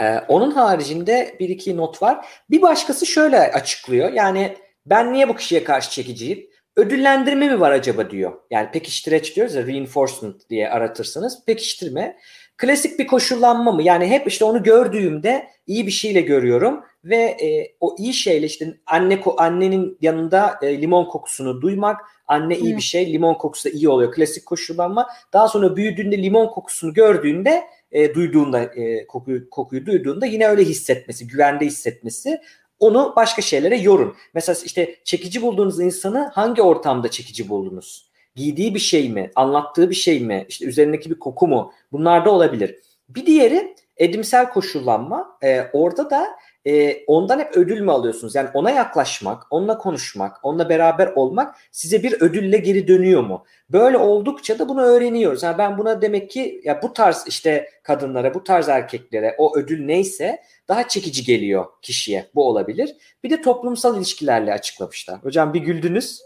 Ee, 0.00 0.18
onun 0.28 0.50
haricinde 0.50 1.36
bir 1.40 1.48
iki 1.48 1.76
not 1.76 2.02
var. 2.02 2.26
Bir 2.50 2.62
başkası 2.62 3.06
şöyle 3.06 3.38
açıklıyor. 3.38 4.12
Yani 4.12 4.56
ben 4.86 5.12
niye 5.12 5.28
bu 5.28 5.36
kişiye 5.36 5.64
karşı 5.64 5.90
çekiciyim? 5.90 6.46
Ödüllendirme 6.76 7.48
mi 7.48 7.60
var 7.60 7.70
acaba 7.70 8.10
diyor. 8.10 8.32
Yani 8.50 8.70
pekiştireç 8.70 9.36
diyoruz 9.36 9.54
ya 9.54 9.66
reinforcement 9.66 10.50
diye 10.50 10.70
aratırsanız. 10.70 11.44
Pekiştirme. 11.44 12.18
Klasik 12.56 12.98
bir 12.98 13.06
koşullanma 13.06 13.72
mı? 13.72 13.82
Yani 13.82 14.06
hep 14.06 14.26
işte 14.28 14.44
onu 14.44 14.62
gördüğümde 14.62 15.48
iyi 15.66 15.86
bir 15.86 15.92
şeyle 15.92 16.20
görüyorum 16.20 16.84
ve 17.08 17.16
e, 17.16 17.76
o 17.80 17.96
iyi 17.98 18.14
şeyle 18.14 18.46
işte 18.46 18.74
anne 18.86 19.20
annenin 19.36 19.98
yanında 20.00 20.58
e, 20.62 20.82
limon 20.82 21.04
kokusunu 21.04 21.62
duymak, 21.62 22.00
anne 22.26 22.58
iyi 22.58 22.76
bir 22.76 22.82
şey, 22.82 23.12
limon 23.12 23.34
kokusu 23.34 23.68
da 23.68 23.72
iyi 23.72 23.88
oluyor. 23.88 24.12
Klasik 24.12 24.46
koşullanma. 24.46 25.08
Daha 25.32 25.48
sonra 25.48 25.76
büyüdüğünde 25.76 26.22
limon 26.22 26.46
kokusunu 26.46 26.94
gördüğünde 26.94 27.64
e, 27.92 28.14
duyduğunda 28.14 28.62
e, 28.62 29.06
kokuyu 29.06 29.50
kokuyu 29.50 29.86
duyduğunda 29.86 30.26
yine 30.26 30.48
öyle 30.48 30.64
hissetmesi, 30.64 31.26
güvende 31.26 31.66
hissetmesi 31.66 32.40
onu 32.78 33.12
başka 33.16 33.42
şeylere 33.42 33.76
yorun. 33.76 34.14
Mesela 34.34 34.58
işte 34.64 34.96
çekici 35.04 35.42
bulduğunuz 35.42 35.80
insanı 35.80 36.30
hangi 36.34 36.62
ortamda 36.62 37.10
çekici 37.10 37.48
buldunuz? 37.48 38.10
Giydiği 38.34 38.74
bir 38.74 38.80
şey 38.80 39.10
mi? 39.10 39.30
Anlattığı 39.34 39.90
bir 39.90 39.94
şey 39.94 40.20
mi? 40.20 40.46
İşte 40.48 40.66
üzerindeki 40.66 41.10
bir 41.10 41.18
koku 41.18 41.48
mu? 41.48 41.72
Bunlar 41.92 42.24
da 42.24 42.30
olabilir. 42.30 42.76
Bir 43.08 43.26
diğeri 43.26 43.76
edimsel 43.96 44.50
koşullanma. 44.50 45.38
Ee, 45.42 45.62
orada 45.72 46.10
da 46.10 46.26
e, 46.66 47.04
ondan 47.06 47.38
hep 47.38 47.56
ödül 47.56 47.80
mü 47.80 47.90
alıyorsunuz? 47.90 48.34
Yani 48.34 48.48
ona 48.54 48.70
yaklaşmak, 48.70 49.42
onunla 49.50 49.78
konuşmak, 49.78 50.36
onunla 50.42 50.68
beraber 50.68 51.06
olmak 51.06 51.56
size 51.72 52.02
bir 52.02 52.22
ödülle 52.22 52.58
geri 52.58 52.88
dönüyor 52.88 53.22
mu? 53.22 53.44
Böyle 53.70 53.98
oldukça 53.98 54.58
da 54.58 54.68
bunu 54.68 54.82
öğreniyoruz. 54.82 55.42
Yani 55.42 55.58
ben 55.58 55.78
buna 55.78 56.02
demek 56.02 56.30
ki 56.30 56.60
ya 56.64 56.82
bu 56.82 56.92
tarz 56.92 57.24
işte 57.26 57.70
kadınlara, 57.82 58.34
bu 58.34 58.44
tarz 58.44 58.68
erkeklere 58.68 59.34
o 59.38 59.56
ödül 59.56 59.84
neyse 59.84 60.42
daha 60.68 60.88
çekici 60.88 61.24
geliyor 61.24 61.66
kişiye. 61.82 62.26
Bu 62.34 62.48
olabilir. 62.48 62.96
Bir 63.24 63.30
de 63.30 63.42
toplumsal 63.42 63.96
ilişkilerle 63.96 64.52
açıklamışlar. 64.52 65.18
Hocam 65.22 65.54
bir 65.54 65.60
güldünüz. 65.60 66.22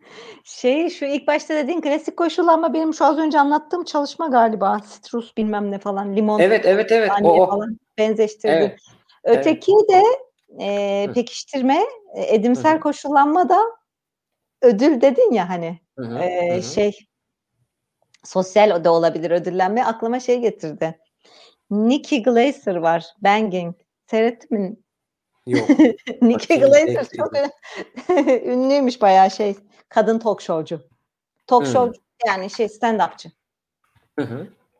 şey 0.44 0.90
şu 0.90 1.04
ilk 1.04 1.26
başta 1.26 1.54
dediğin 1.54 1.80
klasik 1.80 2.16
koşullanma 2.16 2.74
benim 2.74 2.94
şu 2.94 3.04
az 3.04 3.18
önce 3.18 3.40
anlattığım 3.40 3.84
çalışma 3.84 4.26
galiba. 4.26 4.80
Citrus 4.92 5.36
bilmem 5.36 5.70
ne 5.70 5.78
falan, 5.78 6.16
limon. 6.16 6.40
Evet, 6.40 6.66
evet, 6.66 6.92
evet. 6.92 7.10
O, 7.22 7.42
o. 7.42 7.50
falan 7.50 7.78
benzeştirdim. 7.98 8.54
Evet. 8.54 8.78
Öteki 9.24 9.72
evet. 9.72 9.88
de 9.88 10.02
e, 10.60 11.12
pekiştirme, 11.14 11.84
e, 12.14 12.34
edimsel 12.34 12.72
Hı-hı. 12.72 12.80
koşullanma 12.80 13.48
da 13.48 13.60
ödül 14.62 15.00
dedin 15.00 15.32
ya 15.32 15.48
hani 15.48 15.80
Hı-hı. 15.98 16.18
E, 16.18 16.54
Hı-hı. 16.54 16.62
şey 16.62 16.98
sosyal 18.24 18.84
da 18.84 18.92
olabilir 18.92 19.30
ödüllenme 19.30 19.84
aklıma 19.84 20.20
şey 20.20 20.40
getirdi. 20.40 20.98
Nikki 21.70 22.22
Glaser 22.22 22.76
var. 22.76 23.06
Banging. 23.20 23.76
Seyrettin 24.06 24.60
mi? 24.60 24.76
Yok. 25.46 25.68
Nikki 26.22 26.60
Glaser 26.60 27.06
çok 27.16 27.32
ünlüymüş 28.44 29.00
bayağı 29.00 29.30
şey. 29.30 29.56
Kadın 29.88 30.18
talk 30.18 30.42
showcu. 30.42 30.80
Talk 31.46 31.66
show 31.66 32.00
yani 32.26 32.50
şey 32.50 32.66
stand-upçı. 32.66 33.30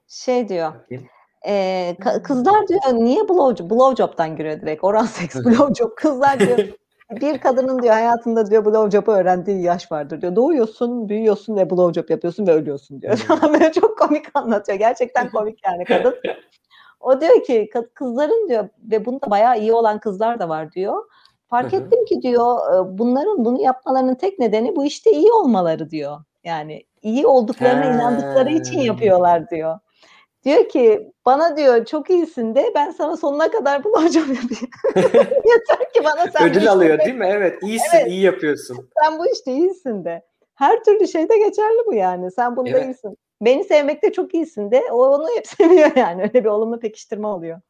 Şey 0.08 0.48
diyor. 0.48 0.74
Bakayım. 0.74 1.08
E, 1.46 1.96
kızlar 2.22 2.68
diyor 2.68 2.80
niye 2.92 3.28
blowjob? 3.28 3.70
Blowjob'dan 3.70 4.36
giriyor 4.36 4.60
direkt. 4.60 4.84
Oral 4.84 5.06
seks 5.06 5.36
blowjob. 5.36 5.90
Kızlar 5.96 6.40
diyor 6.40 6.58
bir 7.10 7.38
kadının 7.38 7.82
diyor 7.82 7.94
hayatında 7.94 8.50
diyor 8.50 8.64
blowjob'u 8.64 9.12
öğrendiği 9.12 9.62
yaş 9.62 9.92
vardır 9.92 10.20
diyor. 10.20 10.36
Doğuyorsun, 10.36 11.08
büyüyorsun 11.08 11.56
ve 11.56 11.70
blowjob 11.70 12.10
yapıyorsun 12.10 12.46
ve 12.46 12.52
ölüyorsun 12.52 13.02
diyor. 13.02 13.26
Böyle 13.52 13.72
çok 13.72 13.98
komik 13.98 14.26
anlatıyor. 14.34 14.78
Gerçekten 14.78 15.30
komik 15.30 15.58
yani 15.64 15.84
kadın. 15.84 16.14
O 17.00 17.20
diyor 17.20 17.44
ki 17.44 17.70
kızların 17.94 18.48
diyor 18.48 18.68
ve 18.82 19.04
bunda 19.04 19.30
bayağı 19.30 19.58
iyi 19.58 19.72
olan 19.72 19.98
kızlar 19.98 20.38
da 20.40 20.48
var 20.48 20.72
diyor. 20.72 21.04
Fark 21.50 21.74
ettim 21.74 22.04
ki 22.04 22.22
diyor 22.22 22.58
bunların 22.98 23.44
bunu 23.44 23.60
yapmalarının 23.60 24.14
tek 24.14 24.38
nedeni 24.38 24.76
bu 24.76 24.84
işte 24.84 25.10
iyi 25.10 25.32
olmaları 25.32 25.90
diyor. 25.90 26.20
Yani 26.44 26.84
iyi 27.02 27.26
olduklarına 27.26 27.84
inandıkları 27.84 28.50
için 28.50 28.78
yapıyorlar 28.78 29.50
diyor. 29.50 29.78
Diyor 30.44 30.68
ki 30.68 31.12
bana 31.26 31.56
diyor 31.56 31.84
çok 31.84 32.10
iyisin 32.10 32.54
de 32.54 32.72
ben 32.74 32.90
sana 32.90 33.16
sonuna 33.16 33.50
kadar 33.50 33.84
bulacağım 33.84 34.28
yapayım. 34.42 34.70
Yeter 35.44 35.92
ki 35.92 36.04
bana 36.04 36.30
sen 36.38 36.50
Ödül 36.50 36.70
alıyor 36.70 36.98
değil 36.98 37.14
mi? 37.14 37.28
Evet 37.32 37.62
iyisin 37.62 37.96
evet. 37.96 38.08
iyi 38.08 38.20
yapıyorsun. 38.20 38.88
Sen 39.02 39.18
bu 39.18 39.26
işte 39.32 39.52
iyisin 39.52 40.04
de. 40.04 40.22
Her 40.54 40.84
türlü 40.84 41.08
şeyde 41.08 41.38
geçerli 41.38 41.86
bu 41.86 41.94
yani. 41.94 42.30
Sen 42.30 42.56
bunda 42.56 42.70
evet. 42.70 42.84
iyisin. 42.84 43.16
Beni 43.40 43.64
sevmekte 43.64 44.12
çok 44.12 44.34
iyisin 44.34 44.70
de 44.70 44.82
o 44.90 45.06
onu 45.06 45.28
hep 45.36 45.46
seviyor 45.58 45.96
yani. 45.96 46.22
Öyle 46.22 46.44
bir 46.44 46.48
olumlu 46.48 46.80
pekiştirme 46.80 47.26
oluyor. 47.26 47.60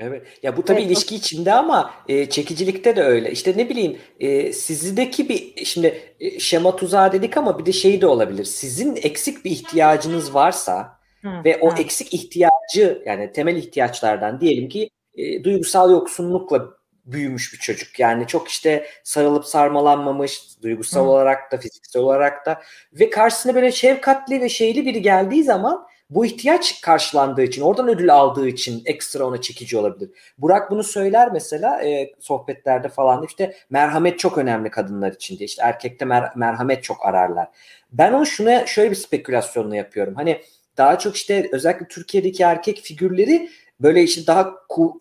Evet. 0.00 0.26
Ya 0.42 0.56
bu 0.56 0.64
tabii 0.64 0.80
evet. 0.80 0.90
ilişki 0.90 1.14
içinde 1.16 1.52
ama 1.52 1.90
e, 2.08 2.30
çekicilikte 2.30 2.96
de 2.96 3.02
öyle. 3.02 3.30
İşte 3.30 3.54
ne 3.56 3.68
bileyim 3.68 3.98
e, 4.20 4.52
sizdeki 4.52 5.28
bir 5.28 5.64
şimdi 5.64 6.14
e, 6.20 6.38
şema 6.38 6.76
tuzağı 6.76 7.12
dedik 7.12 7.36
ama 7.36 7.58
bir 7.58 7.66
de 7.66 7.72
şey 7.72 8.00
de 8.00 8.06
olabilir. 8.06 8.44
Sizin 8.44 8.96
eksik 8.96 9.44
bir 9.44 9.50
ihtiyacınız 9.50 10.34
varsa 10.34 11.01
ve 11.24 11.58
o 11.60 11.74
eksik 11.74 12.14
ihtiyacı 12.14 13.02
yani 13.06 13.32
temel 13.32 13.56
ihtiyaçlardan 13.56 14.40
diyelim 14.40 14.68
ki 14.68 14.90
e, 15.14 15.44
duygusal 15.44 15.90
yoksunlukla 15.90 16.68
büyümüş 17.04 17.52
bir 17.52 17.58
çocuk. 17.58 18.00
Yani 18.00 18.26
çok 18.26 18.48
işte 18.48 18.86
sarılıp 19.04 19.44
sarmalanmamış 19.44 20.42
duygusal 20.62 21.04
hı. 21.04 21.08
olarak 21.08 21.52
da 21.52 21.56
fiziksel 21.56 22.02
olarak 22.02 22.46
da 22.46 22.62
ve 22.92 23.10
karşısına 23.10 23.54
böyle 23.54 23.72
şefkatli 23.72 24.40
ve 24.40 24.48
şeyli 24.48 24.86
biri 24.86 25.02
geldiği 25.02 25.44
zaman 25.44 25.86
bu 26.10 26.26
ihtiyaç 26.26 26.80
karşılandığı 26.80 27.42
için, 27.42 27.62
oradan 27.62 27.88
ödül 27.88 28.14
aldığı 28.14 28.48
için 28.48 28.82
ekstra 28.84 29.26
ona 29.26 29.40
çekici 29.40 29.78
olabilir. 29.78 30.10
Burak 30.38 30.70
bunu 30.70 30.82
söyler 30.82 31.32
mesela 31.32 31.82
e, 31.82 32.12
sohbetlerde 32.20 32.88
falan 32.88 33.24
işte 33.28 33.54
merhamet 33.70 34.18
çok 34.18 34.38
önemli 34.38 34.70
kadınlar 34.70 35.12
için 35.12 35.38
diye. 35.38 35.44
İşte 35.44 35.62
erkekte 35.62 36.04
mer- 36.04 36.32
merhamet 36.36 36.82
çok 36.82 37.06
ararlar. 37.06 37.48
Ben 37.92 38.12
onu 38.12 38.26
şuna 38.26 38.66
şöyle 38.66 38.90
bir 38.90 38.96
spekülasyonla 38.96 39.76
yapıyorum. 39.76 40.14
Hani 40.14 40.40
daha 40.76 40.98
çok 40.98 41.16
işte 41.16 41.48
özellikle 41.52 41.88
Türkiye'deki 41.88 42.42
erkek 42.42 42.80
figürleri 42.80 43.50
böyle 43.80 44.02
işte 44.02 44.26
daha 44.26 44.54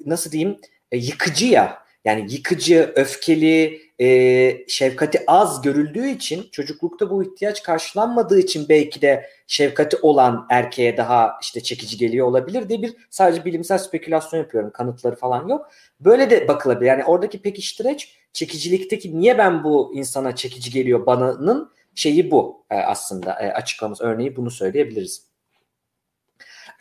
nasıl 0.06 0.32
diyeyim 0.32 0.58
e, 0.92 0.98
yıkıcı 0.98 1.46
ya. 1.46 1.82
Yani 2.06 2.34
yıkıcı, 2.34 2.94
öfkeli, 2.96 3.82
e, 4.02 4.68
şefkati 4.68 5.24
az 5.28 5.62
görüldüğü 5.62 6.08
için 6.08 6.48
çocuklukta 6.52 7.10
bu 7.10 7.24
ihtiyaç 7.24 7.64
karşılanmadığı 7.64 8.40
için 8.40 8.70
belki 8.70 9.02
de 9.02 9.30
şefkati 9.48 9.98
olan 9.98 10.48
erkeğe 10.50 10.98
daha 10.98 11.38
işte 11.42 11.64
çekici 11.64 11.98
geliyor 11.98 12.28
olabilir 12.28 12.70
diye 12.70 12.82
bir 12.82 12.96
sadece 13.10 13.46
bilimsel 13.46 13.78
spekülasyon 13.78 14.40
yapıyorum. 14.40 14.72
Kanıtları 14.74 15.16
falan 15.16 15.48
yok. 15.48 15.72
Böyle 16.00 16.30
de 16.30 16.48
bakılabilir. 16.48 16.90
Yani 16.90 17.06
oradaki 17.06 17.42
pekiştireç 17.42 18.18
çekicilikteki 18.34 19.20
niye 19.20 19.38
ben 19.38 19.64
bu 19.64 19.92
insana 19.96 20.36
çekici 20.36 20.72
geliyor 20.72 21.06
bana'nın 21.06 21.72
şeyi 21.96 22.32
bu 22.32 22.66
e, 22.72 22.76
aslında 22.76 23.40
e, 23.40 23.54
açıklaması 23.54 24.04
örneği 24.04 24.36
bunu 24.36 24.52
söyleyebiliriz. 24.52 25.31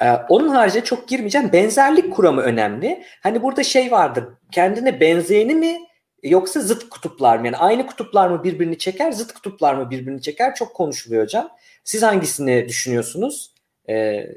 E, 0.02 0.12
onun 0.28 0.48
haricinde 0.48 0.84
çok 0.84 1.08
girmeyeceğim. 1.08 1.52
Benzerlik 1.52 2.12
kuramı 2.12 2.40
önemli. 2.40 3.04
Hani 3.22 3.42
burada 3.42 3.62
şey 3.62 3.90
vardır. 3.90 4.24
Kendine 4.52 5.00
benzeyeni 5.00 5.54
mi 5.54 5.78
yoksa 6.22 6.60
zıt 6.60 6.88
kutuplar 6.88 7.38
mı? 7.38 7.46
Yani 7.46 7.56
aynı 7.56 7.86
kutuplar 7.86 8.28
mı 8.28 8.44
birbirini 8.44 8.78
çeker, 8.78 9.12
zıt 9.12 9.32
kutuplar 9.32 9.74
mı 9.74 9.90
birbirini 9.90 10.22
çeker? 10.22 10.54
Çok 10.54 10.74
konuşuluyor 10.74 11.22
hocam. 11.24 11.48
Siz 11.84 12.02
hangisini 12.02 12.68
düşünüyorsunuz? 12.68 13.49
Ee, 13.90 13.94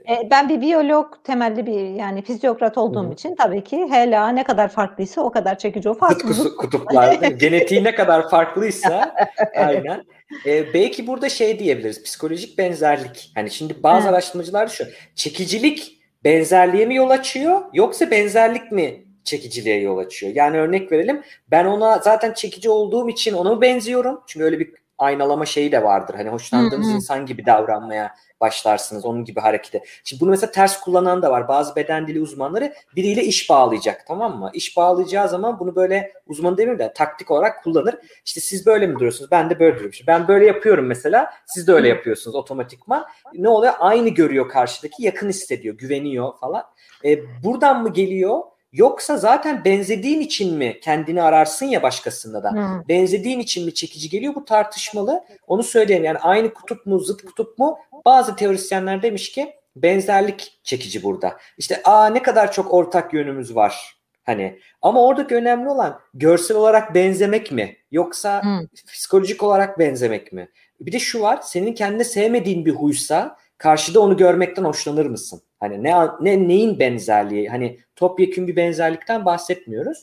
e, 0.09 0.29
ben 0.31 0.49
bir 0.49 0.61
biyolog 0.61 1.13
temelli 1.23 1.65
bir 1.65 1.89
yani 1.89 2.21
fizyokrat 2.21 2.77
olduğum 2.77 3.09
hı. 3.09 3.13
için 3.13 3.35
tabii 3.35 3.63
ki 3.63 3.77
HLA 3.77 4.29
ne 4.29 4.43
kadar 4.43 4.67
farklıysa 4.67 5.21
o 5.21 5.31
kadar 5.31 5.57
çekici 5.57 5.89
o 5.89 5.93
farklı. 5.93 6.33
Zıt 6.33 6.55
kutuplar. 6.55 7.13
genetiği 7.39 7.83
ne 7.83 7.95
kadar 7.95 8.29
farklıysa 8.29 9.15
aynen. 9.55 10.03
Ee, 10.45 10.73
belki 10.73 11.07
burada 11.07 11.29
şey 11.29 11.59
diyebiliriz. 11.59 12.03
Psikolojik 12.03 12.57
benzerlik. 12.57 13.31
Hani 13.35 13.51
şimdi 13.51 13.83
bazı 13.83 14.03
evet. 14.03 14.13
araştırmacılar 14.13 14.67
şu. 14.67 14.85
Çekicilik 15.15 16.01
benzerliğe 16.23 16.85
mi 16.85 16.95
yol 16.95 17.09
açıyor 17.09 17.61
yoksa 17.73 18.11
benzerlik 18.11 18.71
mi 18.71 19.05
çekiciliğe 19.23 19.81
yol 19.81 19.97
açıyor? 19.97 20.31
Yani 20.35 20.57
örnek 20.57 20.91
verelim. 20.91 21.21
Ben 21.51 21.65
ona 21.65 21.97
zaten 21.97 22.33
çekici 22.33 22.69
olduğum 22.69 23.09
için 23.09 23.33
ona 23.33 23.61
benziyorum. 23.61 24.21
Çünkü 24.27 24.45
öyle 24.45 24.59
bir 24.59 24.82
aynalama 25.03 25.45
şeyi 25.45 25.71
de 25.71 25.83
vardır. 25.83 26.15
Hani 26.15 26.29
hoşlandığınız 26.29 26.87
Hı-hı. 26.87 26.95
insan 26.95 27.25
gibi 27.25 27.45
davranmaya 27.45 28.15
başlarsınız. 28.41 29.05
Onun 29.05 29.25
gibi 29.25 29.39
harekete. 29.39 29.83
Şimdi 30.03 30.21
bunu 30.21 30.29
mesela 30.29 30.51
ters 30.51 30.79
kullanan 30.79 31.21
da 31.21 31.31
var. 31.31 31.47
Bazı 31.47 31.75
beden 31.75 32.07
dili 32.07 32.21
uzmanları 32.21 32.73
biriyle 32.95 33.23
iş 33.23 33.49
bağlayacak 33.49 34.07
tamam 34.07 34.39
mı? 34.39 34.51
İş 34.53 34.77
bağlayacağı 34.77 35.29
zaman 35.29 35.59
bunu 35.59 35.75
böyle 35.75 36.13
uzman 36.27 36.57
demeyeyim 36.57 36.79
de 36.79 36.93
taktik 36.93 37.31
olarak 37.31 37.63
kullanır. 37.63 37.95
İşte 38.25 38.41
siz 38.41 38.65
böyle 38.65 38.87
mi 38.87 38.95
duruyorsunuz? 38.95 39.31
Ben 39.31 39.49
de 39.49 39.59
böyle 39.59 39.71
duruyorum. 39.71 39.91
İşte 39.91 40.07
ben 40.07 40.27
böyle 40.27 40.45
yapıyorum 40.45 40.85
mesela. 40.85 41.33
Siz 41.45 41.67
de 41.67 41.71
öyle 41.71 41.87
yapıyorsunuz 41.87 42.35
otomatikman. 42.35 43.05
Ne 43.33 43.49
oluyor? 43.49 43.73
Aynı 43.79 44.09
görüyor 44.09 44.49
karşıdaki. 44.49 45.03
Yakın 45.03 45.29
hissediyor. 45.29 45.77
Güveniyor 45.77 46.39
falan. 46.39 46.63
E, 47.05 47.19
buradan 47.43 47.83
mı 47.83 47.93
geliyor? 47.93 48.39
Yoksa 48.73 49.17
zaten 49.17 49.65
benzediğin 49.65 50.21
için 50.21 50.57
mi 50.57 50.79
kendini 50.81 51.21
ararsın 51.21 51.65
ya 51.65 51.83
başkasında 51.83 52.43
da. 52.43 52.51
Hmm. 52.51 52.87
Benzediğin 52.89 53.39
için 53.39 53.65
mi 53.65 53.73
çekici 53.73 54.09
geliyor 54.09 54.35
bu 54.35 54.45
tartışmalı. 54.45 55.23
Onu 55.47 55.63
söyleyeyim 55.63 56.03
yani 56.03 56.17
aynı 56.17 56.53
kutup 56.53 56.85
mu 56.85 56.99
zıt 56.99 57.25
kutup 57.25 57.59
mu 57.59 57.77
bazı 58.05 58.35
teorisyenler 58.35 59.01
demiş 59.01 59.31
ki 59.31 59.53
benzerlik 59.75 60.59
çekici 60.63 61.03
burada. 61.03 61.37
İşte 61.57 61.81
aa 61.83 62.07
ne 62.07 62.21
kadar 62.21 62.51
çok 62.51 62.73
ortak 62.73 63.13
yönümüz 63.13 63.55
var. 63.55 63.97
Hani 64.23 64.59
ama 64.81 65.03
oradaki 65.03 65.35
önemli 65.35 65.69
olan 65.69 65.99
görsel 66.13 66.57
olarak 66.57 66.95
benzemek 66.95 67.51
mi 67.51 67.77
yoksa 67.91 68.43
hmm. 68.43 68.67
psikolojik 68.93 69.43
olarak 69.43 69.79
benzemek 69.79 70.33
mi? 70.33 70.49
Bir 70.81 70.91
de 70.91 70.99
şu 70.99 71.21
var 71.21 71.39
senin 71.43 71.73
kendine 71.73 72.03
sevmediğin 72.03 72.65
bir 72.65 72.71
huysa 72.71 73.37
karşıda 73.57 73.99
onu 73.99 74.17
görmekten 74.17 74.63
hoşlanır 74.63 75.05
mısın? 75.05 75.41
Hani 75.59 75.83
ne, 75.83 75.93
ne 76.21 76.47
neyin 76.47 76.79
benzerliği? 76.79 77.49
Hani 77.49 77.79
topyekun 77.95 78.47
bir 78.47 78.55
benzerlikten 78.55 79.25
bahsetmiyoruz. 79.25 79.97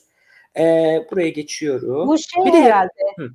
Ee, 0.59 1.07
buraya 1.11 1.29
geçiyorum. 1.29 2.09
Bu 2.09 2.19
şey 2.19 2.45
bir 2.45 2.53
de, 2.53 2.63
herhalde. 2.63 2.91
Hı. 3.19 3.29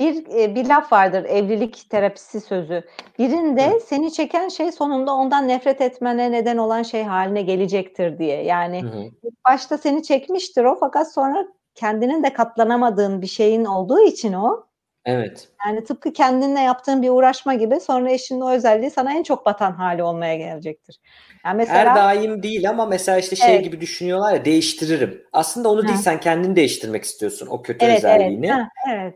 Bir 0.00 0.26
e, 0.40 0.54
bir 0.54 0.66
laf 0.66 0.92
vardır 0.92 1.24
evlilik 1.24 1.90
terapisi 1.90 2.40
sözü. 2.40 2.82
Birinde 3.18 3.70
hı. 3.70 3.80
seni 3.80 4.12
çeken 4.12 4.48
şey 4.48 4.72
sonunda 4.72 5.14
ondan 5.14 5.48
nefret 5.48 5.80
etmene 5.80 6.32
neden 6.32 6.56
olan 6.56 6.82
şey 6.82 7.02
haline 7.02 7.42
gelecektir 7.42 8.18
diye. 8.18 8.44
Yani 8.44 8.82
hı 8.82 9.10
başta 9.48 9.78
seni 9.78 10.02
çekmiştir 10.02 10.64
o 10.64 10.76
fakat 10.80 11.12
sonra 11.12 11.48
kendinin 11.74 12.22
de 12.22 12.32
katlanamadığın 12.32 13.22
bir 13.22 13.26
şeyin 13.26 13.64
olduğu 13.64 14.00
için 14.00 14.32
o 14.32 14.64
Evet. 15.08 15.48
Yani 15.66 15.84
tıpkı 15.84 16.12
kendinle 16.12 16.60
yaptığın 16.60 17.02
bir 17.02 17.10
uğraşma 17.10 17.54
gibi 17.54 17.80
sonra 17.80 18.10
eşinin 18.10 18.40
o 18.40 18.50
özelliği 18.50 18.90
sana 18.90 19.12
en 19.12 19.22
çok 19.22 19.46
batan 19.46 19.72
hali 19.72 20.02
olmaya 20.02 20.36
gelecektir. 20.36 21.00
Yani 21.44 21.56
mesela, 21.56 21.78
Her 21.78 21.96
daim 21.96 22.42
değil 22.42 22.70
ama 22.70 22.86
mesela 22.86 23.18
işte 23.18 23.36
şey 23.36 23.54
evet. 23.54 23.64
gibi 23.64 23.80
düşünüyorlar 23.80 24.32
ya 24.32 24.44
değiştiririm. 24.44 25.22
Aslında 25.32 25.68
onu 25.68 25.84
ha. 25.84 25.88
değil 25.88 25.98
sen 25.98 26.20
kendini 26.20 26.56
değiştirmek 26.56 27.04
istiyorsun 27.04 27.46
o 27.46 27.62
kötü 27.62 27.84
evet, 27.84 27.98
özelliğini. 27.98 28.46
Evet. 28.46 28.56
Ha, 28.56 28.68
evet. 28.92 29.14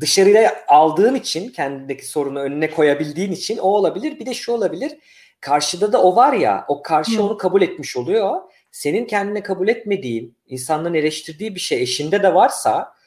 Dışarıya 0.00 0.56
aldığın 0.68 1.14
için 1.14 1.48
kendindeki 1.48 2.06
sorunu 2.06 2.40
önüne 2.40 2.70
koyabildiğin 2.70 3.32
için 3.32 3.58
o 3.58 3.68
olabilir. 3.68 4.18
Bir 4.18 4.26
de 4.26 4.34
şu 4.34 4.52
olabilir. 4.52 4.92
Karşıda 5.40 5.92
da 5.92 6.02
o 6.02 6.16
var 6.16 6.32
ya 6.32 6.64
o 6.68 6.82
karşı 6.82 7.18
Hı. 7.18 7.22
onu 7.22 7.36
kabul 7.36 7.62
etmiş 7.62 7.96
oluyor. 7.96 8.40
Senin 8.70 9.04
kendine 9.06 9.42
kabul 9.42 9.68
etmediğin, 9.68 10.36
insanların 10.46 10.94
eleştirdiği 10.94 11.54
bir 11.54 11.60
şey 11.60 11.82
eşinde 11.82 12.22
de 12.22 12.34
varsa 12.34 12.99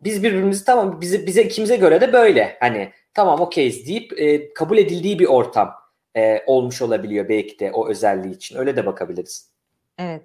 biz 0.00 0.22
birbirimizi 0.22 0.64
tamam 0.64 1.00
bize 1.00 1.26
bize 1.26 1.42
ikimize 1.42 1.76
göre 1.76 2.00
de 2.00 2.12
böyle 2.12 2.56
hani 2.60 2.92
tamam 3.14 3.40
okeyiz 3.40 3.86
deyip 3.88 4.20
e, 4.20 4.54
kabul 4.54 4.78
edildiği 4.78 5.18
bir 5.18 5.26
ortam 5.26 5.74
e, 6.16 6.42
olmuş 6.46 6.82
olabiliyor 6.82 7.28
belki 7.28 7.58
de 7.58 7.72
o 7.72 7.88
özelliği 7.88 8.34
için. 8.34 8.58
Öyle 8.58 8.76
de 8.76 8.86
bakabiliriz. 8.86 9.50
Evet. 9.98 10.22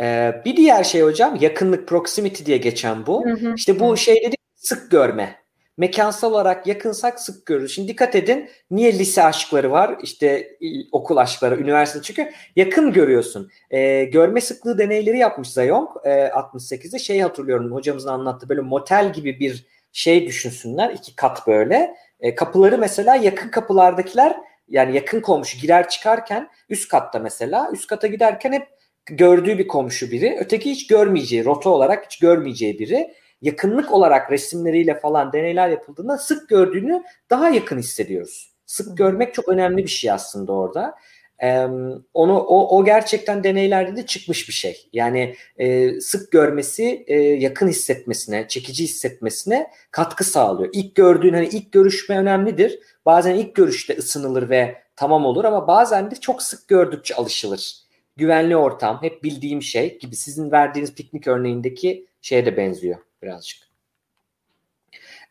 Ee, 0.00 0.42
bir 0.44 0.56
diğer 0.56 0.84
şey 0.84 1.02
hocam 1.02 1.38
yakınlık 1.40 1.88
proximity 1.88 2.44
diye 2.44 2.56
geçen 2.56 3.06
bu. 3.06 3.26
Hı 3.26 3.32
hı. 3.32 3.54
İşte 3.56 3.80
bu 3.80 3.96
şey 3.96 4.16
dedik 4.24 4.40
sık 4.54 4.90
görme 4.90 5.43
mekansal 5.76 6.32
olarak 6.32 6.66
yakınsak 6.66 7.20
sık 7.20 7.46
görürüz. 7.46 7.74
Şimdi 7.74 7.88
dikkat 7.88 8.14
edin 8.14 8.50
niye 8.70 8.98
lise 8.98 9.24
aşkları 9.24 9.70
var 9.70 9.96
işte 10.02 10.56
okul 10.92 11.16
aşkları, 11.16 11.60
üniversite 11.60 12.02
çünkü 12.02 12.30
yakın 12.56 12.92
görüyorsun. 12.92 13.50
E, 13.70 14.04
görme 14.04 14.40
sıklığı 14.40 14.78
deneyleri 14.78 15.18
yapmış 15.18 15.48
Zayong 15.48 15.88
e, 16.04 16.10
68'de 16.10 16.98
şey 16.98 17.20
hatırlıyorum 17.20 17.72
hocamızın 17.72 18.08
anlattı 18.08 18.48
böyle 18.48 18.60
motel 18.60 19.12
gibi 19.12 19.40
bir 19.40 19.66
şey 19.92 20.26
düşünsünler 20.26 20.90
iki 20.90 21.16
kat 21.16 21.46
böyle. 21.46 21.96
E, 22.20 22.34
kapıları 22.34 22.78
mesela 22.78 23.16
yakın 23.16 23.48
kapılardakiler 23.48 24.36
yani 24.68 24.96
yakın 24.96 25.20
komşu 25.20 25.58
girer 25.58 25.88
çıkarken 25.88 26.50
üst 26.68 26.88
katta 26.88 27.18
mesela 27.18 27.70
üst 27.72 27.86
kata 27.86 28.06
giderken 28.06 28.52
hep 28.52 28.68
gördüğü 29.06 29.58
bir 29.58 29.68
komşu 29.68 30.10
biri 30.10 30.36
öteki 30.40 30.70
hiç 30.70 30.86
görmeyeceği 30.86 31.44
rota 31.44 31.70
olarak 31.70 32.04
hiç 32.04 32.18
görmeyeceği 32.18 32.78
biri 32.78 33.14
yakınlık 33.44 33.92
olarak 33.92 34.32
resimleriyle 34.32 35.00
falan 35.00 35.32
deneyler 35.32 35.68
yapıldığında 35.68 36.18
sık 36.18 36.48
gördüğünü 36.48 37.02
daha 37.30 37.50
yakın 37.50 37.78
hissediyoruz. 37.78 38.54
Sık 38.66 38.96
görmek 38.96 39.34
çok 39.34 39.48
önemli 39.48 39.82
bir 39.82 39.90
şey 39.90 40.10
aslında 40.10 40.52
orada. 40.52 40.94
Ee, 41.42 41.66
onu 42.14 42.38
o, 42.38 42.78
o 42.78 42.84
gerçekten 42.84 43.44
deneylerde 43.44 43.96
de 43.96 44.06
çıkmış 44.06 44.48
bir 44.48 44.52
şey. 44.52 44.88
Yani 44.92 45.34
e, 45.58 46.00
sık 46.00 46.32
görmesi 46.32 47.04
e, 47.06 47.16
yakın 47.18 47.68
hissetmesine, 47.68 48.48
çekici 48.48 48.84
hissetmesine 48.84 49.70
katkı 49.90 50.24
sağlıyor. 50.24 50.70
İlk 50.72 50.94
gördüğün 50.94 51.34
hani 51.34 51.46
ilk 51.46 51.72
görüşme 51.72 52.18
önemlidir. 52.18 52.78
Bazen 53.06 53.34
ilk 53.34 53.54
görüşte 53.54 53.96
ısınılır 53.96 54.50
ve 54.50 54.76
tamam 54.96 55.24
olur 55.26 55.44
ama 55.44 55.66
bazen 55.66 56.10
de 56.10 56.14
çok 56.14 56.42
sık 56.42 56.68
gördükçe 56.68 57.14
alışılır. 57.14 57.76
Güvenli 58.16 58.56
ortam, 58.56 58.98
hep 59.02 59.22
bildiğim 59.22 59.62
şey 59.62 59.98
gibi 59.98 60.16
sizin 60.16 60.50
verdiğiniz 60.50 60.94
piknik 60.94 61.26
örneğindeki 61.26 62.06
şeye 62.22 62.46
de 62.46 62.56
benziyor 62.56 62.98
birazcık. 63.24 63.58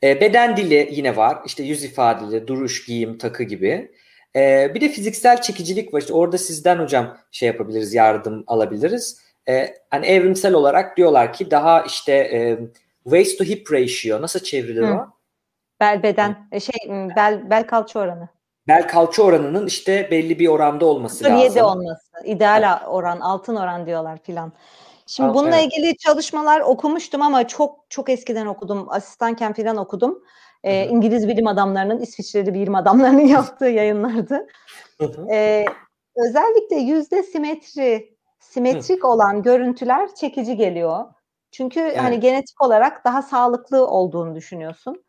E, 0.04 0.22
beden 0.22 0.58
dili 0.58 0.90
yine 0.92 1.16
var. 1.16 1.38
İşte 1.46 1.64
yüz 1.64 1.84
ifadeleri, 1.84 2.48
duruş, 2.48 2.86
giyim, 2.86 3.18
takı 3.18 3.44
gibi. 3.44 3.92
E, 4.36 4.72
bir 4.76 4.82
de 4.82 4.90
fiziksel 4.90 5.42
çekicilik 5.42 5.94
var. 5.94 6.00
İşte 6.00 6.14
orada 6.14 6.38
sizden 6.38 6.80
hocam 6.80 7.18
şey 7.32 7.48
yapabiliriz, 7.48 7.94
yardım 7.94 8.44
alabiliriz. 8.48 9.22
E, 9.50 9.74
hani 9.90 10.06
evrimsel 10.06 10.54
olarak 10.54 10.98
diyorlar 10.98 11.34
ki 11.34 11.52
daha 11.52 11.82
işte 11.82 12.14
e, 12.14 12.60
waist 13.04 13.38
to 13.38 13.44
hip 13.44 13.72
ratio 13.72 14.22
nasıl 14.22 14.40
çevrilir 14.40 14.84
Hı. 14.84 14.94
o? 14.94 15.08
Bel 15.80 16.04
beden 16.04 16.30
Hı. 16.30 16.36
E, 16.52 16.60
şey 16.60 16.76
bel 17.16 17.50
bel 17.50 17.68
kalça 17.68 18.00
oranı. 18.00 18.30
Bel 18.68 18.88
kalça 18.88 19.24
oranının 19.24 19.68
işte 19.68 20.08
belli 20.12 20.40
bir 20.40 20.48
oranda 20.48 20.86
olması 20.86 21.24
07 21.24 21.34
lazım. 21.34 21.64
olması. 21.64 22.12
İdeal 22.26 22.64
evet. 22.64 22.88
oran, 22.88 23.20
altın 23.20 23.56
oran 23.56 23.86
diyorlar 23.86 24.20
filan. 24.24 24.54
Şimdi 25.08 25.30
Aa, 25.30 25.34
bununla 25.34 25.58
evet. 25.58 25.74
ilgili 25.74 25.98
çalışmalar 25.98 26.62
okumuştum 26.62 27.22
ama 27.22 27.48
çok 27.48 27.86
çok 27.90 28.10
eskiden 28.10 28.46
okudum. 28.46 28.88
Asistanken 28.90 29.54
falan 29.54 29.78
okudum. 29.78 30.24
Ee, 30.64 30.88
İngiliz 30.88 31.28
bilim 31.28 31.48
adamlarının, 31.48 32.00
İsviçreli 32.00 32.54
bilim 32.54 32.76
adamlarının 32.76 33.20
yaptığı 33.28 33.66
yayınlardı. 33.66 34.48
ee, 35.32 35.66
özellikle 36.16 36.76
yüzde 36.76 37.24
simetri, 37.24 38.18
simetrik 38.40 39.06
olan 39.06 39.44
görüntüler 39.44 40.16
çekici 40.16 40.58
geliyor. 40.58 41.06
Çünkü 41.52 41.80
evet. 41.80 42.02
hani 42.02 42.20
genetik 42.20 42.62
olarak 42.62 43.06
daha 43.06 43.22
sağlıklı 43.22 43.88
olduğunu 43.88 44.36
düşünüyorsun. 44.36 45.04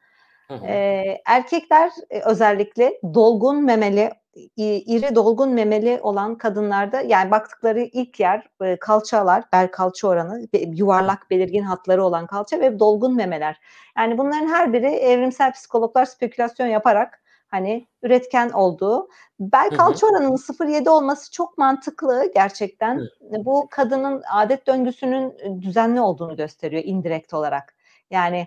Ee, 0.51 1.19
erkekler 1.27 1.93
özellikle 2.25 3.01
dolgun 3.15 3.65
memeli 3.65 4.11
iri 4.57 5.15
dolgun 5.15 5.51
memeli 5.51 6.01
olan 6.03 6.39
kadınlarda 6.39 7.01
yani 7.01 7.31
baktıkları 7.31 7.81
ilk 7.81 8.21
yer 8.21 8.49
e, 8.63 8.77
kalçalar, 8.77 9.45
bel 9.53 9.71
kalça 9.71 10.09
oranı, 10.09 10.49
yuvarlak 10.53 11.31
belirgin 11.31 11.63
hatları 11.63 12.05
olan 12.05 12.27
kalça 12.27 12.61
ve 12.61 12.79
dolgun 12.79 13.17
memeler. 13.17 13.61
Yani 13.99 14.19
bunların 14.19 14.49
her 14.49 14.73
biri 14.73 14.87
evrimsel 14.87 15.53
psikologlar 15.53 16.05
spekülasyon 16.05 16.67
yaparak 16.67 17.21
hani 17.49 17.89
üretken 18.03 18.51
olduğu. 18.51 19.09
Bel 19.41 19.71
kalça 19.71 20.07
oranının 20.07 20.37
0.7 20.37 20.89
olması 20.89 21.33
çok 21.33 21.59
mantıklı 21.59 22.31
gerçekten. 22.35 22.99
Hı. 22.99 23.09
Bu 23.45 23.69
kadının 23.71 24.23
adet 24.33 24.67
döngüsünün 24.67 25.35
düzenli 25.63 26.01
olduğunu 26.01 26.37
gösteriyor 26.37 26.83
indirekt 26.85 27.35
olarak. 27.35 27.75
Yani 28.11 28.47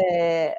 e, 0.00 0.54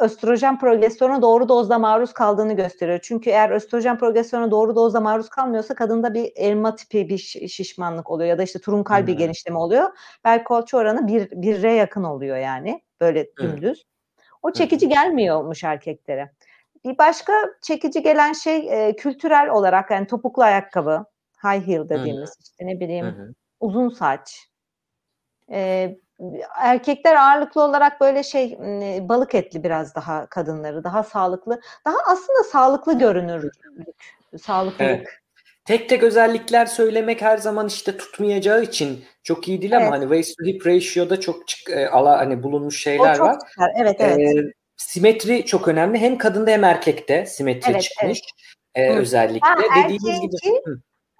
östrojen 0.00 0.58
progesterona 0.58 1.22
doğru 1.22 1.48
dozda 1.48 1.78
maruz 1.78 2.12
kaldığını 2.12 2.52
gösteriyor. 2.52 2.98
Çünkü 3.02 3.30
eğer 3.30 3.50
östrojen 3.50 3.98
progesterona 3.98 4.50
doğru 4.50 4.76
dozda 4.76 5.00
maruz 5.00 5.28
kalmıyorsa 5.28 5.74
kadında 5.74 6.14
bir 6.14 6.32
elma 6.36 6.74
tipi 6.74 7.08
bir 7.08 7.18
şişmanlık 7.48 8.10
oluyor 8.10 8.30
ya 8.30 8.38
da 8.38 8.42
işte 8.42 8.58
turunkal 8.58 9.00
hmm. 9.00 9.06
bir 9.06 9.12
genişleme 9.12 9.58
oluyor. 9.58 9.90
Bel 10.24 10.44
kolçu 10.44 10.76
oranı 10.76 11.08
bir, 11.08 11.30
birre 11.30 11.72
yakın 11.72 12.04
oluyor 12.04 12.36
yani 12.36 12.82
böyle 13.00 13.36
dümdüz. 13.36 13.84
O 14.42 14.52
çekici 14.52 14.88
gelmiyormuş 14.88 15.64
erkeklere. 15.64 16.32
Bir 16.84 16.98
başka 16.98 17.32
çekici 17.62 18.02
gelen 18.02 18.32
şey 18.32 18.88
e, 18.88 18.96
kültürel 18.96 19.48
olarak 19.48 19.90
yani 19.90 20.06
topuklu 20.06 20.42
ayakkabı, 20.42 21.04
high 21.44 21.66
heel 21.66 21.88
dediğimiz 21.88 22.30
hmm. 22.30 22.42
işte 22.42 22.66
ne 22.66 22.80
bileyim 22.80 23.06
hmm. 23.06 23.32
uzun 23.60 23.88
saç. 23.88 24.48
E, 25.52 25.90
erkekler 26.56 27.14
ağırlıklı 27.14 27.62
olarak 27.62 28.00
böyle 28.00 28.22
şey 28.22 28.58
balık 29.08 29.34
etli 29.34 29.64
biraz 29.64 29.94
daha 29.94 30.26
kadınları 30.26 30.84
daha 30.84 31.02
sağlıklı 31.02 31.60
daha 31.86 31.96
aslında 32.06 32.42
sağlıklı 32.52 32.98
görünür 32.98 33.50
sağlıklılık. 34.42 34.90
Evet. 34.90 35.08
Tek 35.64 35.88
tek 35.88 36.02
özellikler 36.02 36.66
söylemek 36.66 37.22
her 37.22 37.38
zaman 37.38 37.66
işte 37.66 37.96
tutmayacağı 37.96 38.62
için 38.62 39.04
çok 39.22 39.48
iyi 39.48 39.62
değil 39.62 39.72
evet. 39.72 39.82
ama 39.82 39.96
hani 39.96 40.02
waist 40.02 40.38
to 40.38 40.44
hip 40.44 40.66
ratio'da 40.66 41.20
çok 41.20 41.48
çık, 41.48 41.70
e, 41.70 41.88
ala 41.88 42.18
hani 42.18 42.42
bulunmuş 42.42 42.82
şeyler 42.82 43.18
var. 43.18 43.38
Çıkar. 43.50 43.72
Evet 43.80 43.96
evet. 43.98 44.18
Ee, 44.18 44.52
simetri 44.76 45.46
çok 45.46 45.68
önemli. 45.68 45.98
Hem 45.98 46.18
kadında 46.18 46.50
hem 46.50 46.64
erkekte 46.64 47.26
simetri 47.26 47.72
evet, 47.72 47.82
çıkmış. 47.82 48.20
Evet. 48.74 48.96
E, 48.96 48.98
özellikle 48.98 49.48
ha, 49.48 49.84
dediğiniz 49.84 50.20
gibi. 50.20 50.54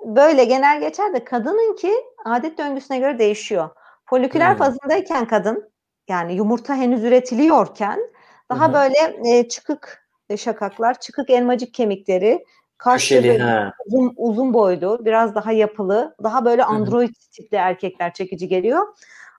Böyle 0.05 0.45
genel 0.45 0.81
geçer 0.81 1.15
de 1.15 1.25
kadınınki 1.25 1.93
adet 2.25 2.59
döngüsüne 2.59 2.99
göre 2.99 3.19
değişiyor. 3.19 3.71
Foliküler 4.05 4.51
hmm. 4.51 4.59
fazındayken 4.59 5.27
kadın 5.27 5.71
yani 6.09 6.35
yumurta 6.35 6.75
henüz 6.75 7.05
üretiliyorken 7.05 8.01
daha 8.51 8.67
hmm. 8.67 8.75
böyle 8.75 9.29
e, 9.39 9.49
çıkık 9.49 10.09
e, 10.29 10.37
şakaklar, 10.37 11.01
çıkık 11.01 11.31
elmacık 11.31 11.75
kemikleri, 11.75 12.45
kaşlı 12.79 13.17
uzun, 13.87 14.15
uzun 14.17 14.55
boylu, 14.55 15.05
biraz 15.05 15.35
daha 15.35 15.53
yapılı, 15.53 16.17
daha 16.23 16.45
böyle 16.45 16.65
android 16.65 17.09
hmm. 17.09 17.31
tipli 17.33 17.57
erkekler 17.57 18.15
çekici 18.15 18.49
geliyor. 18.49 18.87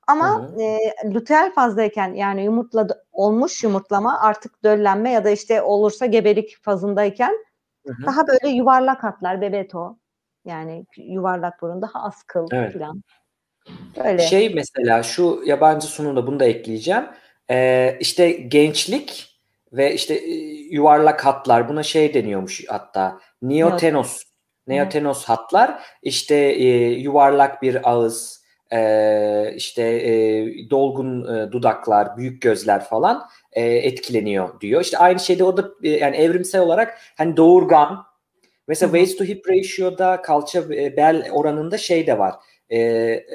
Ama 0.07 0.49
e, 0.59 0.80
luteal 1.13 1.51
fazdayken 1.51 2.13
yani 2.13 2.43
yumurtla 2.43 2.88
olmuş 3.11 3.63
yumurtlama 3.63 4.20
artık 4.22 4.63
döllenme 4.63 5.11
ya 5.11 5.24
da 5.24 5.30
işte 5.30 5.61
olursa 5.61 6.05
gebelik 6.05 6.57
fazındayken 6.61 7.45
hı 7.88 7.93
daha 8.05 8.28
böyle 8.28 8.49
yuvarlak 8.49 9.03
hatlar 9.03 9.41
bebeto 9.41 9.97
yani 10.45 10.86
yuvarlak 10.97 11.61
burun 11.61 11.82
daha 11.82 12.03
az 12.03 12.24
kıl 12.24 12.47
evet. 12.51 12.74
falan. 12.74 13.01
Öyle. 14.03 14.22
Şey 14.22 14.53
mesela 14.53 15.03
şu 15.03 15.43
yabancı 15.45 15.88
sunumda 15.88 16.28
bunu 16.28 16.39
da 16.39 16.45
ekleyeceğim. 16.45 17.03
Ee, 17.49 17.97
işte 17.99 18.32
gençlik 18.32 19.39
ve 19.74 19.93
işte 19.93 20.13
e, 20.13 20.34
yuvarlak 20.72 21.26
hatlar 21.26 21.70
buna 21.70 21.84
şey 21.84 22.13
deniyormuş 22.13 22.66
hatta 22.68 23.20
neotenos. 23.41 24.24
Neotenos 24.68 25.26
hatlar 25.26 25.84
işte 26.03 26.36
e, 26.36 26.68
yuvarlak 26.91 27.61
bir 27.61 27.89
ağız, 27.89 28.45
e, 28.72 29.53
işte 29.55 29.82
e, 29.84 30.70
dolgun 30.70 31.36
e, 31.36 31.51
dudaklar, 31.51 32.18
büyük 32.18 32.41
gözler 32.41 32.84
falan 32.84 33.28
e, 33.51 33.63
etkileniyor 33.66 34.61
diyor. 34.61 34.82
İşte 34.82 34.97
aynı 34.97 35.20
şeyde 35.20 35.43
o 35.43 35.57
da 35.57 35.70
e, 35.84 35.89
yani 35.89 36.16
evrimsel 36.18 36.61
olarak 36.61 36.97
hani 37.18 37.38
doğurgan 37.38 38.03
mesela 38.68 38.91
waist 38.91 39.18
to 39.18 39.26
hip 39.26 39.49
ratio'da 39.49 40.22
kalça 40.22 40.59
e, 40.59 40.97
bel 40.97 41.30
oranında 41.32 41.78
şey 41.78 42.07
de 42.07 42.20
var 42.20 42.36
e, 42.70 42.80
e, 42.80 43.26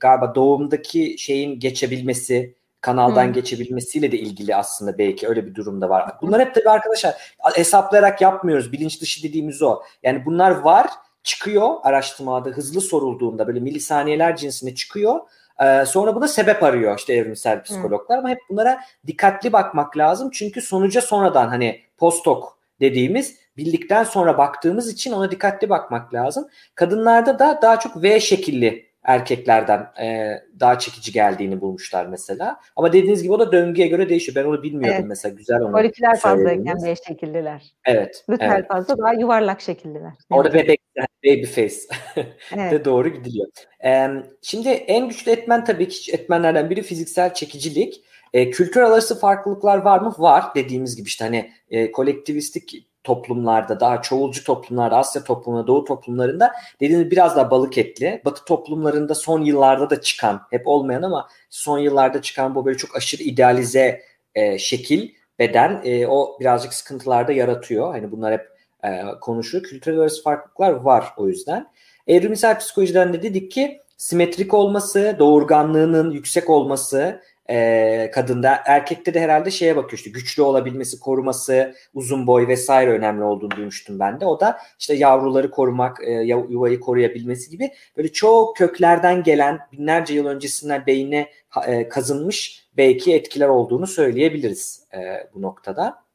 galiba 0.00 0.34
doğumdaki 0.34 1.18
şeyin 1.18 1.60
geçebilmesi, 1.60 2.54
kanaldan 2.80 3.26
hmm. 3.26 3.32
geçebilmesiyle 3.32 4.12
de 4.12 4.18
ilgili 4.18 4.56
aslında 4.56 4.98
belki 4.98 5.28
öyle 5.28 5.46
bir 5.46 5.54
durumda 5.54 5.88
var. 5.88 6.10
Bunlar 6.22 6.40
hep 6.40 6.54
tabii 6.54 6.70
arkadaşlar 6.70 7.34
hesaplayarak 7.54 8.20
yapmıyoruz. 8.20 8.72
Bilinç 8.72 9.00
dışı 9.00 9.22
dediğimiz 9.22 9.62
o. 9.62 9.82
Yani 10.02 10.26
bunlar 10.26 10.50
var, 10.50 10.86
çıkıyor 11.22 11.74
araştırmada 11.82 12.48
hızlı 12.48 12.80
sorulduğunda 12.80 13.46
böyle 13.46 13.60
milisaniyeler 13.60 14.36
cinsine 14.36 14.74
çıkıyor. 14.74 15.20
Ee, 15.62 15.84
sonra 15.86 16.14
buna 16.14 16.28
sebep 16.28 16.62
arıyor 16.62 16.98
işte 16.98 17.14
evrimsel 17.14 17.62
psikologlar 17.62 18.18
hmm. 18.18 18.26
ama 18.26 18.28
hep 18.28 18.38
bunlara 18.50 18.80
dikkatli 19.06 19.52
bakmak 19.52 19.96
lazım. 19.96 20.30
Çünkü 20.32 20.60
sonuca 20.60 21.00
sonradan 21.00 21.48
hani 21.48 21.80
postok 21.96 22.58
dediğimiz 22.80 23.36
bildikten 23.58 24.04
sonra 24.04 24.38
baktığımız 24.38 24.92
için 24.92 25.12
ona 25.12 25.30
dikkatli 25.30 25.70
bakmak 25.70 26.14
lazım. 26.14 26.48
Kadınlarda 26.74 27.38
da 27.38 27.58
daha 27.62 27.80
çok 27.80 28.02
V 28.02 28.20
şekilli 28.20 28.88
erkeklerden 29.08 29.80
e, 30.00 30.38
daha 30.60 30.78
çekici 30.78 31.12
geldiğini 31.12 31.60
bulmuşlar 31.60 32.06
mesela. 32.06 32.60
Ama 32.76 32.92
dediğiniz 32.92 33.22
gibi 33.22 33.32
o 33.32 33.38
da 33.38 33.52
döngüye 33.52 33.86
göre 33.86 34.08
değişiyor. 34.08 34.36
Ben 34.36 34.44
onu 34.44 34.62
bilmiyordum 34.62 34.96
evet. 34.98 35.08
mesela. 35.08 35.34
Güzel 35.34 35.60
onu 35.60 35.72
Foliküler 35.72 36.18
fazlayken 36.18 36.84
V 36.84 36.94
şekilliler. 37.08 37.62
Evet. 37.84 38.24
Lütfen 38.28 38.50
evet. 38.50 38.68
fazla 38.68 38.98
daha 38.98 39.12
yuvarlak 39.12 39.60
şekilliler. 39.60 40.12
Orada 40.30 40.54
bebek, 40.54 40.80
baby 41.24 41.44
face 41.44 41.76
evet. 42.56 42.72
de 42.72 42.84
doğru 42.84 43.08
gidiliyor. 43.08 43.48
Ee, 43.84 44.08
şimdi 44.42 44.68
en 44.68 45.08
güçlü 45.08 45.32
etmen 45.32 45.64
tabii 45.64 45.88
ki 45.88 46.12
etmenlerden 46.12 46.70
biri 46.70 46.82
fiziksel 46.82 47.34
çekicilik. 47.34 48.04
E, 48.32 48.50
kültür 48.50 48.80
arası 48.80 49.20
farklılıklar 49.20 49.78
var 49.78 50.00
mı? 50.00 50.14
Var 50.18 50.44
dediğimiz 50.54 50.96
gibi 50.96 51.06
işte 51.06 51.24
hani 51.24 51.50
e, 51.70 51.92
kolektivistik 51.92 52.87
toplumlarda, 53.08 53.80
daha 53.80 54.02
çoğulcu 54.02 54.44
toplumlarda, 54.44 54.96
Asya 54.96 55.24
toplumunda, 55.24 55.66
Doğu 55.66 55.84
toplumlarında 55.84 56.52
dediğiniz 56.80 57.10
biraz 57.10 57.36
daha 57.36 57.50
balık 57.50 57.78
etli. 57.78 58.22
Batı 58.24 58.44
toplumlarında 58.44 59.14
son 59.14 59.40
yıllarda 59.40 59.90
da 59.90 60.00
çıkan, 60.00 60.42
hep 60.50 60.68
olmayan 60.68 61.02
ama 61.02 61.28
son 61.50 61.78
yıllarda 61.78 62.22
çıkan 62.22 62.54
bu 62.54 62.64
böyle 62.64 62.78
çok 62.78 62.96
aşırı 62.96 63.22
idealize 63.22 64.02
e, 64.34 64.58
şekil, 64.58 65.10
beden 65.38 65.80
e, 65.84 66.06
o 66.06 66.36
birazcık 66.40 66.74
sıkıntılarda 66.74 67.32
yaratıyor. 67.32 67.92
Hani 67.92 68.10
bunlar 68.12 68.32
hep 68.32 68.48
e, 68.84 69.02
konuşuluyor. 69.20 69.68
Kültürel 69.68 70.00
arası 70.00 70.22
farklılıklar 70.22 70.70
var 70.72 71.04
o 71.16 71.28
yüzden. 71.28 71.66
Evrimsel 72.06 72.58
psikolojiden 72.58 73.12
de 73.12 73.22
dedik 73.22 73.50
ki 73.50 73.80
simetrik 73.96 74.54
olması, 74.54 75.16
doğurganlığının 75.18 76.10
yüksek 76.10 76.50
olması, 76.50 77.22
e, 77.50 78.10
kadında. 78.14 78.62
Erkekte 78.66 79.14
de 79.14 79.20
herhalde 79.20 79.50
şeye 79.50 79.76
bakıyor 79.76 79.98
işte 79.98 80.10
güçlü 80.10 80.42
olabilmesi, 80.42 81.00
koruması, 81.00 81.74
uzun 81.94 82.26
boy 82.26 82.48
vesaire 82.48 82.90
önemli 82.90 83.24
olduğunu 83.24 83.50
duymuştum 83.50 83.98
ben 83.98 84.20
de. 84.20 84.26
O 84.26 84.40
da 84.40 84.58
işte 84.78 84.94
yavruları 84.94 85.50
korumak, 85.50 85.98
e, 86.04 86.10
yuvayı 86.48 86.80
koruyabilmesi 86.80 87.50
gibi 87.50 87.70
böyle 87.96 88.12
çok 88.12 88.56
köklerden 88.56 89.22
gelen 89.22 89.58
binlerce 89.72 90.14
yıl 90.14 90.26
öncesinden 90.26 90.86
beyine 90.86 91.30
e, 91.66 91.88
kazınmış 91.88 92.68
belki 92.76 93.14
etkiler 93.14 93.48
olduğunu 93.48 93.86
söyleyebiliriz 93.86 94.86
e, 94.94 94.98
bu 95.34 95.42
noktada. 95.42 96.08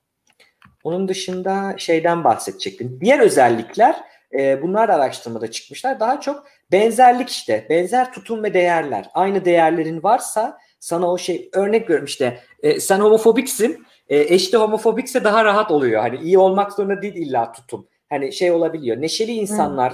Onun 0.84 1.08
dışında 1.08 1.76
şeyden 1.78 2.24
bahsedecektim. 2.24 3.00
Diğer 3.02 3.20
özellikler 3.20 3.96
e, 4.34 4.62
bunlar 4.62 4.88
da 4.88 4.94
araştırmada 4.94 5.52
çıkmışlar. 5.52 6.00
Daha 6.00 6.22
çok 6.22 6.48
benzerlik 6.72 7.30
işte. 7.30 7.68
Benzer 7.70 8.14
tutum 8.14 8.44
ve 8.44 8.54
değerler. 8.54 9.10
Aynı 9.14 9.46
değerlerin 9.46 10.04
varsa 10.04 10.58
sana 10.84 11.12
o 11.12 11.18
şey 11.18 11.50
örnek 11.54 11.82
veriyorum 11.84 12.06
işte 12.06 12.40
e, 12.64 12.80
sen 12.80 13.00
homofobiksin 13.00 13.86
e, 14.08 14.20
eş 14.20 14.54
de 14.54 14.58
homofobikse 14.58 15.24
daha 15.24 15.46
rahat 15.46 15.72
oluyor. 15.72 16.02
Hani 16.02 16.18
iyi 16.18 16.38
olmak 16.38 16.74
zorunda 16.74 17.02
değil 17.02 17.16
illa 17.16 17.52
tutum. 17.52 17.88
Hani 18.10 18.34
şey 18.34 18.52
olabiliyor. 18.52 19.02
Neşeli 19.02 19.32
insanlar, 19.32 19.94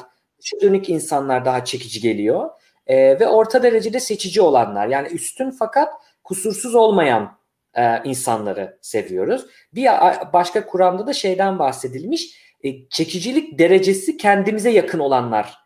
dönük 0.62 0.90
insanlar 0.90 1.46
daha 1.46 1.66
çekici 1.66 2.02
geliyor. 2.02 2.50
E, 2.88 3.20
ve 3.20 3.28
orta 3.28 3.64
derecede 3.64 4.00
seçici 4.00 4.42
olanlar. 4.42 4.88
Yani 4.88 5.08
üstün 5.08 5.52
fakat 5.52 5.94
kusursuz 6.24 6.76
olmayan 6.76 7.38
e, 7.74 8.04
insanları 8.04 8.78
seviyoruz. 8.82 9.46
Bir 9.74 9.88
başka 10.34 10.66
kuramda 10.66 11.08
da 11.08 11.14
şeyden 11.14 11.60
bahsedilmiş. 11.60 12.36
E, 12.64 12.90
çekicilik 12.90 13.60
derecesi 13.60 14.18
kendimize 14.18 14.70
yakın 14.70 15.00
olanlar. 15.00 15.58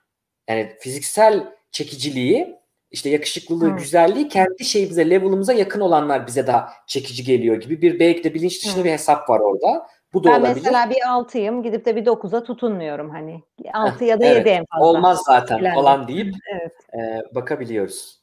Yani 0.50 0.76
fiziksel 0.80 1.54
çekiciliği 1.72 2.63
işte 2.94 3.10
yakışıklılığı, 3.10 3.70
hmm. 3.70 3.78
güzelliği 3.78 4.28
kendi 4.28 4.66
şeyimize, 4.66 5.10
level'ımıza 5.10 5.54
yakın 5.54 5.80
olanlar 5.80 6.28
bize 6.28 6.48
daha 6.48 6.70
çekici 6.88 7.24
geliyor 7.24 7.62
gibi 7.62 7.82
bir 7.82 8.00
belki 8.00 8.24
de 8.24 8.34
bilinç 8.34 8.64
dışında 8.64 8.78
hmm. 8.78 8.84
bir 8.84 8.92
hesap 8.92 9.30
var 9.30 9.40
orada. 9.40 9.88
Bu 10.14 10.24
da 10.24 10.30
ben 10.30 10.40
olabilir. 10.40 10.56
mesela 10.56 10.90
bir 10.90 11.10
altıyım 11.10 11.64
gidip 11.64 11.86
de 11.86 11.96
bir 11.96 12.06
dokuza 12.06 12.44
tutunmuyorum 12.44 13.10
hani. 13.10 13.44
altı 13.74 14.04
ya 14.04 14.20
da 14.20 14.26
evet. 14.26 14.48
en 14.48 14.66
fazla. 14.66 14.86
Olmaz 14.86 15.22
zaten 15.26 15.60
Bilen. 15.60 15.76
olan 15.76 16.08
deyip 16.08 16.36
evet. 16.54 16.72
e, 16.94 17.36
bakabiliyoruz. 17.36 18.20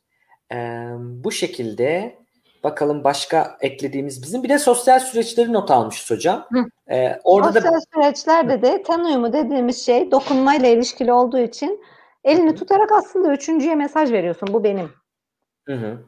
E, 0.53 0.57
bu 0.99 1.33
şekilde 1.33 2.21
Bakalım 2.65 3.05
başka 3.05 3.57
eklediğimiz 3.61 4.23
bizim. 4.23 4.43
Bir 4.43 4.49
de 4.49 4.59
sosyal 4.59 5.01
süreçleri 5.01 5.53
not 5.53 5.71
almışız 5.71 6.11
hocam. 6.11 6.49
Ee, 6.91 7.19
orada 7.25 7.53
sosyal 7.53 7.73
da... 7.73 7.79
süreçlerde 7.95 8.63
de 8.63 8.83
ten 8.83 9.05
uyumu 9.05 9.33
dediğimiz 9.33 9.87
şey 9.87 10.11
dokunmayla 10.11 10.69
ilişkili 10.69 11.13
olduğu 11.13 11.39
için 11.39 11.85
elini 12.25 12.55
tutarak 12.55 12.93
aslında 12.93 13.33
üçüncüye 13.33 13.75
mesaj 13.75 14.13
veriyorsun. 14.13 14.49
Bu 14.53 14.65
benim. 14.65 14.91
Hı 15.67 15.75
hı. 15.75 15.99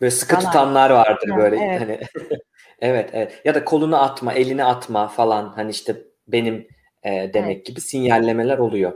Böyle 0.00 0.10
sıkı 0.10 0.36
Bana. 0.36 0.44
tutanlar 0.44 0.90
vardır 0.90 1.28
evet, 1.28 1.38
böyle 1.38 1.56
evet. 1.56 1.80
hani. 1.80 2.00
evet 2.80 3.10
evet. 3.12 3.40
Ya 3.44 3.54
da 3.54 3.64
kolunu 3.64 4.02
atma, 4.02 4.32
elini 4.32 4.64
atma 4.64 5.08
falan 5.08 5.48
hani 5.48 5.70
işte 5.70 5.96
benim 6.28 6.66
e, 7.02 7.10
demek 7.34 7.56
evet. 7.56 7.66
gibi 7.66 7.80
sinyallemeler 7.80 8.58
oluyor. 8.58 8.92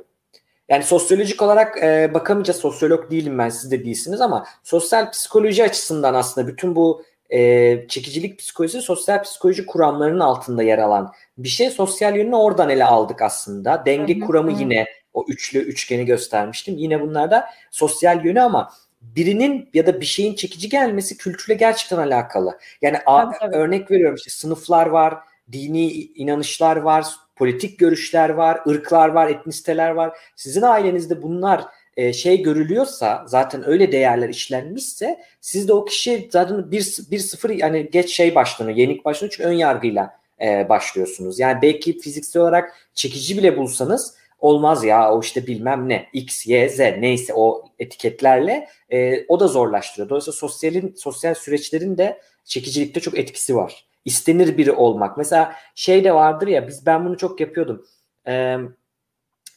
Yani 0.69 0.83
sosyolojik 0.85 1.43
olarak 1.43 1.83
e, 1.83 2.15
bakamayacağız. 2.15 2.61
Sosyolog 2.61 3.11
değilim 3.11 3.39
ben, 3.39 3.49
siz 3.49 3.71
de 3.71 3.85
değilsiniz 3.85 4.21
ama 4.21 4.47
sosyal 4.63 5.11
psikoloji 5.11 5.65
açısından 5.65 6.15
aslında 6.15 6.49
bütün 6.49 6.77
bu 6.77 7.03
e, 7.31 7.89
çekicilik 7.89 8.39
psikolojisi 8.39 8.83
sosyal 8.83 9.23
psikoloji 9.23 9.67
kuramlarının 9.67 10.21
altında 10.21 10.63
yer 10.63 10.79
alan 10.79 11.13
bir 11.39 11.49
şey. 11.49 11.71
Sosyal 11.71 12.17
yönünü 12.17 12.37
oradan 12.37 12.71
ele 12.71 12.85
aldık 12.85 13.23
aslında. 13.23 13.83
Denge 13.87 14.21
kuramı 14.21 14.53
yine 14.53 14.87
o 15.17 15.25
üçlü 15.29 15.59
üçgeni 15.59 16.05
göstermiştim. 16.05 16.77
Yine 16.79 17.01
bunlarda 17.01 17.47
sosyal 17.71 18.25
yönü 18.25 18.41
ama 18.41 18.73
birinin 19.01 19.69
ya 19.75 19.87
da 19.87 20.01
bir 20.01 20.07
şeyin 20.07 20.35
çekici 20.35 20.69
gelmesi 20.69 21.17
kültürle 21.17 21.55
gerçekten 21.55 21.99
alakalı. 21.99 22.59
Yani 22.83 22.99
tabii, 23.07 23.35
tabii. 23.41 23.57
örnek 23.57 23.91
veriyorum 23.91 24.17
işte 24.17 24.31
sınıflar 24.31 24.87
var, 24.87 25.15
dini 25.53 25.93
inanışlar 25.93 26.77
var, 26.77 27.07
politik 27.37 27.79
görüşler 27.79 28.29
var, 28.29 28.61
ırklar 28.69 29.09
var, 29.09 29.29
etnisiteler 29.29 29.91
var. 29.91 30.19
Sizin 30.37 30.63
ailenizde 30.63 31.23
bunlar 31.23 31.65
e, 31.97 32.13
şey 32.13 32.43
görülüyorsa 32.43 33.25
zaten 33.27 33.69
öyle 33.69 33.93
değerler 33.93 34.29
işlenmişse 34.29 35.19
siz 35.41 35.69
de 35.69 35.73
o 35.73 35.85
kişi 35.85 36.29
zaten 36.33 36.71
bir, 36.71 36.97
bir 37.11 37.19
sıfır 37.19 37.51
yani 37.51 37.91
geç 37.93 38.11
şey 38.11 38.35
başlanıyor, 38.35 38.77
yenik 38.77 39.05
başlanıyor 39.05 39.33
çünkü 39.37 39.49
ön 39.49 39.53
yargıyla 39.53 40.21
e, 40.41 40.69
başlıyorsunuz. 40.69 41.39
Yani 41.39 41.63
belki 41.63 41.99
fiziksel 41.99 42.43
olarak 42.43 42.75
çekici 42.95 43.39
bile 43.39 43.57
bulsanız 43.57 44.15
olmaz 44.39 44.85
ya 44.85 45.13
o 45.13 45.21
işte 45.21 45.47
bilmem 45.47 45.89
ne 45.89 46.09
X, 46.13 46.47
Y, 46.47 46.69
Z 46.69 46.79
neyse 46.79 47.35
o 47.35 47.65
etiketlerle 47.79 48.69
e, 48.93 49.27
o 49.27 49.41
da 49.41 49.49
zorlaştırıyor. 49.49 50.09
Dolayısıyla 50.09 50.37
sosyalin 50.37 50.95
sosyal 50.97 51.35
süreçlerin 51.35 51.99
de 51.99 52.21
çekicilikte 52.45 53.01
çok 53.01 53.19
etkisi 53.19 53.57
var. 53.57 53.87
İstenir 54.05 54.59
biri 54.59 54.73
olmak. 54.73 55.17
Mesela 55.17 55.55
şey 55.75 56.05
de 56.05 56.15
vardır 56.15 56.47
ya 56.47 56.69
biz 56.69 56.87
ben 56.87 57.05
bunu 57.05 57.17
çok 57.17 57.41
yapıyordum. 57.41 57.87
Ee, 58.29 58.57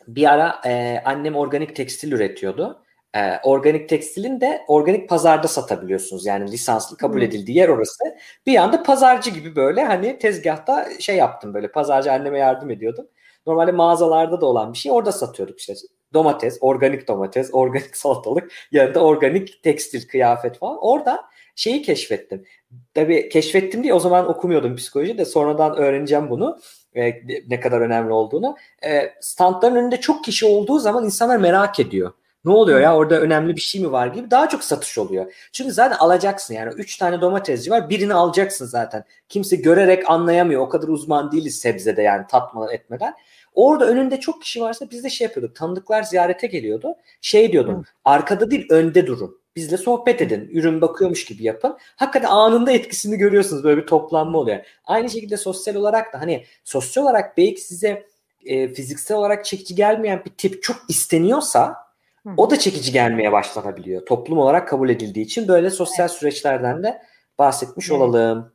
bir 0.07 0.34
ara 0.34 0.61
e, 0.65 1.01
annem 1.05 1.36
organik 1.36 1.75
tekstil 1.75 2.11
üretiyordu. 2.11 2.84
E, 3.15 3.39
organik 3.43 3.89
tekstilin 3.89 4.41
de 4.41 4.61
organik 4.67 5.09
pazarda 5.09 5.47
satabiliyorsunuz. 5.47 6.25
Yani 6.25 6.51
lisanslı 6.51 6.97
kabul 6.97 7.21
edildiği 7.21 7.57
yer 7.57 7.69
orası. 7.69 8.03
Bir 8.45 8.55
anda 8.55 8.84
pazarcı 8.84 9.30
gibi 9.30 9.55
böyle 9.55 9.86
hani 9.86 10.19
tezgahta 10.19 10.88
şey 10.99 11.15
yaptım 11.15 11.53
böyle 11.53 11.71
pazarcı 11.71 12.11
anneme 12.11 12.39
yardım 12.39 12.71
ediyordum. 12.71 13.07
Normalde 13.50 13.72
mağazalarda 13.72 14.41
da 14.41 14.45
olan 14.45 14.74
bir 14.74 14.78
şey 14.78 14.91
orada 14.91 15.12
satıyorduk 15.12 15.60
işte 15.60 15.74
domates, 16.14 16.58
organik 16.62 17.08
domates, 17.08 17.50
organik 17.54 17.97
salatalık, 17.97 18.52
yanında 18.72 19.00
organik 19.00 19.64
tekstil, 19.64 20.08
kıyafet 20.08 20.58
falan. 20.58 20.78
Orada 20.82 21.22
şeyi 21.56 21.82
keşfettim. 21.82 22.45
Tabii 22.93 23.30
keşfettim 23.30 23.84
diye 23.84 23.93
o 23.93 24.00
zaman 24.00 24.30
okumuyordum 24.30 24.76
psikoloji 24.76 25.18
de 25.18 25.26
sonradan 25.26 25.78
öğreneceğim 25.78 26.30
bunu. 26.30 26.60
E, 26.95 27.14
ne 27.47 27.60
kadar 27.60 27.82
önemli 27.82 28.14
olduğunu. 28.14 28.58
E, 28.86 29.14
standların 29.22 29.76
önünde 29.76 29.97
çok 29.97 30.24
kişi 30.24 30.45
olduğu 30.45 30.80
zaman 30.80 31.06
insanlar 31.06 31.38
merak 31.38 31.80
ediyor. 31.80 32.14
Ne 32.45 32.52
oluyor 32.52 32.80
ya 32.80 32.95
orada 32.95 33.22
önemli 33.22 33.56
bir 33.56 33.62
şey 33.62 33.82
mi 33.82 33.91
var 33.91 34.08
gibi 34.08 34.32
daha 34.32 34.50
çok 34.50 34.64
satış 34.64 34.97
oluyor. 34.97 35.34
Çünkü 35.52 35.72
zaten 35.72 35.97
alacaksın 35.97 36.54
yani. 36.54 36.74
Üç 36.74 36.97
tane 36.97 37.22
domatesci 37.22 37.72
var 37.72 37.89
birini 37.89 38.14
alacaksın 38.14 38.66
zaten. 38.66 39.04
Kimse 39.30 39.56
görerek 39.56 40.10
anlayamıyor. 40.10 40.62
O 40.62 40.70
kadar 40.70 40.88
uzman 40.88 41.32
değiliz 41.32 41.60
sebzede 41.60 42.02
yani 42.02 42.26
tatmadan 42.28 42.74
etmeden. 42.74 43.14
Orada 43.54 43.86
önünde 43.86 44.20
çok 44.20 44.41
kişi 44.41 44.62
varsa 44.62 44.86
biz 44.91 45.04
de 45.04 45.10
şey 45.10 45.26
yapıyorduk. 45.26 45.56
Tanıdıklar 45.56 46.04
ziyarete 46.04 46.47
geliyordu. 46.47 46.95
Şey 47.22 47.52
diyordum. 47.52 47.76
Hı. 47.76 47.84
Arkada 48.06 48.52
değil 48.52 48.68
önde 48.70 49.08
durun. 49.08 49.39
Bizle 49.56 49.78
sohbet 49.78 50.22
edin. 50.22 50.50
Ürün 50.52 50.82
bakıyormuş 50.82 51.26
gibi 51.26 51.43
yapın. 51.43 51.78
Hakikaten 51.95 52.30
anında 52.30 52.72
etkisini 52.72 53.18
görüyorsunuz. 53.18 53.64
Böyle 53.64 53.82
bir 53.82 53.88
toplanma 53.88 54.38
oluyor. 54.38 54.60
Aynı 54.86 55.10
şekilde 55.10 55.38
sosyal 55.38 55.76
olarak 55.76 56.14
da 56.14 56.22
hani 56.22 56.45
sosyal 56.64 57.04
olarak 57.04 57.38
belki 57.38 57.62
size 57.62 58.08
e, 58.45 58.68
fiziksel 58.68 59.18
olarak 59.18 59.45
çekici 59.45 59.76
gelmeyen 59.76 60.22
bir 60.26 60.30
tip 60.30 60.64
çok 60.64 60.78
isteniyorsa 60.88 61.76
Hı. 62.24 62.30
o 62.38 62.50
da 62.50 62.60
çekici 62.60 62.91
gelmeye 62.91 63.32
başlanabiliyor. 63.32 64.06
Toplum 64.06 64.38
olarak 64.38 64.68
kabul 64.68 64.89
edildiği 64.89 65.26
için 65.26 65.47
böyle 65.47 65.70
sosyal 65.70 66.10
evet. 66.10 66.18
süreçlerden 66.18 66.84
de 66.84 67.02
bahsetmiş 67.39 67.89
evet. 67.89 68.02
olalım. 68.02 68.54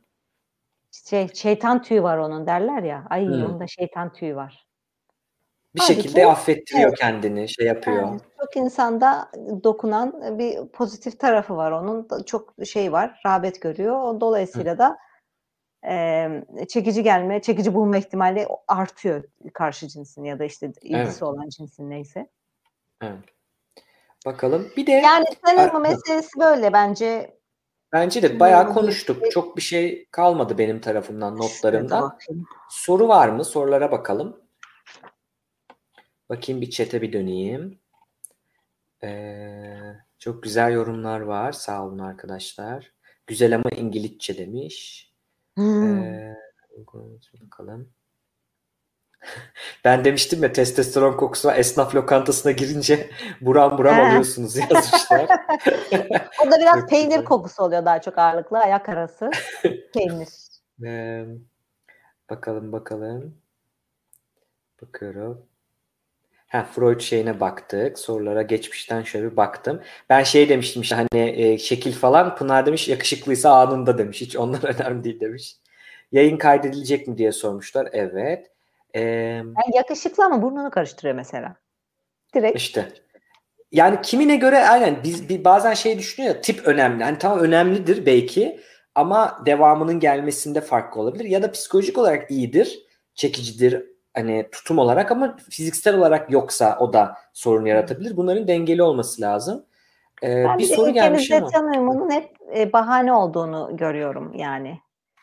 Şey, 1.09 1.27
şeytan 1.33 1.81
tüyü 1.81 2.03
var 2.03 2.17
onun 2.17 2.47
derler 2.47 2.83
ya. 2.83 3.07
Ay 3.09 3.25
hmm. 3.25 3.45
onda 3.45 3.67
şeytan 3.67 4.13
tüyü 4.13 4.35
var 4.35 4.64
bir 5.75 5.79
Halbuki, 5.79 6.01
şekilde 6.01 6.27
affettiriyor 6.27 6.89
evet. 6.89 6.99
kendini, 6.99 7.49
şey 7.49 7.67
yapıyor. 7.67 7.97
Yani 7.97 8.19
çok 8.41 8.55
insanda 8.55 9.31
dokunan 9.63 10.39
bir 10.39 10.67
pozitif 10.67 11.19
tarafı 11.19 11.55
var 11.57 11.71
onun. 11.71 12.07
Çok 12.25 12.53
şey 12.65 12.91
var, 12.91 13.21
rağbet 13.25 13.61
görüyor. 13.61 14.19
Dolayısıyla 14.19 14.73
Hı. 14.73 14.77
da 14.77 14.97
e, 15.87 16.65
çekici 16.67 17.03
gelme, 17.03 17.41
çekici 17.41 17.73
bulma 17.73 17.97
ihtimali 17.97 18.47
artıyor 18.67 19.23
karşı 19.53 19.87
cinsin 19.87 20.23
ya 20.23 20.39
da 20.39 20.43
işte 20.43 20.71
ilgisi 20.81 20.97
evet. 20.97 21.23
olan 21.23 21.49
cinsin 21.49 21.89
neyse. 21.89 22.29
Evet. 23.01 23.19
Bakalım. 24.25 24.67
Bir 24.77 24.87
de 24.87 24.91
yani 24.91 25.25
tanıma 25.45 25.79
meselesi 25.79 26.39
böyle 26.39 26.73
bence. 26.73 27.35
Bence 27.93 28.21
de 28.21 28.39
bayağı 28.39 28.73
konuştuk. 28.73 29.31
Çok 29.31 29.57
bir 29.57 29.61
şey 29.61 30.05
kalmadı 30.11 30.57
benim 30.57 30.81
tarafımdan, 30.81 31.37
notlarımdan. 31.37 32.17
Soru 32.69 33.07
var 33.07 33.29
mı? 33.29 33.45
Sorulara 33.45 33.91
bakalım. 33.91 34.44
Bakayım 36.29 36.61
bir 36.61 36.69
chat'e 36.69 37.01
bir 37.01 37.13
döneyim. 37.13 37.79
Ee, 39.03 39.77
çok 40.19 40.43
güzel 40.43 40.71
yorumlar 40.73 41.19
var. 41.19 41.51
Sağ 41.51 41.85
olun 41.85 41.99
arkadaşlar. 41.99 42.93
Güzel 43.27 43.55
ama 43.55 43.69
İngilizce 43.69 44.37
demiş. 44.37 45.11
Hmm. 45.55 46.03
Ee, 46.03 46.35
bakalım. 47.41 47.89
Ben 49.85 50.05
demiştim 50.05 50.43
ya 50.43 50.51
testosteron 50.53 51.17
kokusu 51.17 51.51
esnaf 51.51 51.95
lokantasına 51.95 52.51
girince 52.51 53.09
buram 53.41 53.77
buram 53.77 53.99
alıyorsunuz 53.99 54.55
yazmışlar. 54.71 55.27
o 56.47 56.51
da 56.51 56.59
biraz 56.59 56.85
peynir 56.89 57.05
güzel. 57.09 57.25
kokusu 57.25 57.63
oluyor 57.63 57.85
daha 57.85 58.01
çok 58.01 58.17
ağırlıklı 58.17 58.57
ayak 58.59 58.89
arası. 58.89 59.31
peynir. 59.93 60.29
Ee, 60.85 61.25
bakalım 62.29 62.71
bakalım. 62.71 63.37
Bakıyorum. 64.81 65.45
Ha, 66.55 66.63
Freud 66.63 66.99
şeyine 66.99 67.39
baktık. 67.39 67.99
Sorulara 67.99 68.41
geçmişten 68.41 69.03
şöyle 69.03 69.31
bir 69.31 69.37
baktım. 69.37 69.81
Ben 70.09 70.23
şey 70.23 70.49
demiştim 70.49 70.81
işte 70.81 70.95
hani 70.95 71.29
e, 71.41 71.57
şekil 71.57 71.93
falan 71.93 72.35
Pınar 72.35 72.65
demiş 72.65 72.87
yakışıklıysa 72.87 73.51
anında 73.51 73.97
demiş. 73.97 74.21
Hiç 74.21 74.35
onlar 74.35 74.63
önemli 74.79 75.03
değil 75.03 75.19
demiş. 75.19 75.55
Yayın 76.11 76.37
kaydedilecek 76.37 77.07
mi 77.07 77.17
diye 77.17 77.31
sormuşlar. 77.31 77.89
Evet. 77.91 78.51
Ee, 78.93 79.01
yani 79.01 79.75
yakışıklı 79.75 80.25
ama 80.25 80.41
burnunu 80.41 80.71
karıştırıyor 80.71 81.15
mesela. 81.15 81.55
Direkt. 82.35 82.57
İşte. 82.57 82.89
Yani 83.71 84.01
kimine 84.01 84.35
göre 84.35 84.67
aynen 84.67 85.03
biz 85.03 85.29
bir 85.29 85.43
bazen 85.43 85.73
şey 85.73 85.99
düşünüyor 85.99 86.35
ya 86.35 86.41
tip 86.41 86.67
önemli. 86.67 87.03
Hani 87.03 87.17
tamam 87.17 87.39
önemlidir 87.39 88.05
belki 88.05 88.59
ama 88.95 89.41
devamının 89.45 89.99
gelmesinde 89.99 90.61
farklı 90.61 91.01
olabilir 91.01 91.25
ya 91.25 91.43
da 91.43 91.51
psikolojik 91.51 91.97
olarak 91.97 92.31
iyidir, 92.31 92.79
çekicidir, 93.13 93.94
hani 94.15 94.49
tutum 94.51 94.77
olarak 94.77 95.11
ama 95.11 95.35
fiziksel 95.49 95.97
olarak 95.97 96.31
yoksa 96.31 96.77
o 96.79 96.93
da 96.93 97.17
sorun 97.33 97.65
yaratabilir. 97.65 98.17
Bunların 98.17 98.47
dengeli 98.47 98.83
olması 98.83 99.21
lazım. 99.21 99.65
Ee, 100.23 100.45
bir 100.57 100.63
soru 100.63 100.93
gelmiş 100.93 101.31
ama. 101.31 101.49
tanımının 101.49 102.11
hep 102.11 102.29
e, 102.57 102.73
bahane 102.73 103.13
olduğunu 103.13 103.69
görüyorum 103.73 104.33
yani. 104.35 104.79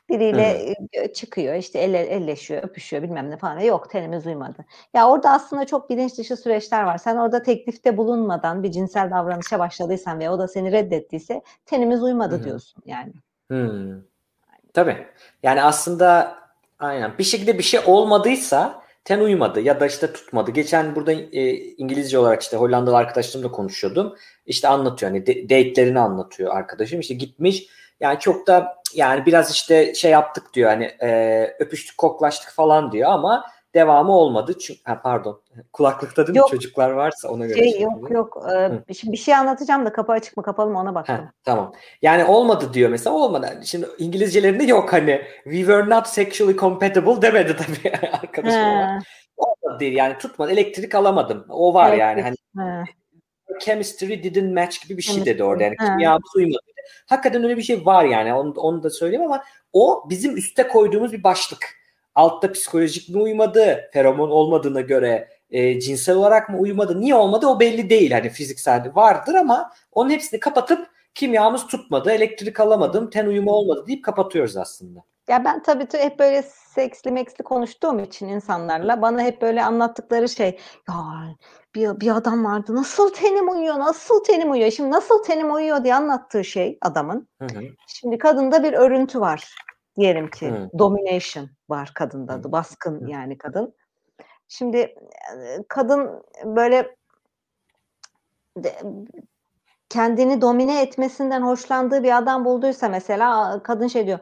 Biriyle 0.08 0.74
Hı. 0.94 1.12
çıkıyor 1.12 1.54
işte 1.54 1.78
elle, 1.78 1.98
elleşiyor, 1.98 2.62
öpüşüyor 2.62 3.02
bilmem 3.02 3.30
ne 3.30 3.36
falan. 3.36 3.60
Yok 3.60 3.90
tenimiz 3.90 4.26
uymadı. 4.26 4.64
Ya 4.94 5.08
orada 5.08 5.30
aslında 5.30 5.66
çok 5.66 5.90
bilinç 5.90 6.18
dışı 6.18 6.36
süreçler 6.36 6.82
var. 6.82 6.98
Sen 6.98 7.16
orada 7.16 7.42
teklifte 7.42 7.96
bulunmadan 7.96 8.62
bir 8.62 8.70
cinsel 8.70 9.10
davranışa 9.10 9.58
başladıysan 9.58 10.20
ve 10.20 10.30
o 10.30 10.38
da 10.38 10.48
seni 10.48 10.72
reddettiyse 10.72 11.42
tenimiz 11.66 12.02
uymadı 12.02 12.38
Hı. 12.38 12.44
diyorsun 12.44 12.82
yani. 12.86 13.12
Hı. 13.50 14.02
Tabii. 14.74 15.06
Yani 15.42 15.62
aslında 15.62 16.34
aynen 16.78 17.18
bir 17.18 17.24
şekilde 17.24 17.58
bir 17.58 17.62
şey 17.62 17.80
olmadıysa 17.86 18.81
ten 19.04 19.20
uymadı 19.20 19.60
ya 19.60 19.80
da 19.80 19.86
işte 19.86 20.12
tutmadı. 20.12 20.50
Geçen 20.50 20.96
burada 20.96 21.12
e, 21.12 21.54
İngilizce 21.54 22.18
olarak 22.18 22.42
işte 22.42 22.56
Hollandalı 22.56 22.96
arkadaşlarımla 22.96 23.52
konuşuyordum. 23.52 24.16
İşte 24.46 24.68
anlatıyor 24.68 25.12
hani 25.12 25.26
de, 25.26 25.44
date'lerini 25.44 26.00
anlatıyor 26.00 26.56
arkadaşım. 26.56 27.00
İşte 27.00 27.14
gitmiş 27.14 27.66
yani 28.00 28.18
çok 28.18 28.46
da 28.46 28.82
yani 28.94 29.26
biraz 29.26 29.50
işte 29.52 29.94
şey 29.94 30.10
yaptık 30.10 30.54
diyor 30.54 30.70
hani 30.70 30.84
e, 30.84 31.44
öpüştük 31.58 31.98
koklaştık 31.98 32.50
falan 32.50 32.92
diyor 32.92 33.10
ama 33.10 33.44
devamı 33.74 34.12
olmadı. 34.12 34.58
Çünkü 34.58 34.80
ha, 34.84 35.02
pardon. 35.02 35.42
Kulaklıkta 35.72 36.26
değil 36.26 36.38
mi? 36.38 36.44
Çocuklar 36.50 36.90
varsa 36.90 37.28
ona 37.28 37.46
göre. 37.46 37.58
Şey, 37.58 37.72
şey 37.72 37.80
yok 37.80 38.04
gibi. 38.04 38.14
yok. 38.14 38.46
Ee, 38.52 38.70
bir 39.12 39.16
şey 39.16 39.34
anlatacağım 39.34 39.86
da 39.86 39.92
kapı 39.92 40.12
açık 40.12 40.36
mı 40.36 40.42
kapalı 40.42 40.70
mı 40.70 40.78
ona 40.78 40.94
bakalım. 40.94 41.24
Ha, 41.24 41.32
tamam. 41.44 41.72
Yani 42.02 42.24
olmadı 42.24 42.74
diyor 42.74 42.90
mesela 42.90 43.16
olmadı. 43.16 43.60
Şimdi 43.64 43.86
İngilizcelerinde 43.98 44.64
yok 44.64 44.92
hani 44.92 45.22
we 45.44 45.58
were 45.58 45.90
not 45.90 46.06
sexually 46.06 46.56
compatible 46.56 47.22
demedi 47.22 47.56
tabii 47.56 47.96
arkadaşım. 48.12 49.02
Olmadı 49.36 49.80
değil 49.80 49.96
yani 49.96 50.18
tutmadı. 50.18 50.50
Elektrik 50.50 50.94
alamadım. 50.94 51.46
O 51.48 51.74
var 51.74 51.88
evet, 51.88 52.00
yani. 52.00 52.22
Hani 52.22 52.36
He 52.58 52.92
chemistry 53.60 54.22
didn't 54.22 54.54
match 54.54 54.82
gibi 54.82 54.96
bir 54.96 55.02
şey 55.02 55.24
dedi 55.24 55.44
orada. 55.44 55.62
Yani 55.62 55.76
kimyamız 55.76 56.36
uymadı. 56.36 56.62
Hakikaten 57.06 57.44
öyle 57.44 57.56
bir 57.56 57.62
şey 57.62 57.86
var 57.86 58.04
yani. 58.04 58.34
Onu, 58.34 58.52
onu 58.52 58.82
da 58.82 58.90
söyleyeyim 58.90 59.24
ama 59.24 59.44
o 59.72 60.04
bizim 60.10 60.36
üste 60.36 60.68
koyduğumuz 60.68 61.12
bir 61.12 61.24
başlık. 61.24 61.81
Altta 62.14 62.52
psikolojik 62.52 63.08
mi 63.08 63.22
uymadı? 63.22 63.90
Feromon 63.92 64.30
olmadığına 64.30 64.80
göre 64.80 65.28
e, 65.50 65.80
cinsel 65.80 66.16
olarak 66.16 66.48
mı 66.48 66.58
uymadı? 66.58 67.00
Niye 67.00 67.14
olmadı? 67.14 67.46
O 67.46 67.60
belli 67.60 67.90
değil. 67.90 68.10
Hani 68.10 68.30
fiziksel 68.30 68.92
vardır 68.94 69.34
ama 69.34 69.72
onun 69.92 70.10
hepsini 70.10 70.40
kapatıp 70.40 70.86
kimyamız 71.14 71.66
tutmadı, 71.66 72.10
elektrik 72.10 72.60
alamadım, 72.60 73.10
ten 73.10 73.26
uyumu 73.26 73.52
olmadı 73.52 73.84
deyip 73.86 74.04
kapatıyoruz 74.04 74.56
aslında. 74.56 75.00
Ya 75.28 75.44
ben 75.44 75.62
tabii 75.62 75.86
hep 75.92 76.18
böyle 76.18 76.42
seksli 76.74 77.10
meksli 77.10 77.44
konuştuğum 77.44 77.98
için 77.98 78.28
insanlarla 78.28 79.02
bana 79.02 79.22
hep 79.22 79.42
böyle 79.42 79.64
anlattıkları 79.64 80.28
şey 80.28 80.58
ya 80.88 80.94
bir, 81.74 82.00
bir 82.00 82.16
adam 82.16 82.44
vardı 82.44 82.74
nasıl 82.74 83.12
tenim 83.12 83.48
uyuyor 83.48 83.78
nasıl 83.78 84.24
tenim 84.24 84.50
uyuyor 84.50 84.70
şimdi 84.70 84.90
nasıl 84.90 85.22
tenim 85.22 85.54
uyuyor 85.54 85.84
diye 85.84 85.94
anlattığı 85.94 86.44
şey 86.44 86.78
adamın 86.80 87.28
hı 87.38 87.44
hı. 87.44 87.62
şimdi 87.86 88.18
kadında 88.18 88.62
bir 88.62 88.72
örüntü 88.72 89.20
var 89.20 89.54
diyelim 89.96 90.30
ki 90.30 90.50
hı. 90.50 90.70
domination 90.78 91.50
var 91.68 91.92
kadında 91.94 92.32
hı. 92.32 92.52
baskın 92.52 93.00
hı. 93.00 93.10
yani 93.10 93.38
kadın 93.38 93.74
şimdi 94.48 94.94
kadın 95.68 96.22
böyle 96.44 96.96
kendini 99.88 100.40
domine 100.40 100.82
etmesinden 100.82 101.42
hoşlandığı 101.42 102.02
bir 102.02 102.18
adam 102.18 102.44
bulduysa 102.44 102.88
mesela 102.88 103.60
kadın 103.62 103.86
şey 103.86 104.06
diyor 104.06 104.18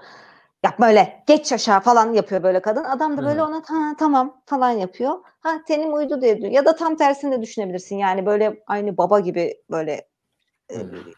yapma 0.65 0.89
öyle 0.89 1.23
geç 1.27 1.53
aşağı 1.53 1.81
falan 1.81 2.13
yapıyor 2.13 2.43
böyle 2.43 2.63
kadın. 2.63 2.85
Adam 2.85 3.17
da 3.17 3.25
böyle 3.25 3.43
ona 3.43 3.63
ha, 3.67 3.95
tamam 3.99 4.43
falan 4.47 4.71
yapıyor. 4.71 5.19
Ha 5.41 5.51
tenim 5.67 5.95
uydu 5.95 6.21
diye 6.21 6.41
diyor. 6.41 6.53
Ya 6.53 6.65
da 6.65 6.77
tam 6.77 6.97
tersini 6.97 7.33
de 7.33 7.43
düşünebilirsin. 7.43 7.97
Yani 7.97 8.27
böyle 8.27 8.63
aynı 8.67 8.97
baba 8.97 9.21
gibi 9.21 9.63
böyle. 9.71 10.10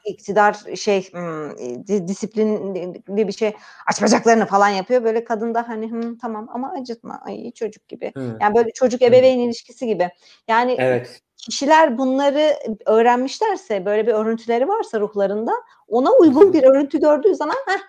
İktidar 0.05 0.57
şey 0.77 1.13
disiplinli 1.89 3.29
bir 3.29 3.33
şey 3.33 3.53
aç 3.87 4.03
bacaklarını 4.03 4.47
falan 4.47 4.69
yapıyor. 4.69 5.05
Böyle 5.05 5.25
kadın 5.25 5.55
da 5.55 5.69
hani 5.69 5.93
Hı, 5.93 6.19
tamam 6.19 6.49
ama 6.53 6.73
acıtma. 6.81 7.21
Ay 7.25 7.53
çocuk 7.53 7.89
gibi. 7.89 8.13
Hmm. 8.15 8.41
Yani 8.41 8.55
böyle 8.55 8.71
çocuk 8.71 9.03
ebeveyn 9.03 9.39
ilişkisi 9.39 9.87
gibi. 9.87 10.09
Yani 10.49 10.77
evet. 10.79 11.21
kişiler 11.37 11.99
bunları 11.99 12.57
öğrenmişlerse 12.87 13.85
böyle 13.85 14.07
bir 14.07 14.13
örüntüleri 14.13 14.69
varsa 14.69 15.01
ruhlarında 15.01 15.53
ona 15.89 16.13
uygun 16.13 16.53
bir 16.53 16.63
örüntü 16.63 17.01
gördüğü 17.01 17.35
zaman 17.35 17.57
heh, 17.67 17.81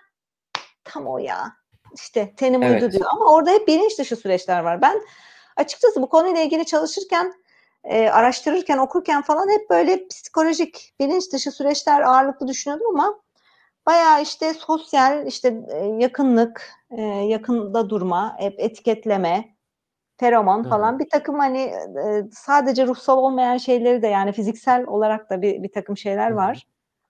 tam 0.84 1.06
o 1.06 1.18
ya. 1.18 1.52
İşte 1.94 2.34
tenim 2.36 2.62
evet. 2.62 2.82
uydu 2.82 2.92
diyor. 2.92 3.06
Ama 3.12 3.32
orada 3.32 3.50
hep 3.50 3.68
bilinç 3.68 3.98
dışı 3.98 4.16
süreçler 4.16 4.60
var. 4.60 4.82
Ben 4.82 5.02
açıkçası 5.56 6.02
bu 6.02 6.08
konuyla 6.08 6.40
ilgili 6.40 6.66
çalışırken, 6.66 7.32
e, 7.84 8.08
araştırırken, 8.10 8.78
okurken 8.78 9.22
falan 9.22 9.48
hep 9.48 9.70
böyle 9.70 10.08
psikolojik, 10.08 10.94
bilinç 11.00 11.32
dışı 11.32 11.50
süreçler 11.50 12.00
ağırlıklı 12.00 12.48
düşünüyordum 12.48 12.86
ama 13.00 13.20
bayağı 13.86 14.22
işte 14.22 14.54
sosyal, 14.54 15.26
işte 15.26 15.60
e, 15.68 15.86
yakınlık, 15.86 16.70
e, 16.90 17.02
yakında 17.02 17.90
durma, 17.90 18.36
hep 18.38 18.60
etiketleme, 18.60 19.54
feromon 20.16 20.62
falan 20.62 20.94
Hı. 20.94 20.98
bir 20.98 21.08
takım 21.10 21.38
hani 21.38 21.60
e, 21.60 22.24
sadece 22.32 22.86
ruhsal 22.86 23.18
olmayan 23.18 23.56
şeyleri 23.56 24.02
de 24.02 24.06
yani 24.06 24.32
fiziksel 24.32 24.86
olarak 24.86 25.30
da 25.30 25.42
bir, 25.42 25.62
bir 25.62 25.72
takım 25.72 25.96
şeyler 25.96 26.30
Hı. 26.30 26.36
var. 26.36 26.66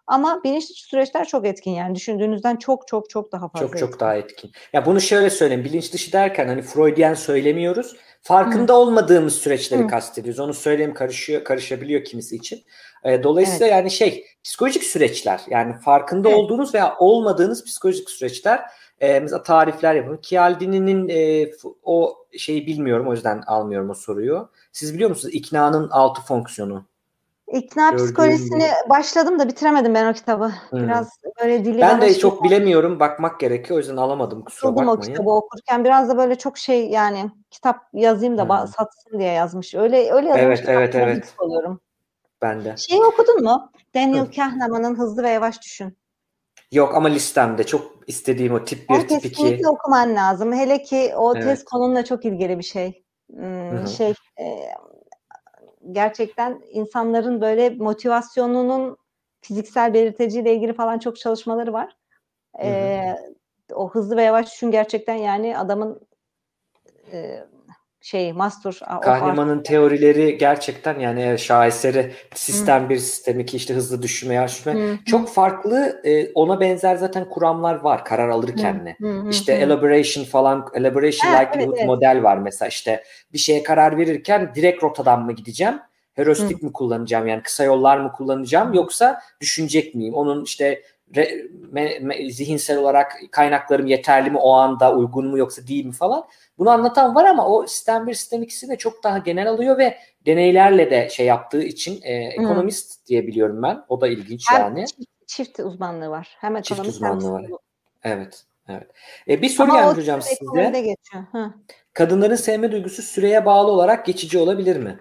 Ama 0.07 0.45
bilinçli 0.45 0.75
süreçler 0.75 1.29
çok 1.29 1.47
etkin 1.47 1.71
yani 1.71 1.95
düşündüğünüzden 1.95 2.57
çok 2.57 2.89
çok 2.89 3.11
çok 3.11 3.33
daha 3.33 3.49
fazla. 3.49 3.67
Çok 3.67 3.79
çok 3.79 4.01
daha 4.01 4.17
etkin. 4.17 4.51
Ya 4.73 4.87
bunu 4.87 5.01
şöyle 5.01 5.31
söyleyeyim. 5.31 5.65
Bilinç 5.65 5.93
dışı 5.93 6.13
derken 6.13 6.49
hani 6.49 6.63
Freudian 6.63 7.15
söylemiyoruz. 7.15 7.97
Farkında 8.23 8.73
Hı. 8.73 8.77
olmadığımız 8.77 9.35
süreçleri 9.35 9.83
Hı. 9.83 9.87
kastediyoruz. 9.87 10.41
Onu 10.41 10.55
söyleyeyim 10.55 10.95
karışıyor 10.95 11.45
karışabiliyor 11.45 12.05
kimisi 12.05 12.37
için. 12.37 12.65
E, 13.05 13.23
dolayısıyla 13.23 13.67
evet. 13.67 13.77
yani 13.77 13.91
şey 13.91 14.27
psikolojik 14.45 14.85
süreçler 14.85 15.41
yani 15.51 15.75
farkında 15.79 16.29
evet. 16.29 16.39
olduğunuz 16.39 16.75
veya 16.75 16.97
olmadığınız 16.99 17.65
psikolojik 17.65 18.11
süreçler 18.11 18.61
e, 19.01 19.21
mesela 19.21 19.43
tarifler 19.43 19.95
yapın. 19.95 20.19
Cialdini'nin 20.23 21.09
e, 21.09 21.51
o 21.83 22.17
şeyi 22.39 22.67
bilmiyorum 22.67 23.09
o 23.09 23.13
yüzden 23.13 23.43
almıyorum 23.47 23.91
o 23.91 23.95
soruyu. 23.95 24.51
Siz 24.73 24.95
biliyor 24.95 25.11
musunuz 25.11 25.35
iknanın 25.35 25.89
altı 25.91 26.23
fonksiyonu? 26.23 26.85
İkna 27.55 27.91
Gördüğüm 27.91 28.07
psikolojisini 28.07 28.59
gibi. 28.59 28.91
başladım 28.91 29.39
da 29.39 29.49
bitiremedim 29.49 29.95
ben 29.95 30.11
o 30.11 30.13
kitabı. 30.13 30.53
Hmm. 30.71 30.83
Biraz 30.83 31.09
böyle 31.43 31.65
dili 31.65 31.81
Ben 31.81 32.01
de 32.01 32.15
çok 32.19 32.45
bilemiyorum. 32.45 33.01
Bakmak 33.01 33.41
gerekiyor. 33.41 33.77
O 33.77 33.79
yüzden 33.79 33.97
alamadım. 33.97 34.45
Kusura 34.45 34.73
Buldum 34.73 34.87
bakmayın. 34.87 35.11
o 35.11 35.13
kitabı 35.13 35.31
okurken. 35.31 35.85
Biraz 35.85 36.09
da 36.09 36.17
böyle 36.17 36.35
çok 36.35 36.59
şey 36.59 36.89
yani 36.89 37.31
kitap 37.51 37.77
yazayım 37.93 38.39
da 38.39 38.43
hmm. 38.43 38.69
satsın 38.69 39.19
diye 39.19 39.33
yazmış. 39.33 39.75
Öyle 39.75 40.13
öyle 40.13 40.29
yazmış. 40.29 40.61
Evet, 40.61 40.65
evet, 40.69 40.95
evet. 40.95 41.35
Oluyorum. 41.39 41.81
Ben 42.43 42.65
de. 42.65 42.77
Şeyi 42.77 43.01
okudun 43.05 43.43
mu? 43.43 43.71
Daniel 43.95 44.33
Kahneman'ın 44.37 44.99
Hızlı 44.99 45.23
ve 45.23 45.31
Yavaş 45.31 45.63
Düşün. 45.63 45.97
Yok 46.73 46.95
ama 46.95 47.09
listemde 47.09 47.65
çok 47.65 47.93
istediğim 48.07 48.55
o 48.55 48.65
tip 48.65 48.91
1, 48.91 49.09
tip 49.09 49.25
2. 49.25 49.29
Kesinlikle 49.29 49.69
okuman 49.69 50.15
lazım. 50.15 50.53
Hele 50.53 50.83
ki 50.83 51.13
o 51.17 51.35
evet. 51.35 51.45
tez 51.45 51.65
konumla 51.65 52.05
çok 52.05 52.25
ilgili 52.25 52.59
bir 52.59 52.65
şey. 52.65 53.05
Hmm, 53.31 53.89
şey 53.89 54.15
e, 54.41 54.45
gerçekten 55.93 56.61
insanların 56.71 57.41
böyle 57.41 57.71
motivasyonunun 57.71 58.97
fiziksel 59.41 59.95
belirteciyle 59.95 60.55
ilgili 60.55 60.73
falan 60.73 60.99
çok 60.99 61.19
çalışmaları 61.19 61.73
var. 61.73 61.97
Ee, 62.63 63.17
o 63.75 63.91
hızlı 63.91 64.17
ve 64.17 64.23
yavaş 64.23 64.47
düşün 64.47 64.71
gerçekten 64.71 65.15
yani 65.15 65.59
adamın 65.59 66.01
e, 67.13 67.45
şey 68.05 68.33
Mastur. 68.33 68.79
Kahneman'ın 69.03 69.63
teorileri 69.63 70.39
gerçekten 70.39 71.01
yani 71.01 71.39
şaheseri 71.39 72.13
sistem 72.35 72.85
Hı. 72.85 72.89
bir 72.89 72.99
sistem 72.99 73.41
iki 73.41 73.57
işte 73.57 73.75
hızlı 73.75 74.03
düşme 74.03 74.35
yaşma 74.35 74.73
çok 75.07 75.29
farklı 75.29 76.01
e, 76.05 76.33
ona 76.33 76.61
benzer 76.61 76.97
zaten 76.97 77.29
kuramlar 77.29 77.75
var 77.75 78.05
karar 78.05 78.29
alırken 78.29 78.85
ne 78.85 78.97
işte 79.31 79.57
Hı. 79.57 79.61
elaboration 79.61 80.25
falan 80.25 80.67
elaboration 80.75 81.31
ha, 81.31 81.39
likelihood 81.39 81.69
evet, 81.69 81.79
evet. 81.79 81.87
model 81.87 82.23
var 82.23 82.37
mesela 82.37 82.69
işte 82.69 83.05
bir 83.33 83.39
şeye 83.39 83.63
karar 83.63 83.99
verirken 83.99 84.53
direkt 84.55 84.83
rotadan 84.83 85.23
mı 85.23 85.33
gideceğim 85.33 85.81
Heuristik 86.15 86.63
mi 86.63 86.73
kullanacağım 86.73 87.27
yani 87.27 87.43
kısa 87.43 87.65
yollar 87.65 87.99
mı 87.99 88.13
kullanacağım 88.13 88.75
yoksa 88.75 89.21
düşünecek 89.41 89.95
miyim? 89.95 90.15
Onun 90.15 90.45
işte 90.45 90.83
re, 91.17 91.47
me, 91.73 91.99
me, 91.99 92.31
zihinsel 92.31 92.79
olarak 92.79 93.13
kaynaklarım 93.31 93.87
yeterli 93.87 94.31
mi 94.31 94.39
o 94.39 94.53
anda 94.53 94.97
uygun 94.97 95.27
mu 95.27 95.39
yoksa 95.39 95.67
değil 95.67 95.85
mi 95.85 95.93
falan. 95.93 96.25
Bunu 96.59 96.71
anlatan 96.71 97.15
var 97.15 97.25
ama 97.25 97.49
o 97.49 97.67
sistem 97.67 98.07
bir 98.07 98.15
sistem 98.15 98.43
ikisi 98.43 98.69
de 98.69 98.77
çok 98.77 99.05
daha 99.05 99.19
genel 99.19 99.49
alıyor 99.49 99.79
ve 99.79 99.99
deneylerle 100.27 100.91
de 100.91 101.09
şey 101.11 101.27
yaptığı 101.27 101.63
için 101.63 102.01
e, 102.03 102.13
ekonomist 102.13 102.99
hmm. 102.99 103.07
diye 103.07 103.27
biliyorum 103.27 103.63
ben. 103.63 103.85
O 103.89 104.01
da 104.01 104.09
ilginç 104.09 104.45
hem 104.51 104.61
yani. 104.61 104.87
Çift, 104.87 105.27
çift 105.27 105.61
uzmanlığı 105.61 106.11
var. 106.11 106.37
Hem 106.41 106.57
ekonomist 106.57 106.93
çift 106.93 106.97
uzmanlığı 106.97 107.33
var. 107.33 107.47
Evet. 108.03 108.45
Evet. 108.69 108.87
E, 109.29 109.43
bir 109.43 109.49
soru 109.49 109.73
gelmiş 109.73 109.97
hocam 109.97 110.23
size. 110.23 110.95
Kadınların 111.93 112.35
sevme 112.35 112.73
duygusu 112.73 113.03
süreye 113.03 113.47
bağlı 113.47 113.71
olarak 113.71 114.07
geçici 114.07 114.39
olabilir 114.39 114.77
mi? 114.77 114.99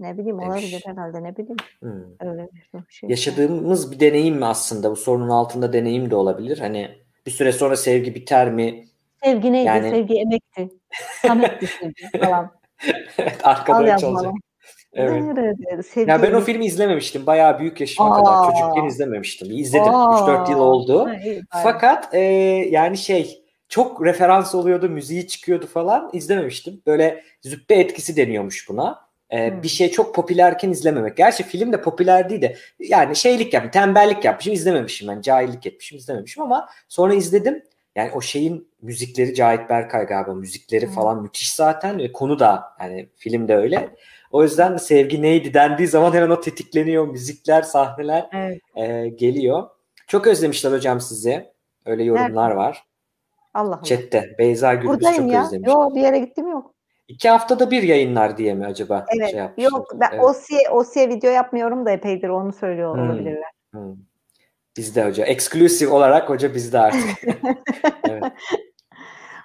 Ne 0.00 0.18
bileyim 0.18 0.40
demiş. 0.40 0.48
olabilir 0.48 0.82
herhalde 0.86 1.22
ne 1.22 1.36
bileyim. 1.36 1.56
Hmm. 1.80 2.30
Öyle 2.30 2.48
bir 2.52 2.92
şey. 2.92 3.10
Yaşadığımız 3.10 3.92
bir 3.92 4.00
deneyim 4.00 4.36
mi 4.36 4.46
aslında? 4.46 4.90
Bu 4.90 4.96
sorunun 4.96 5.28
altında 5.28 5.72
deneyim 5.72 6.10
de 6.10 6.16
olabilir. 6.16 6.58
Hani 6.58 6.90
bir 7.26 7.30
süre 7.30 7.52
sonra 7.52 7.76
sevgi 7.76 8.14
biter 8.14 8.52
mi? 8.52 8.84
Sevgi 9.24 9.52
neydi? 9.52 9.66
Yani... 9.66 9.90
Sevgi 9.90 10.14
emekti. 10.14 10.68
Sametti 11.22 11.66
sevgi 11.66 12.18
falan. 12.20 12.50
evet 13.18 13.38
arkada 13.42 13.96
çalacak. 13.96 14.32
Evet. 14.92 15.86
Sevgi 15.86 16.10
ya 16.10 16.22
ben 16.22 16.32
o 16.32 16.40
filmi 16.40 16.66
izlememiştim. 16.66 17.26
Bayağı 17.26 17.58
büyük 17.58 17.80
yaşıma 17.80 18.16
Aa. 18.16 18.24
kadar 18.24 18.50
çocukken 18.50 18.84
izlememiştim. 18.84 19.48
İzledim. 19.50 19.86
3-4 19.86 20.50
yıl 20.50 20.58
oldu. 20.58 21.06
Ha, 21.06 21.14
iyi, 21.24 21.42
Fakat 21.62 22.14
e, 22.14 22.20
yani 22.70 22.96
şey 22.96 23.44
çok 23.68 24.04
referans 24.04 24.54
oluyordu, 24.54 24.88
müziği 24.88 25.26
çıkıyordu 25.26 25.66
falan. 25.66 26.10
İzlememiştim. 26.12 26.82
Böyle 26.86 27.22
züppe 27.42 27.74
etkisi 27.74 28.16
deniyormuş 28.16 28.68
buna. 28.68 29.09
Ee, 29.30 29.50
hmm. 29.50 29.62
Bir 29.62 29.68
şey 29.68 29.90
çok 29.90 30.14
popülerken 30.14 30.70
izlememek. 30.70 31.16
Gerçi 31.16 31.42
film 31.42 31.72
de 31.72 31.80
popüler 31.80 32.30
değil 32.30 32.42
de 32.42 32.56
yani 32.78 33.16
şeylik 33.16 33.54
yapmış, 33.54 33.72
tembellik 33.72 34.24
yapmışım 34.24 34.52
izlememişim 34.52 35.08
ben. 35.08 35.20
Cahillik 35.20 35.66
etmişim 35.66 35.98
izlememişim 35.98 36.42
ama 36.42 36.68
sonra 36.88 37.14
izledim. 37.14 37.62
Yani 37.96 38.10
o 38.14 38.20
şeyin 38.20 38.68
müzikleri 38.82 39.34
Cahit 39.34 39.70
Berkay 39.70 40.06
galiba 40.06 40.34
müzikleri 40.34 40.86
hmm. 40.86 40.94
falan 40.94 41.22
müthiş 41.22 41.52
zaten 41.52 41.98
ve 41.98 42.12
konu 42.12 42.38
da 42.38 42.64
yani 42.80 43.08
film 43.16 43.48
de 43.48 43.56
öyle. 43.56 43.88
O 44.30 44.42
yüzden 44.42 44.76
sevgi 44.76 45.22
neydi 45.22 45.54
dendiği 45.54 45.88
zaman 45.88 46.12
hemen 46.12 46.30
o 46.30 46.40
tetikleniyor. 46.40 47.08
Müzikler, 47.08 47.62
sahneler 47.62 48.28
evet. 48.32 48.60
e, 48.76 49.08
geliyor. 49.08 49.68
Çok 50.06 50.26
özlemişler 50.26 50.72
hocam 50.72 51.00
sizi. 51.00 51.50
Öyle 51.86 52.04
yorumlar 52.04 52.48
Nerede? 52.48 52.56
var. 52.56 52.84
Allah 53.54 53.74
Allah. 53.74 53.82
Chat'te. 53.82 54.34
Beyza 54.38 54.74
Gürbüz 54.74 55.16
çok 55.16 55.32
ya. 55.32 55.46
özlemiş. 55.46 55.68
Yok 55.68 55.94
bir 55.94 56.00
yere 56.00 56.18
gittim 56.18 56.48
yok. 56.48 56.74
İki 57.10 57.28
haftada 57.28 57.70
bir 57.70 57.82
yayınlar 57.82 58.36
diye 58.36 58.54
mi 58.54 58.66
acaba? 58.66 59.06
Evet. 59.16 59.30
Şey 59.30 59.64
Yok 59.64 59.86
ben 59.94 60.10
evet. 60.12 60.24
OSİ'ye, 60.24 60.70
OSİ'ye 60.70 61.08
video 61.08 61.30
yapmıyorum 61.30 61.86
da 61.86 61.90
epeydir 61.90 62.28
onu 62.28 62.52
söylüyor 62.52 62.94
hmm. 62.94 63.02
olabilirler. 63.02 63.50
Hmm. 63.72 63.96
Bizde 64.76 65.04
hoca. 65.04 65.24
Eksklusif 65.24 65.92
olarak 65.92 66.28
hoca 66.28 66.54
bizde 66.54 66.78
artık. 66.78 67.24
evet. 68.08 68.22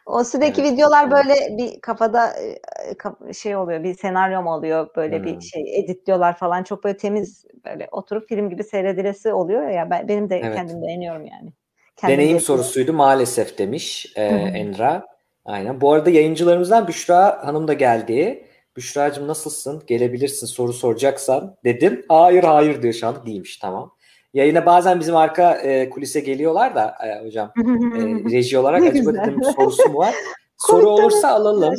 O 0.06 0.24
sürekli 0.24 0.62
evet. 0.62 0.74
videolar 0.74 1.12
böyle 1.12 1.34
bir 1.58 1.82
kafada 1.82 2.34
şey 3.34 3.56
oluyor, 3.56 3.84
bir 3.84 3.94
senaryom 3.94 4.48
oluyor, 4.48 4.90
böyle 4.96 5.18
hmm. 5.18 5.26
bir 5.26 5.42
şey 5.42 5.80
editliyorlar 5.80 6.38
falan. 6.38 6.64
Çok 6.64 6.84
böyle 6.84 6.98
temiz 6.98 7.46
böyle 7.66 7.88
oturup 7.92 8.30
film 8.30 8.50
gibi 8.50 8.64
seyredilesi 8.64 9.34
oluyor 9.34 9.70
ya. 9.70 9.90
Ben, 9.90 10.08
benim 10.08 10.30
de 10.30 10.38
evet. 10.38 10.56
kendim 10.56 10.82
beğeniyorum 10.82 11.26
yani. 11.26 11.54
Kendim 11.96 12.14
Deneyim 12.14 12.36
yapıyorum. 12.36 12.64
sorusuydu 12.64 12.94
maalesef 12.94 13.58
demiş 13.58 14.14
e, 14.16 14.24
Enra. 14.24 15.15
Aynen. 15.46 15.82
Bu 15.82 15.94
arada 15.94 16.10
yayıncılarımızdan 16.10 16.88
Büşra 16.88 17.48
Hanım 17.48 17.68
da 17.68 17.74
geldi. 17.74 18.46
Büşra'cığım 18.78 19.28
nasılsın? 19.28 19.84
Gelebilirsin 19.88 20.48
soru 20.48 20.74
soracaksan 20.74 21.56
dedim. 21.64 22.06
Hayır 22.10 22.44
hayır 22.44 22.82
diyor 22.82 22.94
şu 22.94 23.08
an. 23.08 23.26
Değilmiş 23.26 23.58
tamam. 23.58 23.96
Yayına 24.34 24.66
bazen 24.66 25.00
bizim 25.00 25.16
arka 25.16 25.54
e, 25.54 25.90
kulise 25.90 26.20
geliyorlar 26.20 26.76
da 26.76 26.96
e, 27.06 27.26
hocam 27.26 27.52
e, 27.58 27.62
reji 28.32 28.58
olarak 28.58 28.84
acaba 28.84 29.14
dedim 29.14 29.44
sorusu 29.44 29.90
mu 29.90 29.98
var? 29.98 30.16
Soru 30.58 30.90
olursa 30.90 31.30
alalım. 31.30 31.74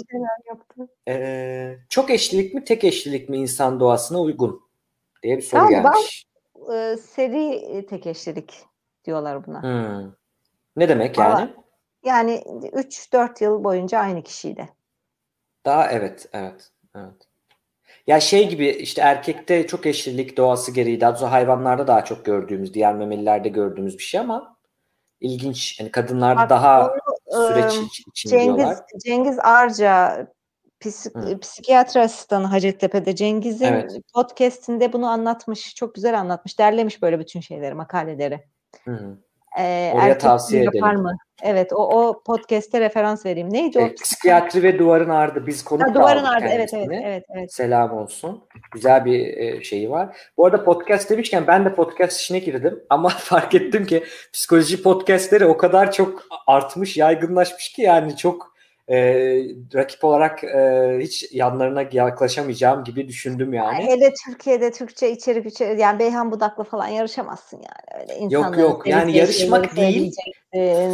Ee, 1.08 1.76
çok 1.88 2.10
eşlilik 2.10 2.54
mi 2.54 2.64
tek 2.64 2.84
eşlilik 2.84 3.28
mi 3.28 3.36
insan 3.36 3.80
doğasına 3.80 4.20
uygun 4.20 4.60
diye 5.22 5.36
bir 5.36 5.42
soru 5.42 5.60
Galiba, 5.60 5.92
gelmiş. 5.92 6.26
E, 6.72 6.96
seri 6.96 7.86
tek 7.86 8.06
eşlilik 8.06 8.54
diyorlar 9.04 9.46
buna. 9.46 9.62
Hmm. 9.62 10.12
Ne 10.76 10.88
demek 10.88 11.18
yani? 11.18 11.34
Aa, 11.34 11.65
yani 12.06 12.42
3-4 12.72 13.44
yıl 13.44 13.64
boyunca 13.64 13.98
aynı 13.98 14.22
kişiyle. 14.22 14.68
Daha 15.64 15.90
evet, 15.90 16.28
evet, 16.32 16.70
evet. 16.96 17.28
Ya 18.06 18.20
şey 18.20 18.48
gibi 18.48 18.68
işte 18.68 19.02
erkekte 19.02 19.66
çok 19.66 19.86
eşlilik 19.86 20.36
doğası 20.36 20.72
gereği 20.72 21.00
daha 21.00 21.10
doğrusu 21.10 21.26
hayvanlarda 21.26 21.86
daha 21.86 22.04
çok 22.04 22.24
gördüğümüz, 22.24 22.74
diğer 22.74 22.94
memelilerde 22.94 23.48
gördüğümüz 23.48 23.98
bir 23.98 24.02
şey 24.02 24.20
ama 24.20 24.56
ilginç. 25.20 25.80
Yani 25.80 25.90
kadınlarda 25.90 26.40
Bak, 26.40 26.50
daha 26.50 26.90
onu, 27.26 27.48
süreç 27.48 27.74
için 27.74 28.30
Cengiz, 28.30 28.56
diyorlar. 28.56 28.76
Cengiz 29.04 29.38
Arca 29.38 30.26
psik, 30.80 31.14
Hı. 31.14 31.38
psikiyatri 31.40 32.00
asistanı 32.00 32.46
Hacettepe'de 32.46 33.16
Cengiz'in 33.16 33.64
evet. 33.64 34.00
podcast'inde 34.14 34.92
bunu 34.92 35.06
anlatmış. 35.08 35.74
Çok 35.74 35.94
güzel 35.94 36.20
anlatmış. 36.20 36.58
Derlemiş 36.58 37.02
böyle 37.02 37.18
bütün 37.18 37.40
şeyleri, 37.40 37.74
makaleleri. 37.74 38.44
Hı. 38.84 39.18
Ee, 39.58 39.92
Oraya 39.94 40.18
tavsiye 40.18 40.62
edelim. 40.62 41.02
Mı? 41.02 41.16
Evet 41.42 41.72
o, 41.72 41.76
o 41.76 42.22
podcast'e 42.22 42.80
referans 42.80 43.26
vereyim. 43.26 43.52
Neydi 43.52 43.78
o? 43.78 43.82
E, 43.82 43.94
psikiyatri 43.94 44.62
ve 44.62 44.78
duvarın 44.78 45.10
ardı. 45.10 45.46
Biz 45.46 45.64
konuk 45.64 45.88
ha, 45.88 45.94
Duvarın 45.94 46.24
ardı 46.24 46.46
evet, 46.50 46.74
evet 46.74 46.88
evet 47.04 47.24
evet. 47.36 47.52
Selam 47.52 47.92
olsun. 47.92 48.44
Güzel 48.72 49.04
bir 49.04 49.36
e, 49.36 49.64
şeyi 49.64 49.90
var. 49.90 50.16
Bu 50.36 50.46
arada 50.46 50.64
podcast 50.64 51.10
demişken 51.10 51.46
ben 51.46 51.64
de 51.64 51.74
podcast 51.74 52.20
işine 52.20 52.38
girdim. 52.38 52.84
Ama 52.90 53.08
fark 53.18 53.54
ettim 53.54 53.86
ki 53.86 54.04
psikoloji 54.32 54.82
podcastleri 54.82 55.46
o 55.46 55.56
kadar 55.56 55.92
çok 55.92 56.22
artmış, 56.46 56.96
yaygınlaşmış 56.96 57.72
ki 57.72 57.82
yani 57.82 58.16
çok 58.16 58.55
e, 58.88 58.96
rakip 59.74 60.04
olarak 60.04 60.44
e, 60.44 60.98
hiç 61.00 61.32
yanlarına 61.32 61.84
yaklaşamayacağım 61.92 62.84
gibi 62.84 63.08
düşündüm 63.08 63.52
yani. 63.52 63.84
Hele 63.84 64.12
Türkiye'de 64.26 64.72
Türkçe 64.72 65.10
içerik 65.10 65.46
içerik 65.46 65.80
yani 65.80 65.98
Beyhan 65.98 66.30
Budak'la 66.30 66.64
falan 66.64 66.86
yarışamazsın 66.86 67.56
yani. 67.56 68.02
Öyle 68.02 68.34
yok 68.34 68.58
yok 68.58 68.86
yani 68.86 69.16
yarışmak 69.16 69.76
değil 69.76 70.12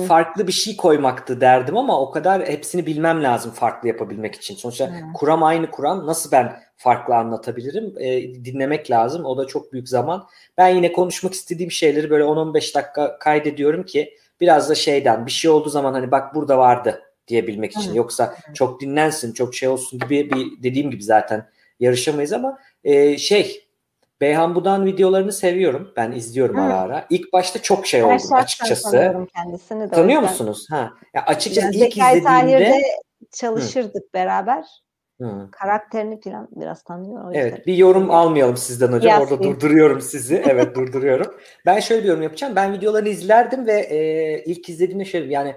farklı 0.09 0.47
bir 0.47 0.53
şey 0.53 0.77
koymaktı 0.77 1.41
derdim 1.41 1.77
ama 1.77 2.01
o 2.01 2.11
kadar 2.11 2.49
hepsini 2.49 2.87
bilmem 2.87 3.23
lazım 3.23 3.53
farklı 3.53 3.89
yapabilmek 3.89 4.35
için. 4.35 4.57
Sonuçta 4.57 4.89
hmm. 4.89 5.13
kuram 5.13 5.43
aynı 5.43 5.71
kuram 5.71 6.07
nasıl 6.07 6.31
ben 6.31 6.57
farklı 6.77 7.15
anlatabilirim 7.15 7.95
e, 7.99 8.35
dinlemek 8.45 8.91
lazım 8.91 9.25
o 9.25 9.37
da 9.37 9.47
çok 9.47 9.73
büyük 9.73 9.89
zaman. 9.89 10.27
Ben 10.59 10.69
yine 10.69 10.93
konuşmak 10.93 11.35
istediğim 11.35 11.71
şeyleri 11.71 12.11
böyle 12.11 12.25
10-15 12.25 12.75
dakika 12.75 13.19
kaydediyorum 13.19 13.83
ki 13.83 14.15
biraz 14.41 14.71
da 14.71 14.75
şeyden 14.75 15.27
bir 15.27 15.31
şey 15.31 15.51
olduğu 15.51 15.71
zaman 15.71 15.93
hani 15.93 16.11
bak 16.11 16.35
burada 16.35 16.59
vardı 16.59 17.03
diyebilmek 17.33 17.77
için. 17.77 17.95
Yoksa 17.95 18.37
çok 18.55 18.81
dinlensin, 18.81 19.33
çok 19.33 19.55
şey 19.55 19.69
olsun 19.69 19.99
gibi 19.99 20.31
bir 20.31 20.63
dediğim 20.63 20.91
gibi 20.91 21.03
zaten 21.03 21.49
yarışamayız 21.81 22.33
ama 22.33 22.59
e, 22.85 23.19
şey 23.19 23.69
Beyhan 24.21 24.55
Budan 24.55 24.87
videolarını 24.87 25.33
seviyorum. 25.33 25.93
Ben 25.97 26.13
izliyorum 26.13 26.57
Hı. 26.57 26.61
ara 26.61 26.81
ara. 26.81 27.07
İlk 27.11 27.33
başta 27.33 27.63
çok 27.63 27.87
şey 27.87 28.03
oldu 28.03 28.23
açıkçası. 28.33 29.27
kendisini 29.37 29.81
de. 29.81 29.91
Tanıyor 29.95 30.23
musunuz? 30.23 30.67
Ha. 30.71 30.93
Ya 31.15 31.25
açıkçası 31.27 31.67
yani 31.67 31.77
ilk 31.77 31.95
Zekai 31.95 32.19
izlediğimde 32.19 32.83
çalışırdık 33.33 34.05
Hı. 34.05 34.13
beraber. 34.15 34.65
Hı. 35.21 35.49
Karakterini 35.53 36.21
falan 36.21 36.49
biraz 36.57 36.83
tanıyor. 36.83 37.31
Evet 37.35 37.67
bir 37.67 37.75
yorum 37.75 38.11
almayalım 38.11 38.57
sizden 38.57 38.93
hocam. 38.93 39.23
Orada 39.23 39.43
durduruyorum 39.43 40.01
sizi. 40.01 40.43
Evet 40.47 40.77
durduruyorum. 40.77 41.35
Ben 41.67 41.81
şöyle 41.81 42.03
bir 42.03 42.09
yorum 42.09 42.23
yapacağım. 42.23 42.57
Ben 42.57 42.73
videolarını 42.73 43.09
izlerdim 43.09 43.67
ve 43.67 43.81
e, 43.81 43.99
ilk 44.45 44.69
izlediğimde 44.69 45.05
şöyle 45.05 45.33
yani 45.33 45.55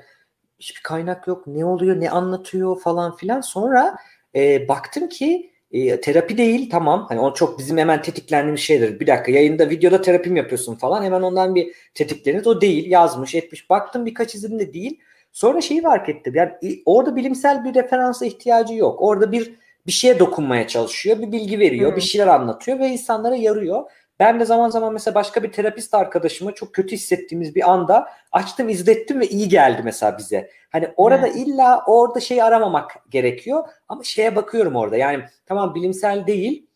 hiçbir 0.66 0.82
kaynak 0.82 1.28
yok. 1.28 1.48
Ne 1.48 1.66
oluyor, 1.66 2.00
ne 2.00 2.10
anlatıyor 2.10 2.80
falan 2.80 3.16
filan. 3.16 3.42
Sonra 3.42 3.98
e, 4.36 4.68
baktım 4.68 5.10
ki 5.10 5.52
e, 5.72 6.02
terapi 6.02 6.38
değil 6.38 6.70
tamam. 6.70 7.06
Hani 7.10 7.20
o 7.20 7.34
çok 7.34 7.60
bizim 7.60 7.78
hemen 7.78 8.02
tetiklendiğimiz 8.02 8.62
şeydir. 8.62 9.00
Bir 9.00 9.08
dakika 9.08 9.32
yayında 9.32 9.70
videoda 9.70 10.02
terapim 10.02 10.36
yapıyorsun 10.36 10.76
falan. 10.76 11.04
Hemen 11.04 11.22
ondan 11.22 11.56
bir 11.56 11.76
tetiklenir. 11.94 12.46
O 12.46 12.62
değil 12.62 12.92
yazmış 12.92 13.36
etmiş. 13.36 13.70
Baktım 13.70 14.06
birkaç 14.06 14.36
izinde 14.36 14.74
değil. 14.74 15.00
Sonra 15.32 15.62
şeyi 15.62 15.82
fark 15.82 16.10
ettim. 16.10 16.36
Yani 16.36 16.52
orada 16.86 17.16
bilimsel 17.16 17.66
bir 17.66 17.76
referansa 17.76 18.26
ihtiyacı 18.26 18.74
yok. 18.74 19.02
Orada 19.02 19.32
bir 19.32 19.54
bir 19.88 19.92
şeye 19.92 20.20
dokunmaya 20.20 20.68
çalışıyor. 20.68 21.22
Bir 21.22 21.32
bilgi 21.32 21.60
veriyor. 21.60 21.90
Hmm. 21.90 21.98
Bir 21.98 22.02
şeyler 22.02 22.28
anlatıyor 22.28 22.80
ve 22.80 22.88
insanlara 22.88 23.36
yarıyor. 23.36 23.84
Ben 24.20 24.40
de 24.40 24.46
zaman 24.46 24.70
zaman 24.70 24.94
mesela 24.94 25.16
başka 25.16 25.44
bir 25.44 25.52
terapist 25.52 25.94
arkadaşıma 25.94 26.52
çok 26.52 26.74
kötü 26.74 26.96
hissettiğimiz 26.96 27.56
bir 27.56 27.72
anda 27.72 28.08
açtım 28.32 28.70
izlettim 28.70 29.20
ve 29.20 29.28
iyi 29.28 29.50
geldi 29.50 29.82
mesela 29.84 30.18
bize. 30.18 30.50
Hani 30.72 30.90
orada 30.98 31.28
hmm. 31.28 31.42
illa 31.42 31.84
orada 31.88 32.20
şey 32.20 32.44
aramamak 32.44 32.92
gerekiyor 33.10 33.68
ama 33.88 34.04
şeye 34.04 34.36
bakıyorum 34.36 34.76
orada 34.76 34.98
yani 34.98 35.24
tamam 35.46 35.76
bilimsel 35.76 36.28
değil 36.28 36.68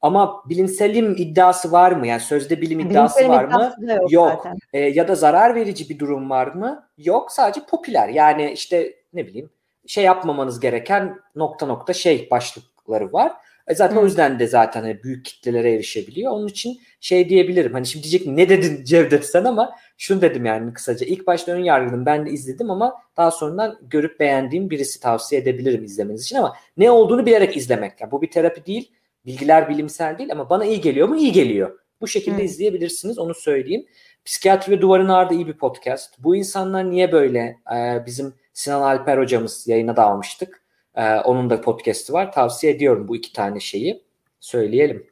ama 0.00 0.42
bilimselim 0.48 1.14
iddiası 1.18 1.72
var 1.72 1.92
mı? 1.92 2.06
Yani 2.06 2.20
sözde 2.20 2.60
bilim 2.60 2.80
iddiası 2.80 3.18
bilimsel 3.18 3.36
var 3.36 3.44
mı? 3.44 3.74
Yok. 4.00 4.12
yok. 4.12 4.46
E, 4.72 4.80
ya 4.80 5.08
da 5.08 5.14
zarar 5.14 5.54
verici 5.54 5.88
bir 5.88 5.98
durum 5.98 6.30
var 6.30 6.46
mı? 6.46 6.88
Yok. 6.98 7.32
Sadece 7.32 7.60
popüler. 7.70 8.08
Yani 8.08 8.50
işte 8.50 8.94
ne 9.12 9.26
bileyim 9.26 9.50
şey 9.86 10.04
yapmamanız 10.04 10.60
gereken 10.60 11.18
nokta 11.34 11.66
nokta 11.66 11.92
şey 11.92 12.28
başlıkları 12.30 13.12
var. 13.12 13.32
E 13.68 13.74
zaten 13.74 13.96
Hı. 13.96 14.00
o 14.00 14.04
yüzden 14.04 14.38
de 14.38 14.46
zaten 14.46 14.82
hani 14.82 15.02
büyük 15.02 15.24
kitlelere 15.24 15.74
erişebiliyor. 15.74 16.32
Onun 16.32 16.46
için 16.46 16.80
şey 17.00 17.28
diyebilirim. 17.28 17.72
Hani 17.72 17.86
şimdi 17.86 18.02
diyecek 18.04 18.26
ne 18.26 18.48
dedin 18.48 18.84
Cevdet 18.84 19.26
sen 19.26 19.44
ama 19.44 19.70
şunu 19.98 20.20
dedim 20.20 20.44
yani 20.44 20.72
kısaca. 20.72 21.06
İlk 21.06 21.26
başta 21.26 21.52
ön 21.52 21.64
yargılım 21.64 22.06
ben 22.06 22.26
de 22.26 22.30
izledim 22.30 22.70
ama 22.70 22.94
daha 23.16 23.30
sonradan 23.30 23.78
görüp 23.82 24.20
beğendiğim 24.20 24.70
birisi 24.70 25.00
tavsiye 25.00 25.40
edebilirim 25.40 25.84
izlemeniz 25.84 26.22
için 26.24 26.36
ama 26.36 26.56
ne 26.76 26.90
olduğunu 26.90 27.26
bilerek 27.26 27.56
izlemek. 27.56 28.00
Yani 28.00 28.10
bu 28.10 28.22
bir 28.22 28.30
terapi 28.30 28.66
değil. 28.66 28.92
Bilgiler 29.26 29.68
bilimsel 29.68 30.18
değil 30.18 30.32
ama 30.32 30.50
bana 30.50 30.64
iyi 30.64 30.80
geliyor 30.80 31.08
mu? 31.08 31.16
İyi 31.16 31.32
geliyor. 31.32 31.78
Bu 32.00 32.08
şekilde 32.08 32.38
Hı. 32.38 32.42
izleyebilirsiniz 32.42 33.18
onu 33.18 33.34
söyleyeyim. 33.34 33.86
Psikiyatri 34.24 34.72
ve 34.72 34.80
Duvarın 34.80 35.08
Ardı 35.08 35.34
iyi 35.34 35.46
bir 35.46 35.58
podcast. 35.58 36.14
Bu 36.18 36.36
insanlar 36.36 36.90
niye 36.90 37.12
böyle? 37.12 37.58
Ee, 37.76 38.06
bizim 38.06 38.34
Sinan 38.52 38.82
Alper 38.82 39.18
hocamız 39.18 39.68
yayına 39.68 39.96
da 39.96 40.04
almıştık. 40.04 40.62
Ee, 40.98 41.20
onun 41.20 41.50
da 41.50 41.60
podcast'i 41.60 42.12
var. 42.12 42.32
Tavsiye 42.32 42.72
ediyorum 42.72 43.08
bu 43.08 43.16
iki 43.16 43.32
tane 43.32 43.60
şeyi. 43.60 44.04
Söyleyelim. 44.40 45.10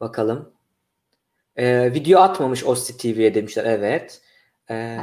Bakalım. 0.00 0.52
Ee, 1.56 1.94
video 1.94 2.20
atmamış 2.20 2.64
Osti 2.64 2.96
TV'ye 2.96 3.34
demişler. 3.34 3.64
Evet. 3.64 4.20
Ee, 4.70 4.98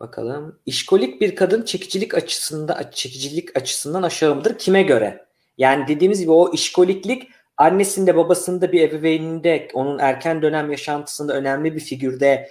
bakalım. 0.00 0.60
İşkolik 0.66 1.20
bir 1.20 1.36
kadın 1.36 1.62
çekicilik 1.62 2.14
açısında 2.14 2.90
çekicilik 2.90 3.56
açısından 3.56 4.02
aşağı 4.02 4.34
mıdır? 4.34 4.58
Kime 4.58 4.82
göre? 4.82 5.26
Yani 5.58 5.88
dediğimiz 5.88 6.20
gibi 6.20 6.30
o 6.30 6.52
işkoliklik 6.52 7.30
annesinde 7.56 8.16
babasında 8.16 8.72
bir 8.72 8.82
ebeveyninde 8.82 9.68
onun 9.74 9.98
erken 9.98 10.42
dönem 10.42 10.70
yaşantısında 10.70 11.34
önemli 11.34 11.74
bir 11.74 11.80
figürde 11.80 12.50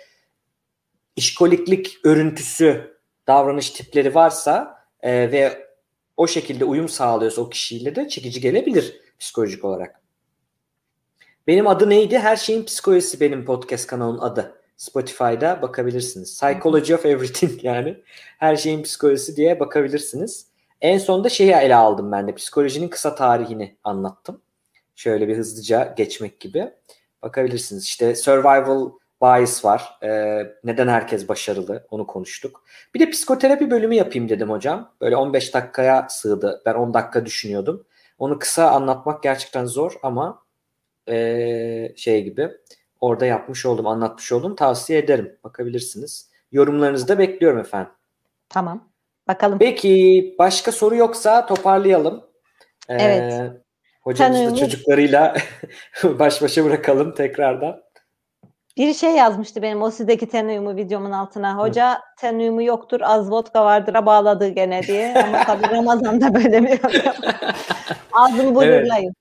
işkoliklik 1.15 1.97
örüntüsü 2.03 2.97
davranış 3.27 3.69
tipleri 3.69 4.15
varsa 4.15 4.83
e, 5.01 5.31
ve 5.31 5.66
o 6.17 6.27
şekilde 6.27 6.65
uyum 6.65 6.89
sağlıyorsa 6.89 7.41
o 7.41 7.49
kişiyle 7.49 7.95
de 7.95 8.09
çekici 8.09 8.41
gelebilir 8.41 9.01
psikolojik 9.19 9.65
olarak. 9.65 10.01
Benim 11.47 11.67
adı 11.67 11.89
neydi? 11.89 12.19
Her 12.19 12.35
şeyin 12.35 12.63
psikolojisi 12.63 13.19
benim 13.19 13.45
podcast 13.45 13.87
kanalının 13.87 14.19
adı. 14.19 14.61
Spotify'da 14.77 15.61
bakabilirsiniz. 15.61 16.41
Psychology 16.41 16.93
of 16.95 17.05
Everything 17.05 17.63
yani. 17.63 17.97
Her 18.37 18.55
şeyin 18.55 18.83
psikolojisi 18.83 19.35
diye 19.35 19.59
bakabilirsiniz. 19.59 20.47
En 20.81 20.97
sonunda 20.97 21.29
şeyi 21.29 21.51
ele 21.51 21.75
aldım 21.75 22.11
ben 22.11 22.27
de. 22.27 22.35
Psikolojinin 22.35 22.87
kısa 22.87 23.15
tarihini 23.15 23.75
anlattım. 23.83 24.41
Şöyle 24.95 25.27
bir 25.27 25.37
hızlıca 25.37 25.93
geçmek 25.97 26.39
gibi. 26.39 26.71
Bakabilirsiniz. 27.21 27.83
İşte 27.83 28.15
survival 28.15 28.89
bias 29.21 29.65
var. 29.65 29.99
E, 30.03 30.41
neden 30.63 30.87
herkes 30.87 31.27
başarılı 31.27 31.87
onu 31.91 32.07
konuştuk. 32.07 32.63
Bir 32.95 32.99
de 32.99 33.09
psikoterapi 33.09 33.71
bölümü 33.71 33.95
yapayım 33.95 34.29
dedim 34.29 34.49
hocam. 34.49 34.91
Böyle 35.01 35.15
15 35.15 35.53
dakikaya 35.53 36.07
sığdı. 36.09 36.61
Ben 36.65 36.73
10 36.73 36.93
dakika 36.93 37.25
düşünüyordum. 37.25 37.85
Onu 38.19 38.39
kısa 38.39 38.71
anlatmak 38.71 39.23
gerçekten 39.23 39.65
zor 39.65 39.93
ama 40.03 40.43
e, 41.09 41.93
şey 41.95 42.23
gibi 42.23 42.51
orada 43.01 43.25
yapmış 43.25 43.65
oldum, 43.65 43.87
anlatmış 43.87 44.31
oldum. 44.31 44.55
Tavsiye 44.55 44.99
ederim. 44.99 45.37
Bakabilirsiniz. 45.43 46.29
Yorumlarınızı 46.51 47.07
da 47.07 47.19
bekliyorum 47.19 47.59
efendim. 47.59 47.91
Tamam. 48.49 48.89
Bakalım. 49.27 49.59
Peki 49.59 50.35
başka 50.39 50.71
soru 50.71 50.95
yoksa 50.95 51.45
toparlayalım. 51.45 52.23
Ee, 52.89 52.95
evet. 52.95 53.51
Hocamızı 54.01 54.51
da 54.51 54.55
çocuklarıyla 54.55 55.37
baş 56.03 56.41
başa 56.41 56.65
bırakalım 56.65 57.13
tekrardan. 57.15 57.81
Bir 58.77 58.93
şey 58.93 59.11
yazmıştı 59.11 59.61
benim 59.61 59.81
o 59.81 59.91
sizdeki 59.91 60.29
ten 60.29 60.47
uyumu 60.47 60.75
videomun 60.75 61.11
altına. 61.11 61.57
Hoca 61.57 61.93
Hı. 61.93 61.99
ten 62.19 62.39
uyumu 62.39 62.63
yoktur 62.63 63.01
az 63.03 63.31
vodka 63.31 63.65
vardır 63.65 64.05
bağladı 64.05 64.47
gene 64.47 64.83
diye. 64.83 65.23
Ama 65.23 65.43
tabii 65.43 65.75
Ramazan'da 65.75 66.33
böyle 66.33 66.63
bir 66.63 66.79
Ağzımı 68.11 68.55
buyurlayın. 68.55 69.15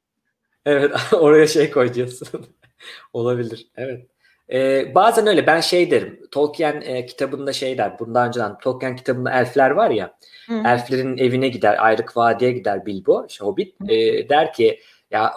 Evet. 0.67 0.91
evet 0.93 1.13
oraya 1.13 1.47
şey 1.47 1.71
koyacaksın. 1.71 2.47
Olabilir. 3.13 3.69
Evet. 3.77 4.07
Ee, 4.53 4.95
bazen 4.95 5.27
öyle 5.27 5.47
ben 5.47 5.61
şey 5.61 5.91
derim. 5.91 6.21
Tolkien 6.31 6.81
e, 6.81 7.07
kitabında 7.07 7.53
şey 7.53 7.79
der. 7.79 7.99
Bundan 7.99 8.29
önceden 8.29 8.59
Tolkien 8.59 8.97
kitabında 8.97 9.33
elfler 9.33 9.71
var 9.71 9.91
ya. 9.91 10.17
Hı. 10.47 10.55
Elflerin 10.67 11.19
evine 11.19 11.49
gider. 11.49 11.77
Ayrık 11.85 12.17
Vadi'ye 12.17 12.53
gider 12.53 12.87
Bilbo. 12.87 13.27
Işte 13.29 13.45
Hobbit. 13.45 13.75
E, 13.89 14.29
der 14.29 14.53
ki 14.53 14.81
ya 15.11 15.35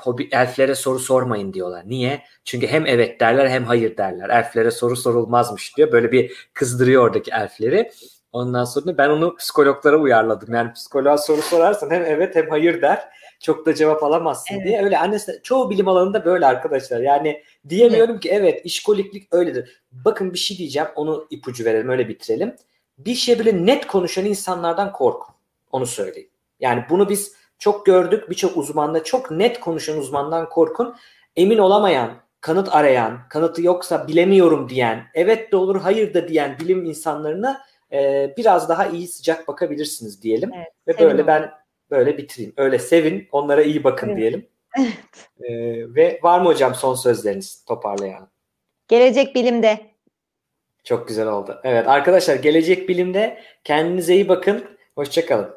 hobi, 0.00 0.28
elflere 0.32 0.74
soru 0.74 0.98
sormayın 0.98 1.52
diyorlar. 1.52 1.82
Niye? 1.86 2.22
Çünkü 2.44 2.66
hem 2.66 2.86
evet 2.86 3.20
derler 3.20 3.48
hem 3.48 3.64
hayır 3.64 3.96
derler. 3.96 4.30
Elflere 4.30 4.70
soru 4.70 4.96
sorulmazmış 4.96 5.76
diyor. 5.76 5.92
Böyle 5.92 6.12
bir 6.12 6.48
kızdırıyor 6.54 7.02
oradaki 7.02 7.30
elfleri. 7.30 7.90
Ondan 8.32 8.64
sonra 8.64 8.98
ben 8.98 9.08
onu 9.08 9.36
psikologlara 9.36 9.96
uyarladım. 9.96 10.54
Yani 10.54 10.72
psikoloğa 10.72 11.18
soru 11.18 11.42
sorarsan 11.42 11.90
hem 11.90 12.04
evet 12.04 12.36
hem 12.36 12.50
hayır 12.50 12.82
der. 12.82 13.08
Çok 13.40 13.66
da 13.66 13.74
cevap 13.74 14.02
alamazsın 14.02 14.54
evet. 14.54 14.66
diye. 14.66 14.84
Öyle 14.84 14.98
annesi 14.98 15.40
çoğu 15.42 15.70
bilim 15.70 15.88
alanında 15.88 16.24
böyle 16.24 16.46
arkadaşlar. 16.46 17.00
Yani 17.00 17.42
diyemiyorum 17.68 18.12
evet. 18.12 18.22
ki 18.22 18.28
evet 18.32 18.60
işkoliklik 18.64 19.34
öyledir. 19.34 19.82
Bakın 19.92 20.32
bir 20.32 20.38
şey 20.38 20.58
diyeceğim. 20.58 20.88
Onu 20.96 21.26
ipucu 21.30 21.64
verelim 21.64 21.88
öyle 21.88 22.08
bitirelim. 22.08 22.56
Bir 22.98 23.14
şey 23.14 23.38
böyle 23.38 23.66
net 23.66 23.86
konuşan 23.86 24.24
insanlardan 24.24 24.92
korkun. 24.92 25.34
Onu 25.72 25.86
söyleyeyim. 25.86 26.30
Yani 26.60 26.84
bunu 26.90 27.08
biz 27.08 27.32
çok 27.58 27.86
gördük 27.86 28.30
birçok 28.30 28.56
uzmanda 28.56 29.04
çok 29.04 29.30
net 29.30 29.60
konuşan 29.60 29.98
uzmandan 29.98 30.48
korkun. 30.48 30.96
Emin 31.36 31.58
olamayan, 31.58 32.10
kanıt 32.40 32.74
arayan, 32.74 33.18
kanıtı 33.28 33.62
yoksa 33.62 34.08
bilemiyorum 34.08 34.68
diyen, 34.68 35.06
evet 35.14 35.52
de 35.52 35.56
olur 35.56 35.80
hayır 35.80 36.14
da 36.14 36.28
diyen 36.28 36.56
bilim 36.60 36.84
insanlarına 36.84 37.60
e, 37.92 38.34
biraz 38.36 38.68
daha 38.68 38.86
iyi 38.86 39.08
sıcak 39.08 39.48
bakabilirsiniz 39.48 40.22
diyelim. 40.22 40.50
Evet, 40.54 41.00
Ve 41.00 41.04
böyle 41.04 41.26
ben 41.26 41.50
böyle 41.90 42.18
bitireyim. 42.18 42.52
Öyle 42.56 42.78
sevin, 42.78 43.28
onlara 43.32 43.62
iyi 43.62 43.84
bakın 43.84 44.08
evet. 44.08 44.18
diyelim. 44.18 44.46
Evet. 44.78 44.92
E, 45.40 45.50
ve 45.94 46.20
var 46.22 46.40
mı 46.40 46.46
hocam 46.46 46.74
son 46.74 46.94
sözleriniz 46.94 47.64
toparlayalım? 47.64 48.28
Gelecek 48.88 49.34
bilimde. 49.34 49.80
Çok 50.84 51.08
güzel 51.08 51.28
oldu. 51.28 51.60
Evet 51.64 51.88
arkadaşlar 51.88 52.34
gelecek 52.34 52.88
bilimde 52.88 53.42
kendinize 53.64 54.14
iyi 54.14 54.28
bakın. 54.28 54.64
Hoşçakalın. 54.94 55.55